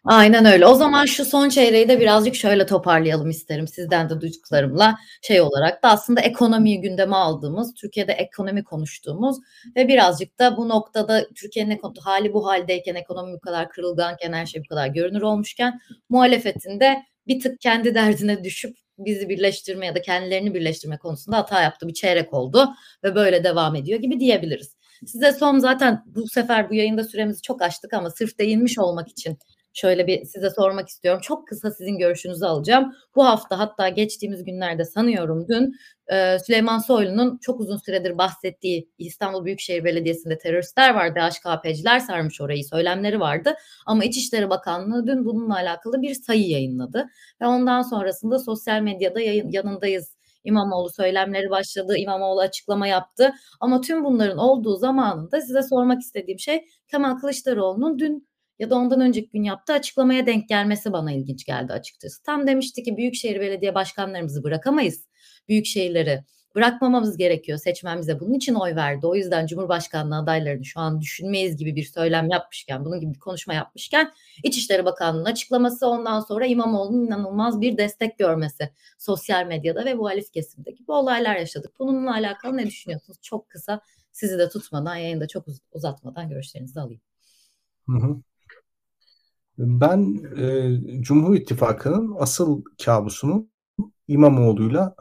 [0.08, 0.66] Aynen öyle.
[0.66, 5.82] O zaman şu son çeyreği de birazcık şöyle toparlayalım isterim sizden de duyduklarımla şey olarak
[5.82, 9.36] da aslında ekonomiyi gündeme aldığımız, Türkiye'de ekonomi konuştuğumuz
[9.76, 14.62] ve birazcık da bu noktada Türkiye'nin hali bu haldeyken ekonomi bu kadar kırılganken her şey
[14.64, 20.02] bu kadar görünür olmuşken muhalefetin de bir tık kendi derdine düşüp bizi birleştirme ya da
[20.02, 22.68] kendilerini birleştirme konusunda hata yaptı bir çeyrek oldu
[23.04, 24.76] ve böyle devam ediyor gibi diyebiliriz.
[25.06, 29.38] Size son zaten bu sefer bu yayında süremizi çok açtık ama sırf değinmiş olmak için
[29.78, 31.20] şöyle bir size sormak istiyorum.
[31.20, 32.94] Çok kısa sizin görüşünüzü alacağım.
[33.16, 35.74] Bu hafta hatta geçtiğimiz günlerde sanıyorum dün
[36.12, 42.64] e, Süleyman Soylu'nun çok uzun süredir bahsettiği İstanbul Büyükşehir Belediyesi'nde teröristler vardı, HKP'ciler sarmış orayı
[42.64, 43.54] söylemleri vardı.
[43.86, 47.06] Ama İçişleri Bakanlığı dün bununla alakalı bir sayı yayınladı.
[47.40, 51.96] Ve ondan sonrasında sosyal medyada yayın, yanındayız İmamoğlu söylemleri başladı.
[51.96, 53.32] İmamoğlu açıklama yaptı.
[53.60, 58.28] Ama tüm bunların olduğu zamanında size sormak istediğim şey Kemal Kılıçdaroğlu'nun dün
[58.58, 62.22] ya da ondan önceki gün yaptığı açıklamaya denk gelmesi bana ilginç geldi açıkçası.
[62.22, 65.08] Tam demişti ki Büyükşehir Belediye Başkanlarımızı bırakamayız.
[65.48, 66.24] Büyük şehirleri
[66.54, 67.58] bırakmamamız gerekiyor.
[67.58, 69.06] Seçmen bunun için oy verdi.
[69.06, 73.54] O yüzden Cumhurbaşkanlığı adaylarını şu an düşünmeyiz gibi bir söylem yapmışken, bunun gibi bir konuşma
[73.54, 74.12] yapmışken
[74.44, 80.70] İçişleri Bakanlığı'nın açıklaması ondan sonra İmamoğlu'nun inanılmaz bir destek görmesi sosyal medyada ve muhalif kesimde
[80.70, 81.72] gibi olaylar yaşadık.
[81.78, 83.18] Bununla alakalı ne düşünüyorsunuz?
[83.22, 83.80] Çok kısa
[84.12, 87.00] sizi de tutmadan, yayında çok uzatmadan görüşlerinizi alayım.
[87.86, 88.22] Hı hı.
[89.58, 93.50] Ben e, Cumhur İttifakı'nın asıl kabusunun
[94.08, 94.94] İmamoğlu'yla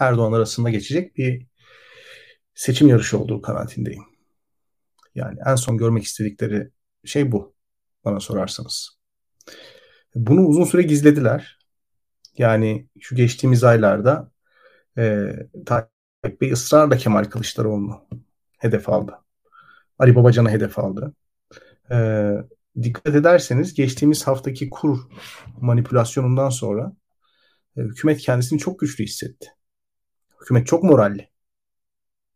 [0.00, 1.46] Erdoğan arasında geçecek bir
[2.54, 4.02] seçim yarışı olduğu kanaatindeyim.
[5.14, 6.70] Yani en son görmek istedikleri
[7.04, 7.54] şey bu.
[8.04, 8.98] bana sorarsanız.
[10.14, 11.58] Bunu uzun süre gizlediler.
[12.38, 14.30] Yani şu geçtiğimiz aylarda
[14.98, 15.32] e,
[15.66, 18.08] Tayyip Bey ısrarla Kemal Kılıçdaroğlu'nu
[18.58, 19.18] hedef aldı.
[19.98, 21.14] Ali Babacan'ı hedef aldı.
[21.90, 21.96] E,
[22.82, 24.98] dikkat ederseniz geçtiğimiz haftaki kur
[25.60, 26.92] manipülasyonundan sonra
[27.76, 29.48] e, hükümet kendisini çok güçlü hissetti.
[30.40, 31.30] Hükümet çok moralli.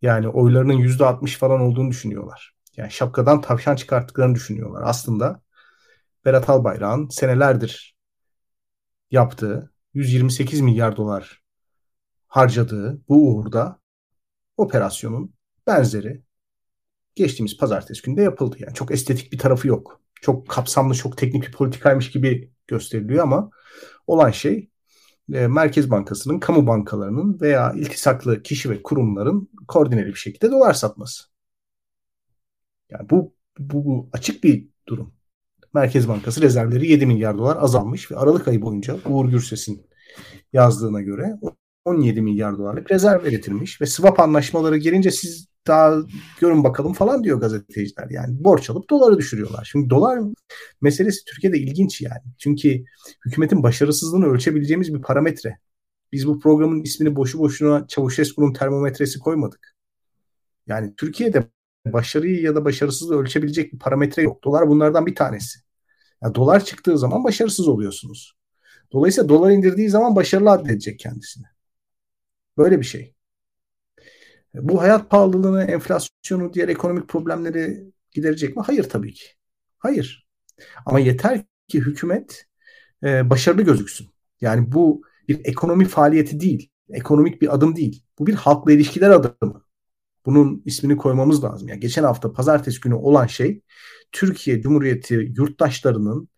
[0.03, 2.55] Yani oylarının %60 falan olduğunu düşünüyorlar.
[2.77, 4.83] Yani şapkadan tavşan çıkarttıklarını düşünüyorlar.
[4.85, 5.43] Aslında
[6.25, 7.97] Berat Albayrak'ın senelerdir
[9.11, 11.43] yaptığı 128 milyar dolar
[12.29, 13.81] harcadığı bu uğurda
[14.57, 15.35] operasyonun
[15.67, 16.23] benzeri
[17.15, 18.57] geçtiğimiz pazartesi günde yapıldı.
[18.59, 20.02] Yani çok estetik bir tarafı yok.
[20.23, 23.51] Çok kapsamlı, çok teknik bir politikaymış gibi gösteriliyor ama
[24.07, 24.71] olan şey
[25.33, 31.25] e, Merkez Bankası'nın, kamu bankalarının veya iltisaklı kişi ve kurumların koordineli bir şekilde dolar satması.
[32.91, 35.15] Yani bu, bu, bu açık bir durum.
[35.75, 39.87] Merkez Bankası rezervleri 7 milyar dolar azalmış ve Aralık ayı boyunca Uğur Gürses'in
[40.53, 41.39] yazdığına göre
[41.85, 45.97] 17 milyar dolarlık rezerv üretilmiş ve swap anlaşmaları gelince siz daha
[46.41, 48.11] görün bakalım falan diyor gazeteciler.
[48.11, 49.69] Yani borç alıp doları düşürüyorlar.
[49.73, 50.21] Şimdi dolar
[50.81, 52.23] meselesi Türkiye'de ilginç yani.
[52.39, 52.85] Çünkü
[53.27, 55.59] hükümetin başarısızlığını ölçebileceğimiz bir parametre.
[56.13, 59.75] Biz bu programın ismini boşu boşuna Çavuşescu'nun termometresi koymadık.
[60.67, 61.49] Yani Türkiye'de
[61.87, 64.45] başarıyı ya da başarısızlığı ölçebilecek bir parametre yok.
[64.45, 65.59] Dolar bunlardan bir tanesi.
[66.23, 68.37] Yani dolar çıktığı zaman başarısız oluyorsunuz.
[68.93, 71.52] Dolayısıyla dolar indirdiği zaman başarılı addedecek kendisini.
[72.59, 73.15] Böyle bir şey.
[74.55, 78.63] Bu hayat pahalılığını, enflasyonu, diğer ekonomik problemleri giderecek mi?
[78.67, 79.25] Hayır tabii ki.
[79.79, 80.29] Hayır.
[80.87, 82.47] Ama yeter ki hükümet
[83.05, 84.09] e, başarılı gözüksün.
[84.41, 86.71] Yani bu bir ekonomi faaliyeti değil.
[86.91, 88.05] Ekonomik bir adım değil.
[88.19, 89.65] Bu bir halkla ilişkiler adımı.
[90.27, 91.69] Bunun ismini koymamız lazım.
[91.69, 93.63] Yani geçen hafta pazartesi günü olan şey
[94.13, 96.29] Türkiye Cumhuriyeti yurttaşlarının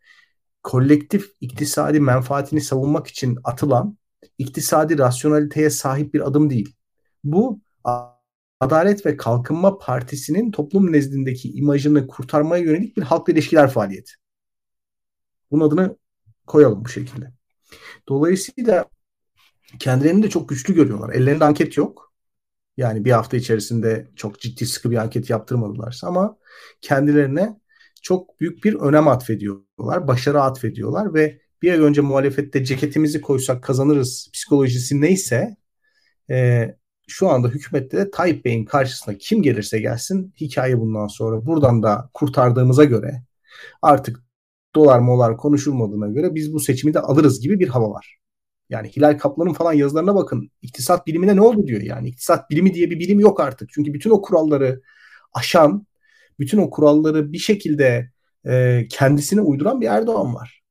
[0.62, 3.98] kolektif iktisadi menfaatini savunmak için atılan
[4.38, 6.76] iktisadi rasyonaliteye sahip bir adım değil.
[7.24, 7.60] Bu
[8.60, 14.12] Adalet ve Kalkınma Partisi'nin toplum nezdindeki imajını kurtarmaya yönelik bir halkla ilişkiler faaliyeti.
[15.50, 15.96] Bunun adını
[16.46, 17.32] koyalım bu şekilde.
[18.08, 18.84] Dolayısıyla
[19.78, 21.14] kendilerini de çok güçlü görüyorlar.
[21.14, 22.14] Ellerinde anket yok.
[22.76, 26.36] Yani bir hafta içerisinde çok ciddi sıkı bir anket yaptırmadılar ama
[26.80, 27.60] kendilerine
[28.02, 30.08] çok büyük bir önem atfediyorlar.
[30.08, 35.56] Başarı atfediyorlar ve bir ay önce muhalefette ceketimizi koysak kazanırız psikolojisi neyse
[36.30, 36.68] e,
[37.08, 41.46] şu anda hükümette de Tayyip Bey'in karşısına kim gelirse gelsin hikaye bundan sonra.
[41.46, 43.22] Buradan da kurtardığımıza göre
[43.82, 44.24] artık
[44.74, 48.18] dolar molar konuşulmadığına göre biz bu seçimi de alırız gibi bir hava var.
[48.70, 50.50] Yani Hilal Kaplan'ın falan yazılarına bakın.
[50.62, 52.08] İktisat bilimine ne oldu diyor yani.
[52.08, 53.70] İktisat bilimi diye bir bilim yok artık.
[53.72, 54.82] Çünkü bütün o kuralları
[55.32, 55.86] aşan,
[56.38, 58.10] bütün o kuralları bir şekilde
[58.46, 60.63] e, kendisine uyduran bir Erdoğan var.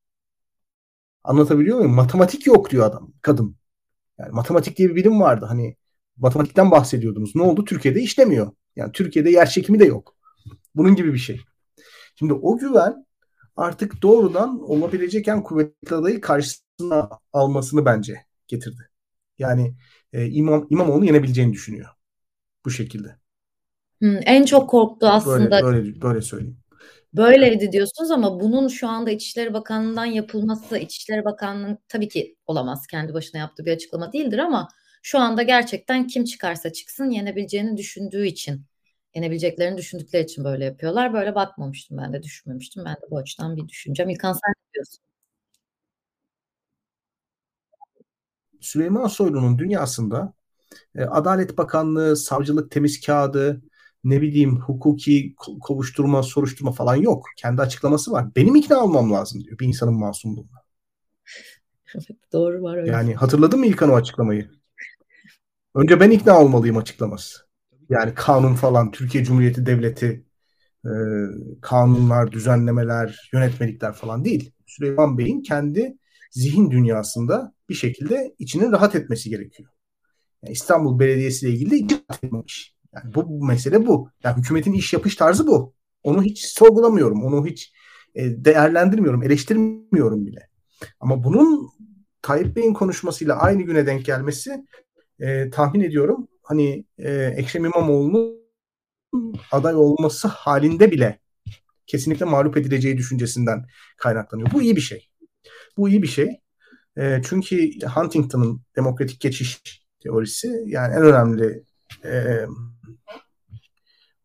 [1.24, 1.94] Anlatabiliyor muyum?
[1.94, 3.56] Matematik yok diyor adam, kadın.
[4.20, 5.46] Yani matematik diye bir bilim vardı.
[5.46, 5.78] Hani
[6.18, 7.36] matematikten bahsediyordunuz.
[7.36, 7.66] Ne oldu?
[7.66, 8.52] Türkiye'de işlemiyor.
[8.76, 10.16] Yani Türkiye'de yer çekimi de yok.
[10.76, 11.42] Bunun gibi bir şey.
[12.16, 13.06] Şimdi o güven
[13.56, 18.90] artık doğrudan olabilecek en kuvvetli adayı karşısına almasını bence getirdi.
[19.40, 19.76] Yani
[20.14, 21.90] e, İmam İmamoğlu yenebileceğini düşünüyor.
[22.66, 23.16] Bu şekilde.
[24.00, 25.64] Hmm, en çok korktu aslında.
[25.64, 26.58] Böyle, böyle, böyle söyleyeyim.
[27.14, 33.14] Böyleydi diyorsunuz ama bunun şu anda İçişleri Bakanlığı'ndan yapılması, İçişleri Bakanlığı'nın tabii ki olamaz kendi
[33.14, 34.68] başına yaptığı bir açıklama değildir ama
[35.02, 38.66] şu anda gerçekten kim çıkarsa çıksın yenebileceğini düşündüğü için,
[39.16, 41.14] yenebileceklerini düşündükleri için böyle yapıyorlar.
[41.14, 42.86] Böyle bakmamıştım ben de, düşünmemiştim.
[42.86, 44.10] Ben de bu açıdan bir düşüneceğim.
[44.10, 45.00] İlkan sen ne diyorsun?
[48.62, 50.34] Süleyman Soylu'nun dünyasında
[50.96, 53.62] e, Adalet Bakanlığı, savcılık temiz kağıdı,
[54.04, 57.26] ne bileyim hukuki kovuşturma, soruşturma falan yok.
[57.38, 58.36] Kendi açıklaması var.
[58.36, 60.64] Benim ikna olmam lazım diyor bir insanın masumluğuna.
[62.34, 62.92] Doğru var öyle.
[62.92, 64.50] Yani hatırladın mı İlkan o açıklamayı?
[65.76, 67.40] Önce ben ikna olmalıyım açıklaması.
[67.90, 70.26] Yani kanun falan, Türkiye Cumhuriyeti Devleti
[70.86, 70.92] e,
[71.62, 74.52] kanunlar, düzenlemeler, yönetmelikler falan değil.
[74.66, 75.98] Süleyman Bey'in kendi
[76.32, 79.70] zihin dünyasında bir şekilde içinin rahat etmesi gerekiyor.
[80.44, 82.73] Yani İstanbul Belediyesi ile ilgili de rahat etmemiş.
[82.96, 84.10] Yani bu, bu mesele bu.
[84.24, 85.74] Yani hükümetin iş yapış tarzı bu.
[86.04, 87.24] Onu hiç sorgulamıyorum.
[87.24, 87.74] Onu hiç
[88.16, 90.50] e, değerlendirmiyorum, eleştirmiyorum bile.
[91.00, 91.70] Ama bunun
[92.22, 94.66] Tayyip Bey'in konuşmasıyla aynı güne denk gelmesi
[95.20, 98.44] e, tahmin ediyorum hani e, Ekrem İmamoğlu'nun
[99.52, 101.20] aday olması halinde bile
[101.88, 103.66] kesinlikle mağlup edileceği düşüncesinden
[103.98, 104.52] kaynaklanıyor.
[104.52, 105.10] Bu iyi bir şey.
[105.78, 106.40] Bu iyi bir şey.
[106.98, 109.62] E, çünkü Huntington'ın demokratik geçiş
[110.04, 111.64] teorisi yani en önemli
[112.06, 112.46] e,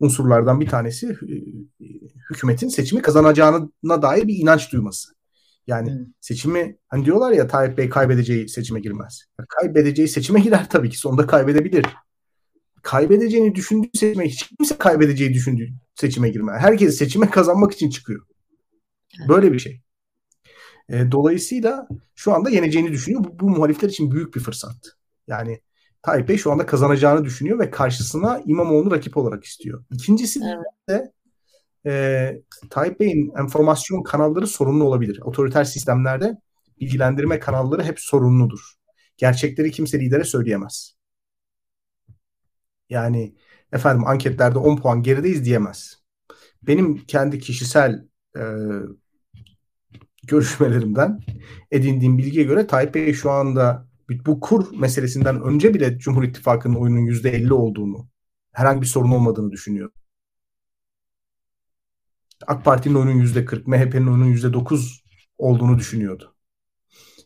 [0.01, 1.35] unsurlardan bir tanesi e,
[2.31, 5.13] hükümetin seçimi kazanacağına dair bir inanç duyması.
[5.67, 6.07] Yani hmm.
[6.21, 9.25] seçimi hani diyorlar ya Tayyip Bey kaybedeceği seçime girmez.
[9.49, 10.99] Kaybedeceği seçime girer tabii ki.
[10.99, 11.87] Sonunda kaybedebilir.
[12.83, 16.63] Kaybedeceğini düşündüğü seçime hiç kimse kaybedeceği düşündüğü seçime girmez.
[16.63, 18.27] Herkes seçime kazanmak için çıkıyor.
[19.29, 19.81] Böyle bir şey.
[20.89, 23.25] E, dolayısıyla şu anda yeneceğini düşünüyor.
[23.25, 24.77] Bu, bu muhalifler için büyük bir fırsat.
[25.27, 25.61] Yani
[26.03, 29.85] Tayyip şu anda kazanacağını düşünüyor ve karşısına İmamoğlu rakip olarak istiyor.
[29.91, 30.67] İkincisi evet.
[30.89, 31.13] de
[31.87, 35.21] e, Tayyip Bey'in enformasyon kanalları sorunlu olabilir.
[35.25, 36.37] Otoriter sistemlerde
[36.81, 38.75] bilgilendirme kanalları hep sorunludur.
[39.17, 40.95] Gerçekleri kimse lidere söyleyemez.
[42.91, 43.35] Yani
[43.73, 46.03] efendim anketlerde 10 puan gerideyiz diyemez.
[46.63, 48.43] Benim kendi kişisel e,
[50.27, 51.21] görüşmelerimden
[51.71, 57.07] edindiğim bilgiye göre Tayyip Bey şu anda bu kur meselesinden önce bile Cumhur İttifakı'nın oyunun
[57.07, 58.09] %50 olduğunu,
[58.53, 59.91] herhangi bir sorun olmadığını düşünüyor.
[62.47, 65.03] AK Parti'nin oyunun %40, MHP'nin oyunun %9
[65.39, 66.35] olduğunu düşünüyordu.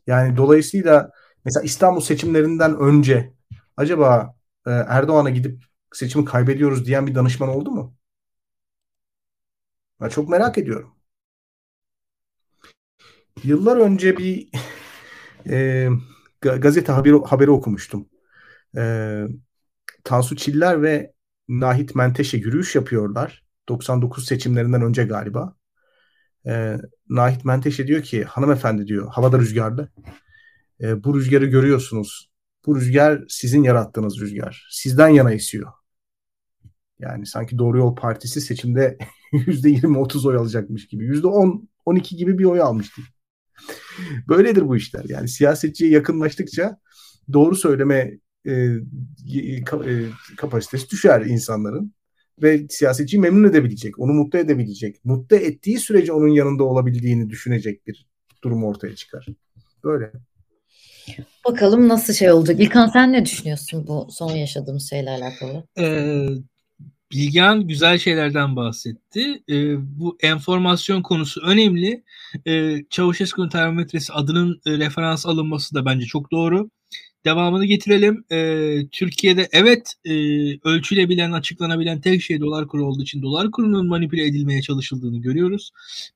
[0.06, 1.10] Yani dolayısıyla
[1.44, 3.34] mesela İstanbul seçimlerinden önce
[3.76, 4.34] acaba
[4.66, 7.94] e, Erdoğan'a gidip seçimi kaybediyoruz diyen bir danışman oldu mu?
[10.00, 10.94] Ben çok merak ediyorum.
[13.44, 14.48] Yıllar önce bir
[15.50, 15.88] e,
[16.42, 18.08] gazete haberi, haberi okumuştum.
[18.76, 19.24] E,
[20.04, 21.12] Tansu Çiller ve
[21.48, 23.44] Nahit Menteşe yürüyüş yapıyorlar.
[23.68, 25.56] 99 seçimlerinden önce galiba.
[26.46, 26.76] E,
[27.08, 29.88] Nahit Menteşe diyor ki hanımefendi diyor havada rüzgarlı.
[30.80, 32.30] E, bu rüzgarı görüyorsunuz.
[32.66, 34.68] Bu rüzgar sizin yarattığınız rüzgar.
[34.70, 35.72] Sizden yana esiyor.
[36.98, 38.98] Yani sanki Doğru Yol Partisi seçimde
[39.32, 41.04] %20-30 oy alacakmış gibi.
[41.04, 43.02] %10-12 gibi bir oy almıştı.
[44.28, 45.04] Böyledir bu işler.
[45.08, 46.78] Yani siyasetçiye yakınlaştıkça
[47.32, 49.62] doğru söyleme e, e,
[50.36, 51.94] kapasitesi düşer insanların
[52.42, 58.06] ve siyasetçiyi memnun edebilecek, onu mutlu edebilecek, mutlu ettiği sürece onun yanında olabildiğini düşünecek bir
[58.44, 59.26] durum ortaya çıkar.
[59.84, 60.12] Böyle.
[61.46, 62.60] Bakalım nasıl şey olacak.
[62.60, 65.64] İlkan sen ne düşünüyorsun bu son yaşadığımız şeyle alakalı?
[65.78, 66.26] Ee,
[67.12, 69.42] Bilgehan güzel şeylerden bahsetti.
[69.48, 72.02] E, bu enformasyon konusu önemli.
[72.46, 76.70] E, Çavuşesku'nun termometresi adının e, referans alınması da bence çok doğru.
[77.24, 78.24] Devamını getirelim.
[78.32, 80.12] E, Türkiye'de evet e,
[80.68, 85.70] ölçülebilen, açıklanabilen tek şey dolar kuru olduğu için dolar kurunun manipüle edilmeye çalışıldığını görüyoruz.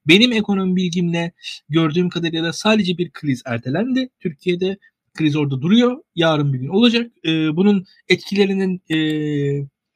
[0.08, 1.32] Benim ekonomi bilgimle
[1.68, 4.08] gördüğüm kadarıyla sadece bir kriz ertelendi.
[4.20, 4.78] Türkiye'de
[5.14, 5.96] kriz orada duruyor.
[6.14, 7.12] Yarın bir gün olacak.
[7.24, 8.96] E, bunun etkilerinin e,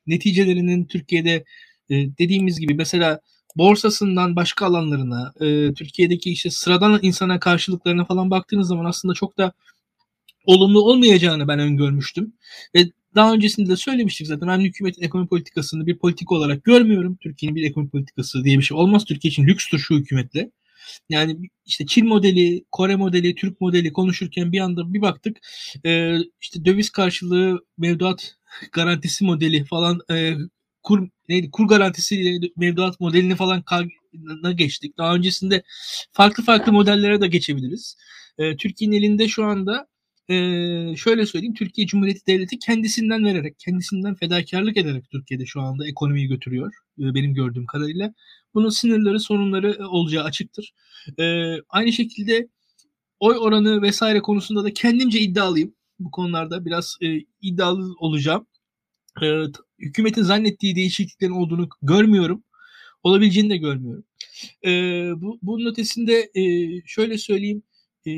[0.06, 1.44] neticelerinin Türkiye'de
[1.90, 3.20] e, dediğimiz gibi mesela
[3.56, 9.52] borsasından başka alanlarına, e, Türkiye'deki işte sıradan insana karşılıklarına falan baktığınız zaman aslında çok da
[10.44, 12.32] olumlu olmayacağını ben öngörmüştüm.
[12.74, 17.16] Ve daha öncesinde de söylemiştik zaten ben hükümetin ekonomi politikasını bir politika olarak görmüyorum.
[17.20, 19.04] Türkiye'nin bir ekonomi politikası diye bir şey olmaz.
[19.04, 20.50] Türkiye için lükstür şu hükümetle.
[21.08, 21.36] Yani
[21.66, 25.36] işte Çin modeli, Kore modeli, Türk modeli konuşurken bir anda bir baktık
[25.86, 28.34] e, işte döviz karşılığı mevduat
[28.72, 30.34] garantisi modeli falan e,
[30.82, 33.64] kur neydi kur garantisi mevduat modelini falan
[34.42, 34.98] na geçtik.
[34.98, 35.62] Daha öncesinde
[36.12, 37.96] farklı farklı modellere de geçebiliriz.
[38.38, 39.86] E, Türkiye'nin elinde şu anda
[40.30, 40.34] e,
[40.96, 46.72] şöyle söyleyeyim Türkiye Cumhuriyeti Devleti kendisinden vererek, kendisinden fedakarlık ederek Türkiye'de şu anda ekonomiyi götürüyor.
[46.98, 48.14] E, benim gördüğüm kadarıyla.
[48.54, 50.72] Bunun sınırları, sorunları e, olacağı açıktır.
[51.18, 52.48] E, aynı şekilde
[53.20, 55.74] oy oranı vesaire konusunda da kendimce iddialıyım.
[55.98, 58.46] Bu konularda biraz e, iddialı olacağım.
[59.22, 59.26] E,
[59.78, 62.44] hükümetin zannettiği değişikliklerin olduğunu görmüyorum.
[63.02, 64.04] Olabileceğini de görmüyorum.
[64.64, 64.70] E,
[65.16, 66.42] bu, bunun ötesinde e,
[66.86, 67.62] şöyle söyleyeyim.
[68.06, 68.10] E,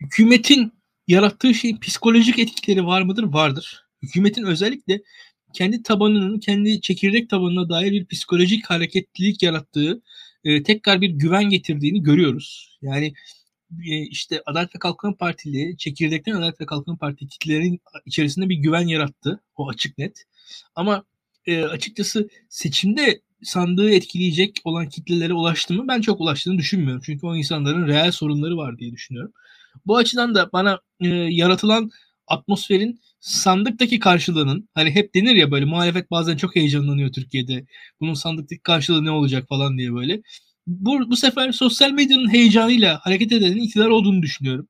[0.00, 0.72] hükümetin
[1.06, 3.22] yarattığı şeyin psikolojik etkileri var mıdır?
[3.22, 3.84] Vardır.
[4.02, 5.02] Hükümetin özellikle
[5.52, 10.02] kendi tabanının, kendi çekirdek tabanına dair bir psikolojik hareketlilik yarattığı,
[10.44, 12.78] e, tekrar bir güven getirdiğini görüyoruz.
[12.82, 13.12] Yani
[13.84, 18.86] e, işte Adalet ve Kalkınma Partili, çekirdekten Adalet ve Kalkınma Partili kitlelerin içerisinde bir güven
[18.86, 19.40] yarattı.
[19.56, 20.24] O açık net.
[20.74, 21.04] Ama
[21.46, 25.84] e, açıkçası seçimde sandığı etkileyecek olan kitlelere ulaştı mı?
[25.88, 27.02] Ben çok ulaştığını düşünmüyorum.
[27.06, 29.32] Çünkü o insanların reel sorunları var diye düşünüyorum.
[29.86, 31.90] Bu açıdan da bana e, yaratılan
[32.26, 37.66] atmosferin sandıktaki karşılığının hani hep denir ya böyle muhalefet bazen çok heyecanlanıyor Türkiye'de.
[38.00, 40.22] Bunun sandıktaki karşılığı ne olacak falan diye böyle.
[40.66, 44.68] Bu, bu sefer sosyal medyanın heyecanıyla hareket edenin iktidar olduğunu düşünüyorum.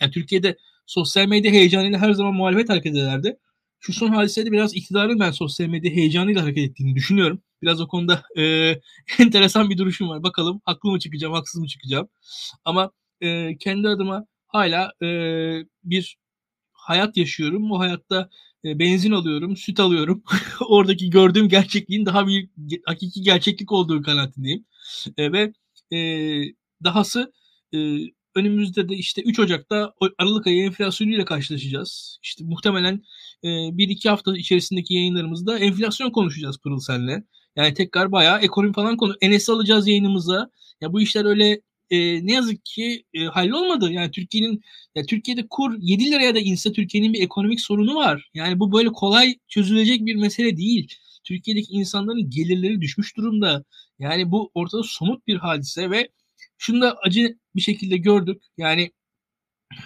[0.00, 3.36] Yani Türkiye'de sosyal medya heyecanıyla her zaman muhalefet hareket ederdi.
[3.80, 7.42] Şu son hadisede biraz iktidarın ben sosyal medya heyecanıyla hareket ettiğini düşünüyorum.
[7.62, 8.42] Biraz o konuda e,
[9.18, 10.22] enteresan bir duruşum var.
[10.22, 12.08] Bakalım haklı mı çıkacağım, haksız mı çıkacağım.
[12.64, 12.90] Ama
[13.20, 15.06] e, kendi adıma hala e,
[15.84, 16.16] bir
[16.90, 17.70] hayat yaşıyorum.
[17.70, 18.30] Bu hayatta
[18.64, 20.22] e, benzin alıyorum, süt alıyorum.
[20.68, 22.48] Oradaki gördüğüm gerçekliğin daha bir
[22.86, 24.64] hakiki gerçeklik olduğu kanaatindeyim.
[25.16, 25.52] E, ve
[25.96, 25.98] e,
[26.84, 27.32] dahası
[28.34, 32.18] önümüzde de işte 3 Ocak'ta Aralık ayı enflasyonuyla karşılaşacağız.
[32.22, 33.02] İşte muhtemelen
[33.42, 37.24] e, 1-2 hafta içerisindeki yayınlarımızda enflasyon konuşacağız Pırıl senle.
[37.56, 39.14] Yani tekrar bayağı ekonomi falan konu.
[39.20, 40.50] Enes'i alacağız yayınımıza.
[40.80, 41.60] Ya bu işler öyle
[41.90, 43.92] e, ne yazık ki e, hallolmadı.
[43.92, 44.62] Yani Türkiye'nin
[44.94, 48.30] ya Türkiye'de kur 7 liraya da inse Türkiye'nin bir ekonomik sorunu var.
[48.34, 50.94] Yani bu böyle kolay çözülecek bir mesele değil.
[51.24, 53.64] Türkiye'deki insanların gelirleri düşmüş durumda.
[53.98, 56.08] Yani bu ortada somut bir hadise ve
[56.58, 58.42] şunu da acı bir şekilde gördük.
[58.56, 58.92] Yani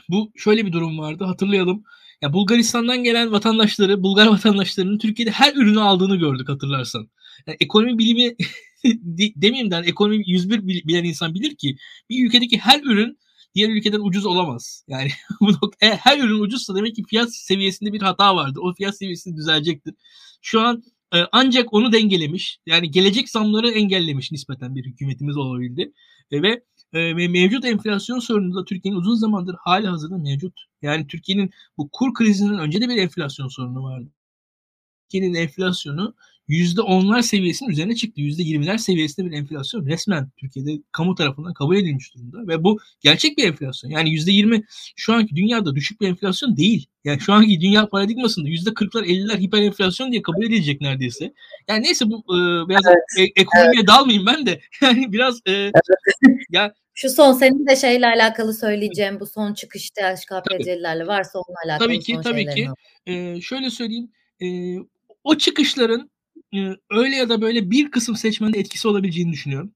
[0.08, 1.84] bu şöyle bir durum vardı hatırlayalım.
[2.22, 7.10] Ya Bulgaristan'dan gelen vatandaşları, Bulgar vatandaşlarının Türkiye'de her ürünü aldığını gördük hatırlarsan.
[7.46, 8.36] Yani ekonomi bilimi
[9.36, 11.76] demeyeyim de ekonomi 101 bilen insan bilir ki
[12.10, 13.18] bir ülkedeki her ürün
[13.54, 14.84] diğer ülkeden ucuz olamaz.
[14.88, 18.60] Yani bu nokta, e, her ürün ucuzsa demek ki fiyat seviyesinde bir hata vardı.
[18.62, 19.94] O fiyat seviyesini düzelecektir.
[20.42, 20.84] Şu an
[21.14, 22.58] e, ancak onu dengelemiş.
[22.66, 25.92] Yani gelecek zamları engellemiş nispeten bir hükümetimiz olabildi.
[26.30, 26.62] E, ve
[26.92, 30.60] e, mevcut enflasyon sorunu da Türkiye'nin uzun zamandır hali hazırda mevcut.
[30.82, 34.08] Yani Türkiye'nin bu kur krizinden önce de bir enflasyon sorunu vardı.
[35.02, 36.14] Türkiye'nin enflasyonu
[36.48, 38.20] %10'lar seviyesinin üzerine çıktı.
[38.20, 42.48] %20'ler seviyesinde bir enflasyon resmen Türkiye'de kamu tarafından kabul edilmiş durumda.
[42.48, 43.90] Ve bu gerçek bir enflasyon.
[43.90, 44.64] Yani %20
[44.96, 46.86] şu anki dünyada düşük bir enflasyon değil.
[47.04, 51.32] Yani şu anki dünya paradigmasında %40'lar 50'ler hiper enflasyon diye kabul edilecek neredeyse.
[51.68, 53.28] Yani neyse bu e, biraz evet.
[53.36, 53.88] e- ekonomiye evet.
[53.88, 54.60] dalmayayım ben de.
[54.82, 55.72] Yani biraz e, evet.
[56.50, 61.88] ya şu son senin de şeyle alakalı söyleyeceğim bu son çıkışta HKPC'lilerle varsa onunla alakalı
[61.88, 62.68] Tabii ki tabii ki.
[63.06, 64.10] Ee, şöyle söyleyeyim.
[64.42, 64.46] E,
[65.24, 66.10] o çıkışların
[66.90, 69.74] öyle ya da böyle bir kısım seçmende etkisi olabileceğini düşünüyorum.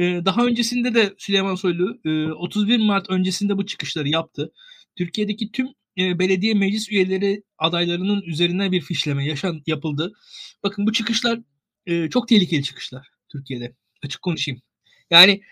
[0.00, 2.00] daha öncesinde de Süleyman Soylu
[2.36, 4.52] 31 Mart öncesinde bu çıkışları yaptı.
[4.96, 10.12] Türkiye'deki tüm belediye meclis üyeleri adaylarının üzerine bir fişleme yaşan yapıldı.
[10.62, 11.40] Bakın bu çıkışlar
[12.10, 13.74] çok tehlikeli çıkışlar Türkiye'de.
[14.04, 14.62] Açık konuşayım.
[15.10, 15.42] Yani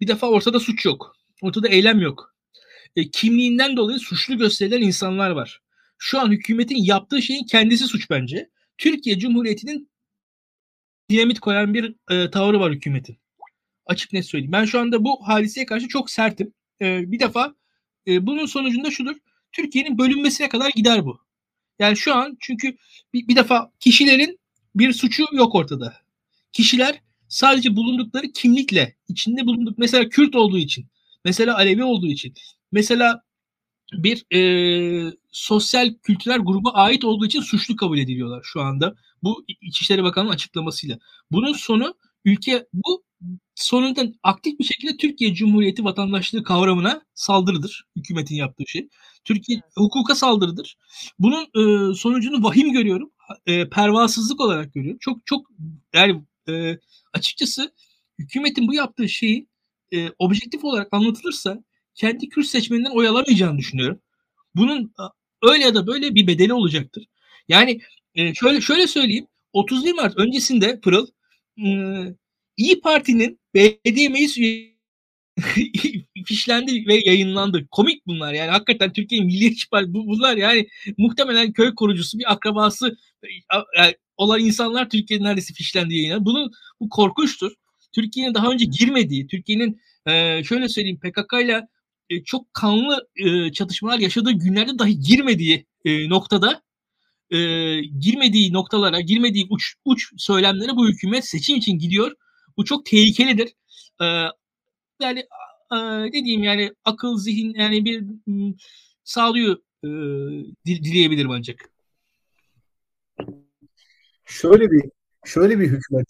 [0.00, 1.16] bir defa ortada suç yok.
[1.42, 2.34] Ortada eylem yok.
[3.12, 5.60] kimliğinden dolayı suçlu gösterilen insanlar var.
[5.98, 8.50] Şu an hükümetin yaptığı şeyin kendisi suç bence.
[8.80, 9.90] Türkiye Cumhuriyeti'nin
[11.10, 13.18] dinamit koyan bir e, tavrı var hükümetin.
[13.86, 14.52] Açık net söyleyeyim.
[14.52, 16.52] Ben şu anda bu hadiseye karşı çok sertim.
[16.80, 17.54] E, bir defa
[18.06, 19.16] e, bunun sonucunda şudur.
[19.52, 21.20] Türkiye'nin bölünmesine kadar gider bu.
[21.78, 22.76] Yani şu an çünkü
[23.14, 24.40] bir, bir defa kişilerin
[24.74, 25.94] bir suçu yok ortada.
[26.52, 30.86] Kişiler sadece bulundukları kimlikle içinde bulunduk mesela Kürt olduğu için,
[31.24, 32.34] mesela Alevi olduğu için,
[32.72, 33.22] mesela
[33.92, 38.94] bir e, sosyal kültürel gruba ait olduğu için suçlu kabul ediliyorlar şu anda.
[39.22, 40.98] Bu İçişleri Bakanı'nın açıklamasıyla.
[41.30, 41.94] Bunun sonu
[42.24, 43.04] ülke bu
[43.54, 47.84] sonunda aktif bir şekilde Türkiye Cumhuriyeti vatandaşlığı kavramına saldırıdır.
[47.96, 48.88] Hükümetin yaptığı şey.
[49.24, 50.76] Türkiye hukuka saldırıdır.
[51.18, 53.10] Bunun e, sonucunu vahim görüyorum.
[53.46, 54.98] E, pervasızlık olarak görüyorum.
[55.00, 55.46] Çok çok
[55.94, 56.78] yani e,
[57.12, 57.74] açıkçası
[58.18, 59.46] hükümetin bu yaptığı şeyi
[59.92, 61.64] e, objektif olarak anlatılırsa
[61.94, 64.00] kendi Kürt seçmeninden oy alamayacağını düşünüyorum.
[64.54, 64.92] Bunun
[65.42, 67.06] öyle ya da böyle bir bedeli olacaktır.
[67.48, 67.80] Yani
[68.14, 69.26] e, şöyle şöyle söyleyeyim.
[69.52, 71.06] 31 Mart öncesinde Pırıl
[71.58, 71.68] e,
[72.56, 74.38] İyi Parti'nin belediye meclis
[76.26, 77.66] fişlendi ve yayınlandı.
[77.70, 80.68] Komik bunlar yani hakikaten Türkiye'nin Milliyetçi Partisi bunlar yani
[80.98, 82.96] muhtemelen köy korucusu bir akrabası
[83.76, 86.24] yani olan insanlar Türkiye'nin neredeyse fişlendi yayına.
[86.24, 87.52] Bunun bu korkunçtur.
[87.92, 91.66] Türkiye'nin daha önce girmediği, Türkiye'nin e, şöyle söyleyeyim PKK ile
[92.10, 96.62] e, çok kanlı e, çatışmalar yaşadığı günlerde dahi girmediği e, noktada
[97.98, 102.12] girmediği noktalara, girmediği uç uç söylemlere bu hükümet seçim için gidiyor.
[102.56, 103.54] Bu çok tehlikelidir.
[105.00, 105.26] Yani
[105.72, 108.54] e, ne diyeyim yani akıl, zihin yani bir m,
[109.04, 109.88] sağlıyor e,
[110.66, 111.70] dileyebilirim ancak.
[114.24, 114.82] Şöyle bir
[115.24, 116.06] şöyle bir hükümet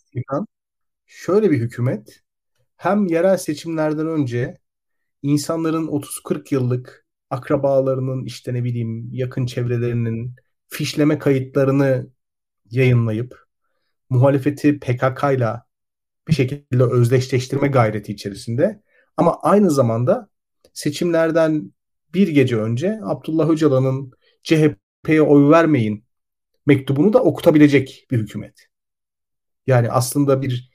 [1.06, 2.22] şöyle bir hükümet
[2.76, 4.58] hem yerel seçimlerden önce
[5.22, 10.34] insanların 30-40 yıllık akrabalarının işte ne bileyim yakın çevrelerinin
[10.68, 12.10] fişleme kayıtlarını
[12.70, 13.46] yayınlayıp
[14.10, 15.52] muhalefeti PKK ile
[16.28, 18.82] bir şekilde özdeşleştirme gayreti içerisinde
[19.16, 20.28] ama aynı zamanda
[20.72, 21.72] seçimlerden
[22.14, 26.04] bir gece önce Abdullah Öcalan'ın CHP'ye oy vermeyin
[26.66, 28.66] mektubunu da okutabilecek bir hükümet.
[29.66, 30.69] Yani aslında bir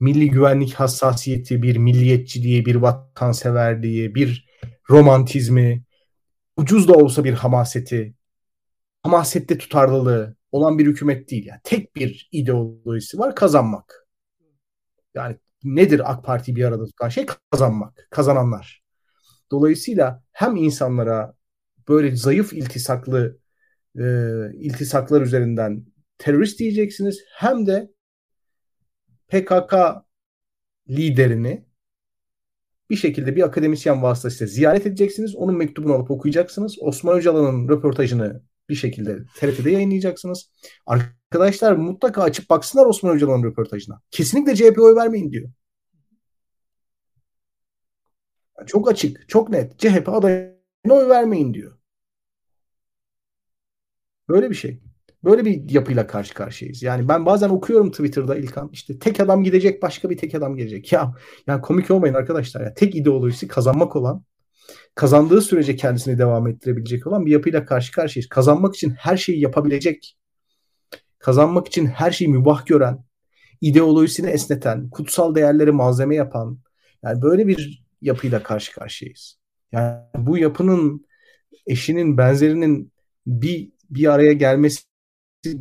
[0.00, 4.48] milli güvenlik hassasiyeti, bir milliyetçiliği, bir vatanseverliği, bir
[4.90, 5.84] romantizmi,
[6.56, 8.14] ucuz da olsa bir hamaseti,
[9.02, 11.46] hamasette tutarlılığı olan bir hükümet değil.
[11.46, 14.06] Yani tek bir ideolojisi var kazanmak.
[15.14, 17.26] Yani nedir AK Parti bir arada tutan şey?
[17.50, 18.82] Kazanmak, kazananlar.
[19.50, 21.34] Dolayısıyla hem insanlara
[21.88, 23.38] böyle zayıf iltisaklı
[23.98, 24.04] e,
[24.54, 25.86] iltisaklar üzerinden
[26.18, 27.90] terörist diyeceksiniz hem de
[29.30, 29.74] PKK
[30.88, 31.64] liderini
[32.90, 35.36] bir şekilde bir akademisyen vasıtasıyla ziyaret edeceksiniz.
[35.36, 36.76] Onun mektubunu alıp okuyacaksınız.
[36.80, 40.50] Osman Öcalan'ın röportajını bir şekilde TRT'de yayınlayacaksınız.
[40.86, 44.00] Arkadaşlar mutlaka açıp baksınlar Osman Öcalan'ın röportajına.
[44.10, 45.50] Kesinlikle CHP'ye oy vermeyin diyor.
[48.66, 49.78] Çok açık, çok net.
[49.78, 51.78] CHP adayına oy vermeyin diyor.
[54.28, 54.80] Böyle bir şey.
[55.24, 56.82] Böyle bir yapıyla karşı karşıyayız.
[56.82, 60.92] Yani ben bazen okuyorum Twitter'da İlkan işte tek adam gidecek başka bir tek adam gelecek.
[60.92, 61.14] Ya
[61.46, 62.74] yani komik olmayın arkadaşlar ya.
[62.74, 64.24] Tek ideolojisi kazanmak olan
[64.94, 68.28] kazandığı sürece kendisini devam ettirebilecek olan bir yapıyla karşı karşıyayız.
[68.28, 70.16] Kazanmak için her şeyi yapabilecek,
[71.18, 73.04] kazanmak için her şeyi mübah gören,
[73.60, 76.58] ideolojisini esneten, kutsal değerleri malzeme yapan,
[77.02, 79.38] yani böyle bir yapıyla karşı karşıyayız.
[79.72, 81.06] Yani bu yapının
[81.66, 82.92] eşinin, benzerinin
[83.26, 84.89] bir bir araya gelmesi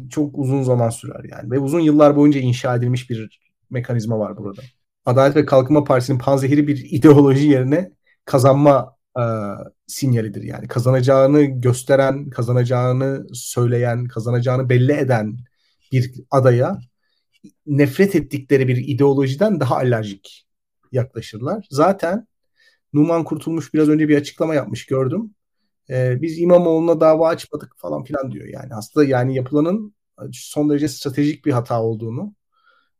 [0.10, 1.52] çok uzun zaman sürer yani.
[1.52, 3.40] Ve uzun yıllar boyunca inşa edilmiş bir
[3.70, 4.62] mekanizma var burada.
[5.06, 7.92] Adalet ve Kalkınma Partisi'nin panzehiri bir ideoloji yerine
[8.26, 9.24] kazanma e,
[9.88, 10.44] sinyalidir.
[10.44, 15.38] Yani kazanacağını gösteren, kazanacağını söyleyen, kazanacağını belli eden
[15.92, 16.80] bir adaya
[17.66, 20.48] nefret ettikleri bir ideolojiden daha alerjik
[20.92, 21.68] yaklaşırlar.
[21.72, 22.28] Zaten
[22.94, 25.36] Numan Kurtulmuş biraz önce bir açıklama yapmış gördüm
[25.90, 28.48] e, biz İmamoğlu'na dava açmadık falan filan diyor.
[28.48, 29.96] Yani aslında yani yapılanın
[30.32, 32.36] son derece stratejik bir hata olduğunu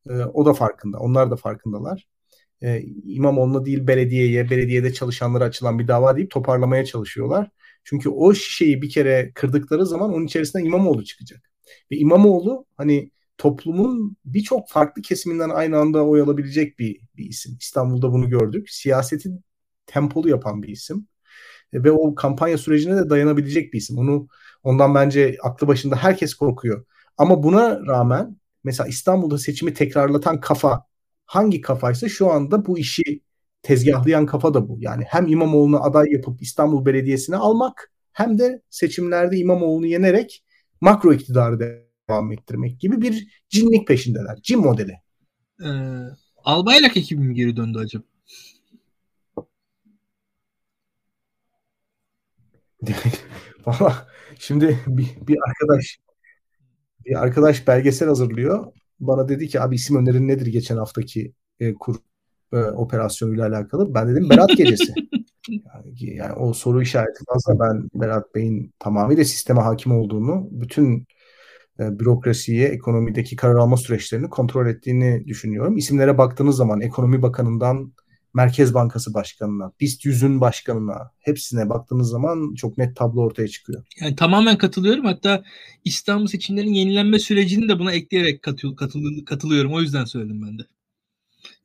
[0.10, 1.00] e, o da farkında.
[1.00, 2.08] Onlar da farkındalar.
[2.64, 7.50] E, İmamoğlu'na değil belediyeye, belediyede çalışanlara açılan bir dava deyip toparlamaya çalışıyorlar.
[7.84, 11.52] Çünkü o şişeyi bir kere kırdıkları zaman onun içerisinden İmamoğlu çıkacak.
[11.92, 17.58] Ve İmamoğlu hani toplumun birçok farklı kesiminden aynı anda oy alabilecek bir, bir isim.
[17.62, 18.70] İstanbul'da bunu gördük.
[18.70, 19.30] Siyaseti
[19.86, 21.08] tempolu yapan bir isim
[21.74, 23.98] ve o kampanya sürecine de dayanabilecek bir isim.
[23.98, 24.28] Onu
[24.64, 26.86] ondan bence aklı başında herkes korkuyor.
[27.18, 30.84] Ama buna rağmen mesela İstanbul'da seçimi tekrarlatan kafa
[31.26, 33.22] hangi kafaysa şu anda bu işi
[33.62, 34.78] tezgahlayan kafa da bu.
[34.80, 40.44] Yani hem İmamoğlu'nu aday yapıp İstanbul Belediyesi'ne almak hem de seçimlerde İmamoğlu'nu yenerek
[40.82, 41.60] makro iktidarı
[42.10, 44.40] devam ettirmek gibi bir cinlik peşindeler.
[44.44, 44.94] Cin modeli.
[45.64, 45.68] Ee,
[46.44, 48.04] Albayrak ekibi mi geri döndü acaba?
[53.66, 54.08] Valla
[54.40, 56.00] şimdi bir, bir arkadaş
[57.06, 58.66] bir arkadaş belgesel hazırlıyor.
[59.00, 61.96] Bana dedi ki abi isim önerin nedir geçen haftaki e, kur
[62.54, 63.94] e, operasyonuyla alakalı.
[63.94, 64.94] Ben dedim Berat Gecesi.
[65.50, 67.60] yani, yani o soru işareti fazla.
[67.60, 71.08] Ben Berat Bey'in tamamıyla sisteme hakim olduğunu, bütün
[71.80, 75.78] e, bürokrasiyi, ekonomideki karar alma süreçlerini kontrol ettiğini düşünüyorum.
[75.78, 77.94] İsimlere baktığınız zaman ekonomi bakanından
[78.34, 83.86] Merkez Bankası Başkanı'na, BIST 100'ün başkanına hepsine baktığınız zaman çok net tablo ortaya çıkıyor.
[84.02, 85.06] Yani tamamen katılıyorum.
[85.06, 85.44] Hatta
[85.86, 89.74] İstanbul seçimlerinin yenilenme sürecini de buna ekleyerek katıl, katıl, katılıyorum.
[89.74, 90.64] O yüzden söyledim ben de.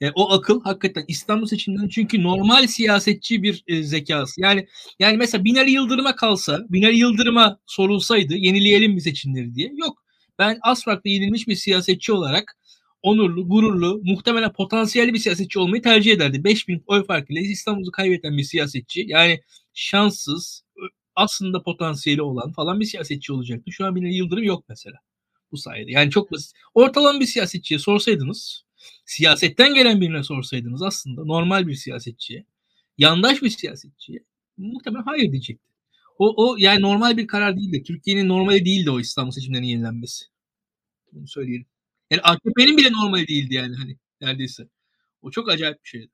[0.00, 4.40] Yani o akıl hakikaten İstanbul seçimlerinin çünkü normal siyasetçi bir e, zekası.
[4.40, 4.66] Yani
[4.98, 9.72] yani mesela Binali Yıldırım'a kalsa, Binali Yıldırım'a sorulsaydı yenileyelim mi seçimleri diye.
[9.76, 10.04] Yok.
[10.38, 12.56] Ben Asfak'ta yenilmiş bir siyasetçi olarak
[13.04, 16.44] onurlu, gururlu, muhtemelen potansiyelli bir siyasetçi olmayı tercih ederdi.
[16.44, 19.40] 5000 oy farkıyla İstanbul'u kaybeden bir siyasetçi yani
[19.74, 20.64] şanssız,
[21.16, 23.72] aslında potansiyeli olan falan bir siyasetçi olacaktı.
[23.72, 24.96] Şu an bir Yıldırım yok mesela
[25.52, 25.90] bu sayede.
[25.90, 26.52] Yani çok basit.
[26.74, 28.64] Ortalama bir siyasetçiye sorsaydınız,
[29.06, 32.46] siyasetten gelen birine sorsaydınız aslında normal bir siyasetçiye,
[32.98, 34.18] yandaş bir siyasetçiye
[34.56, 35.68] muhtemelen hayır diyecekti.
[36.18, 37.82] O, o yani normal bir karar değildi.
[37.82, 40.24] Türkiye'nin normali değildi o İstanbul seçimlerinin yenilenmesi.
[41.12, 41.66] Bunu söyleyelim.
[42.10, 44.68] Yani AKP'nin bile normali değildi yani hani neredeyse.
[45.22, 46.10] O çok acayip bir şeydi.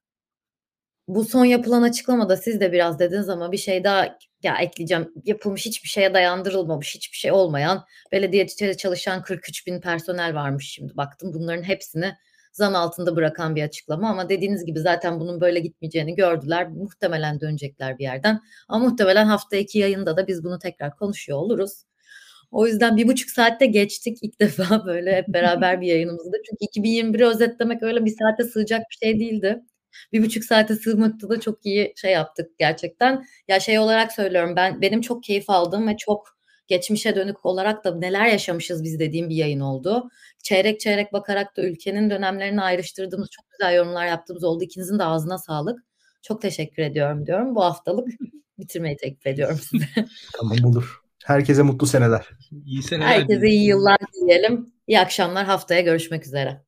[1.08, 5.12] Bu son yapılan açıklamada siz de biraz dediniz ama bir şey daha ya ekleyeceğim.
[5.24, 10.96] Yapılmış hiçbir şeye dayandırılmamış, hiçbir şey olmayan belediyede çalışan 43 bin personel varmış şimdi.
[10.96, 12.14] Baktım bunların hepsini
[12.52, 16.68] zan altında bırakan bir açıklama ama dediğiniz gibi zaten bunun böyle gitmeyeceğini gördüler.
[16.68, 18.40] Muhtemelen dönecekler bir yerden.
[18.68, 21.84] Ama muhtemelen hafta iki yayında da biz bunu tekrar konuşuyor oluruz.
[22.50, 26.36] O yüzden bir buçuk saatte geçtik ilk defa böyle hep beraber bir yayınımızda.
[26.46, 29.62] Çünkü 2021'i özetlemek öyle bir saate sığacak bir şey değildi.
[30.12, 33.26] Bir buçuk saate sığmakta da çok iyi şey yaptık gerçekten.
[33.48, 37.94] Ya şey olarak söylüyorum ben benim çok keyif aldığım ve çok geçmişe dönük olarak da
[37.94, 40.10] neler yaşamışız biz dediğim bir yayın oldu.
[40.42, 44.64] Çeyrek çeyrek bakarak da ülkenin dönemlerini ayrıştırdığımız çok güzel yorumlar yaptığımız oldu.
[44.64, 45.78] İkinizin de ağzına sağlık.
[46.22, 47.54] Çok teşekkür ediyorum diyorum.
[47.54, 48.08] Bu haftalık
[48.58, 49.86] bitirmeyi teklif ediyorum size.
[50.32, 50.99] Tamam olur.
[51.24, 52.28] Herkese mutlu seneler.
[52.66, 53.06] İyi seneler.
[53.06, 54.72] Herkese iyi yıllar dileyelim.
[54.86, 55.44] İyi akşamlar.
[55.44, 56.60] Haftaya görüşmek üzere.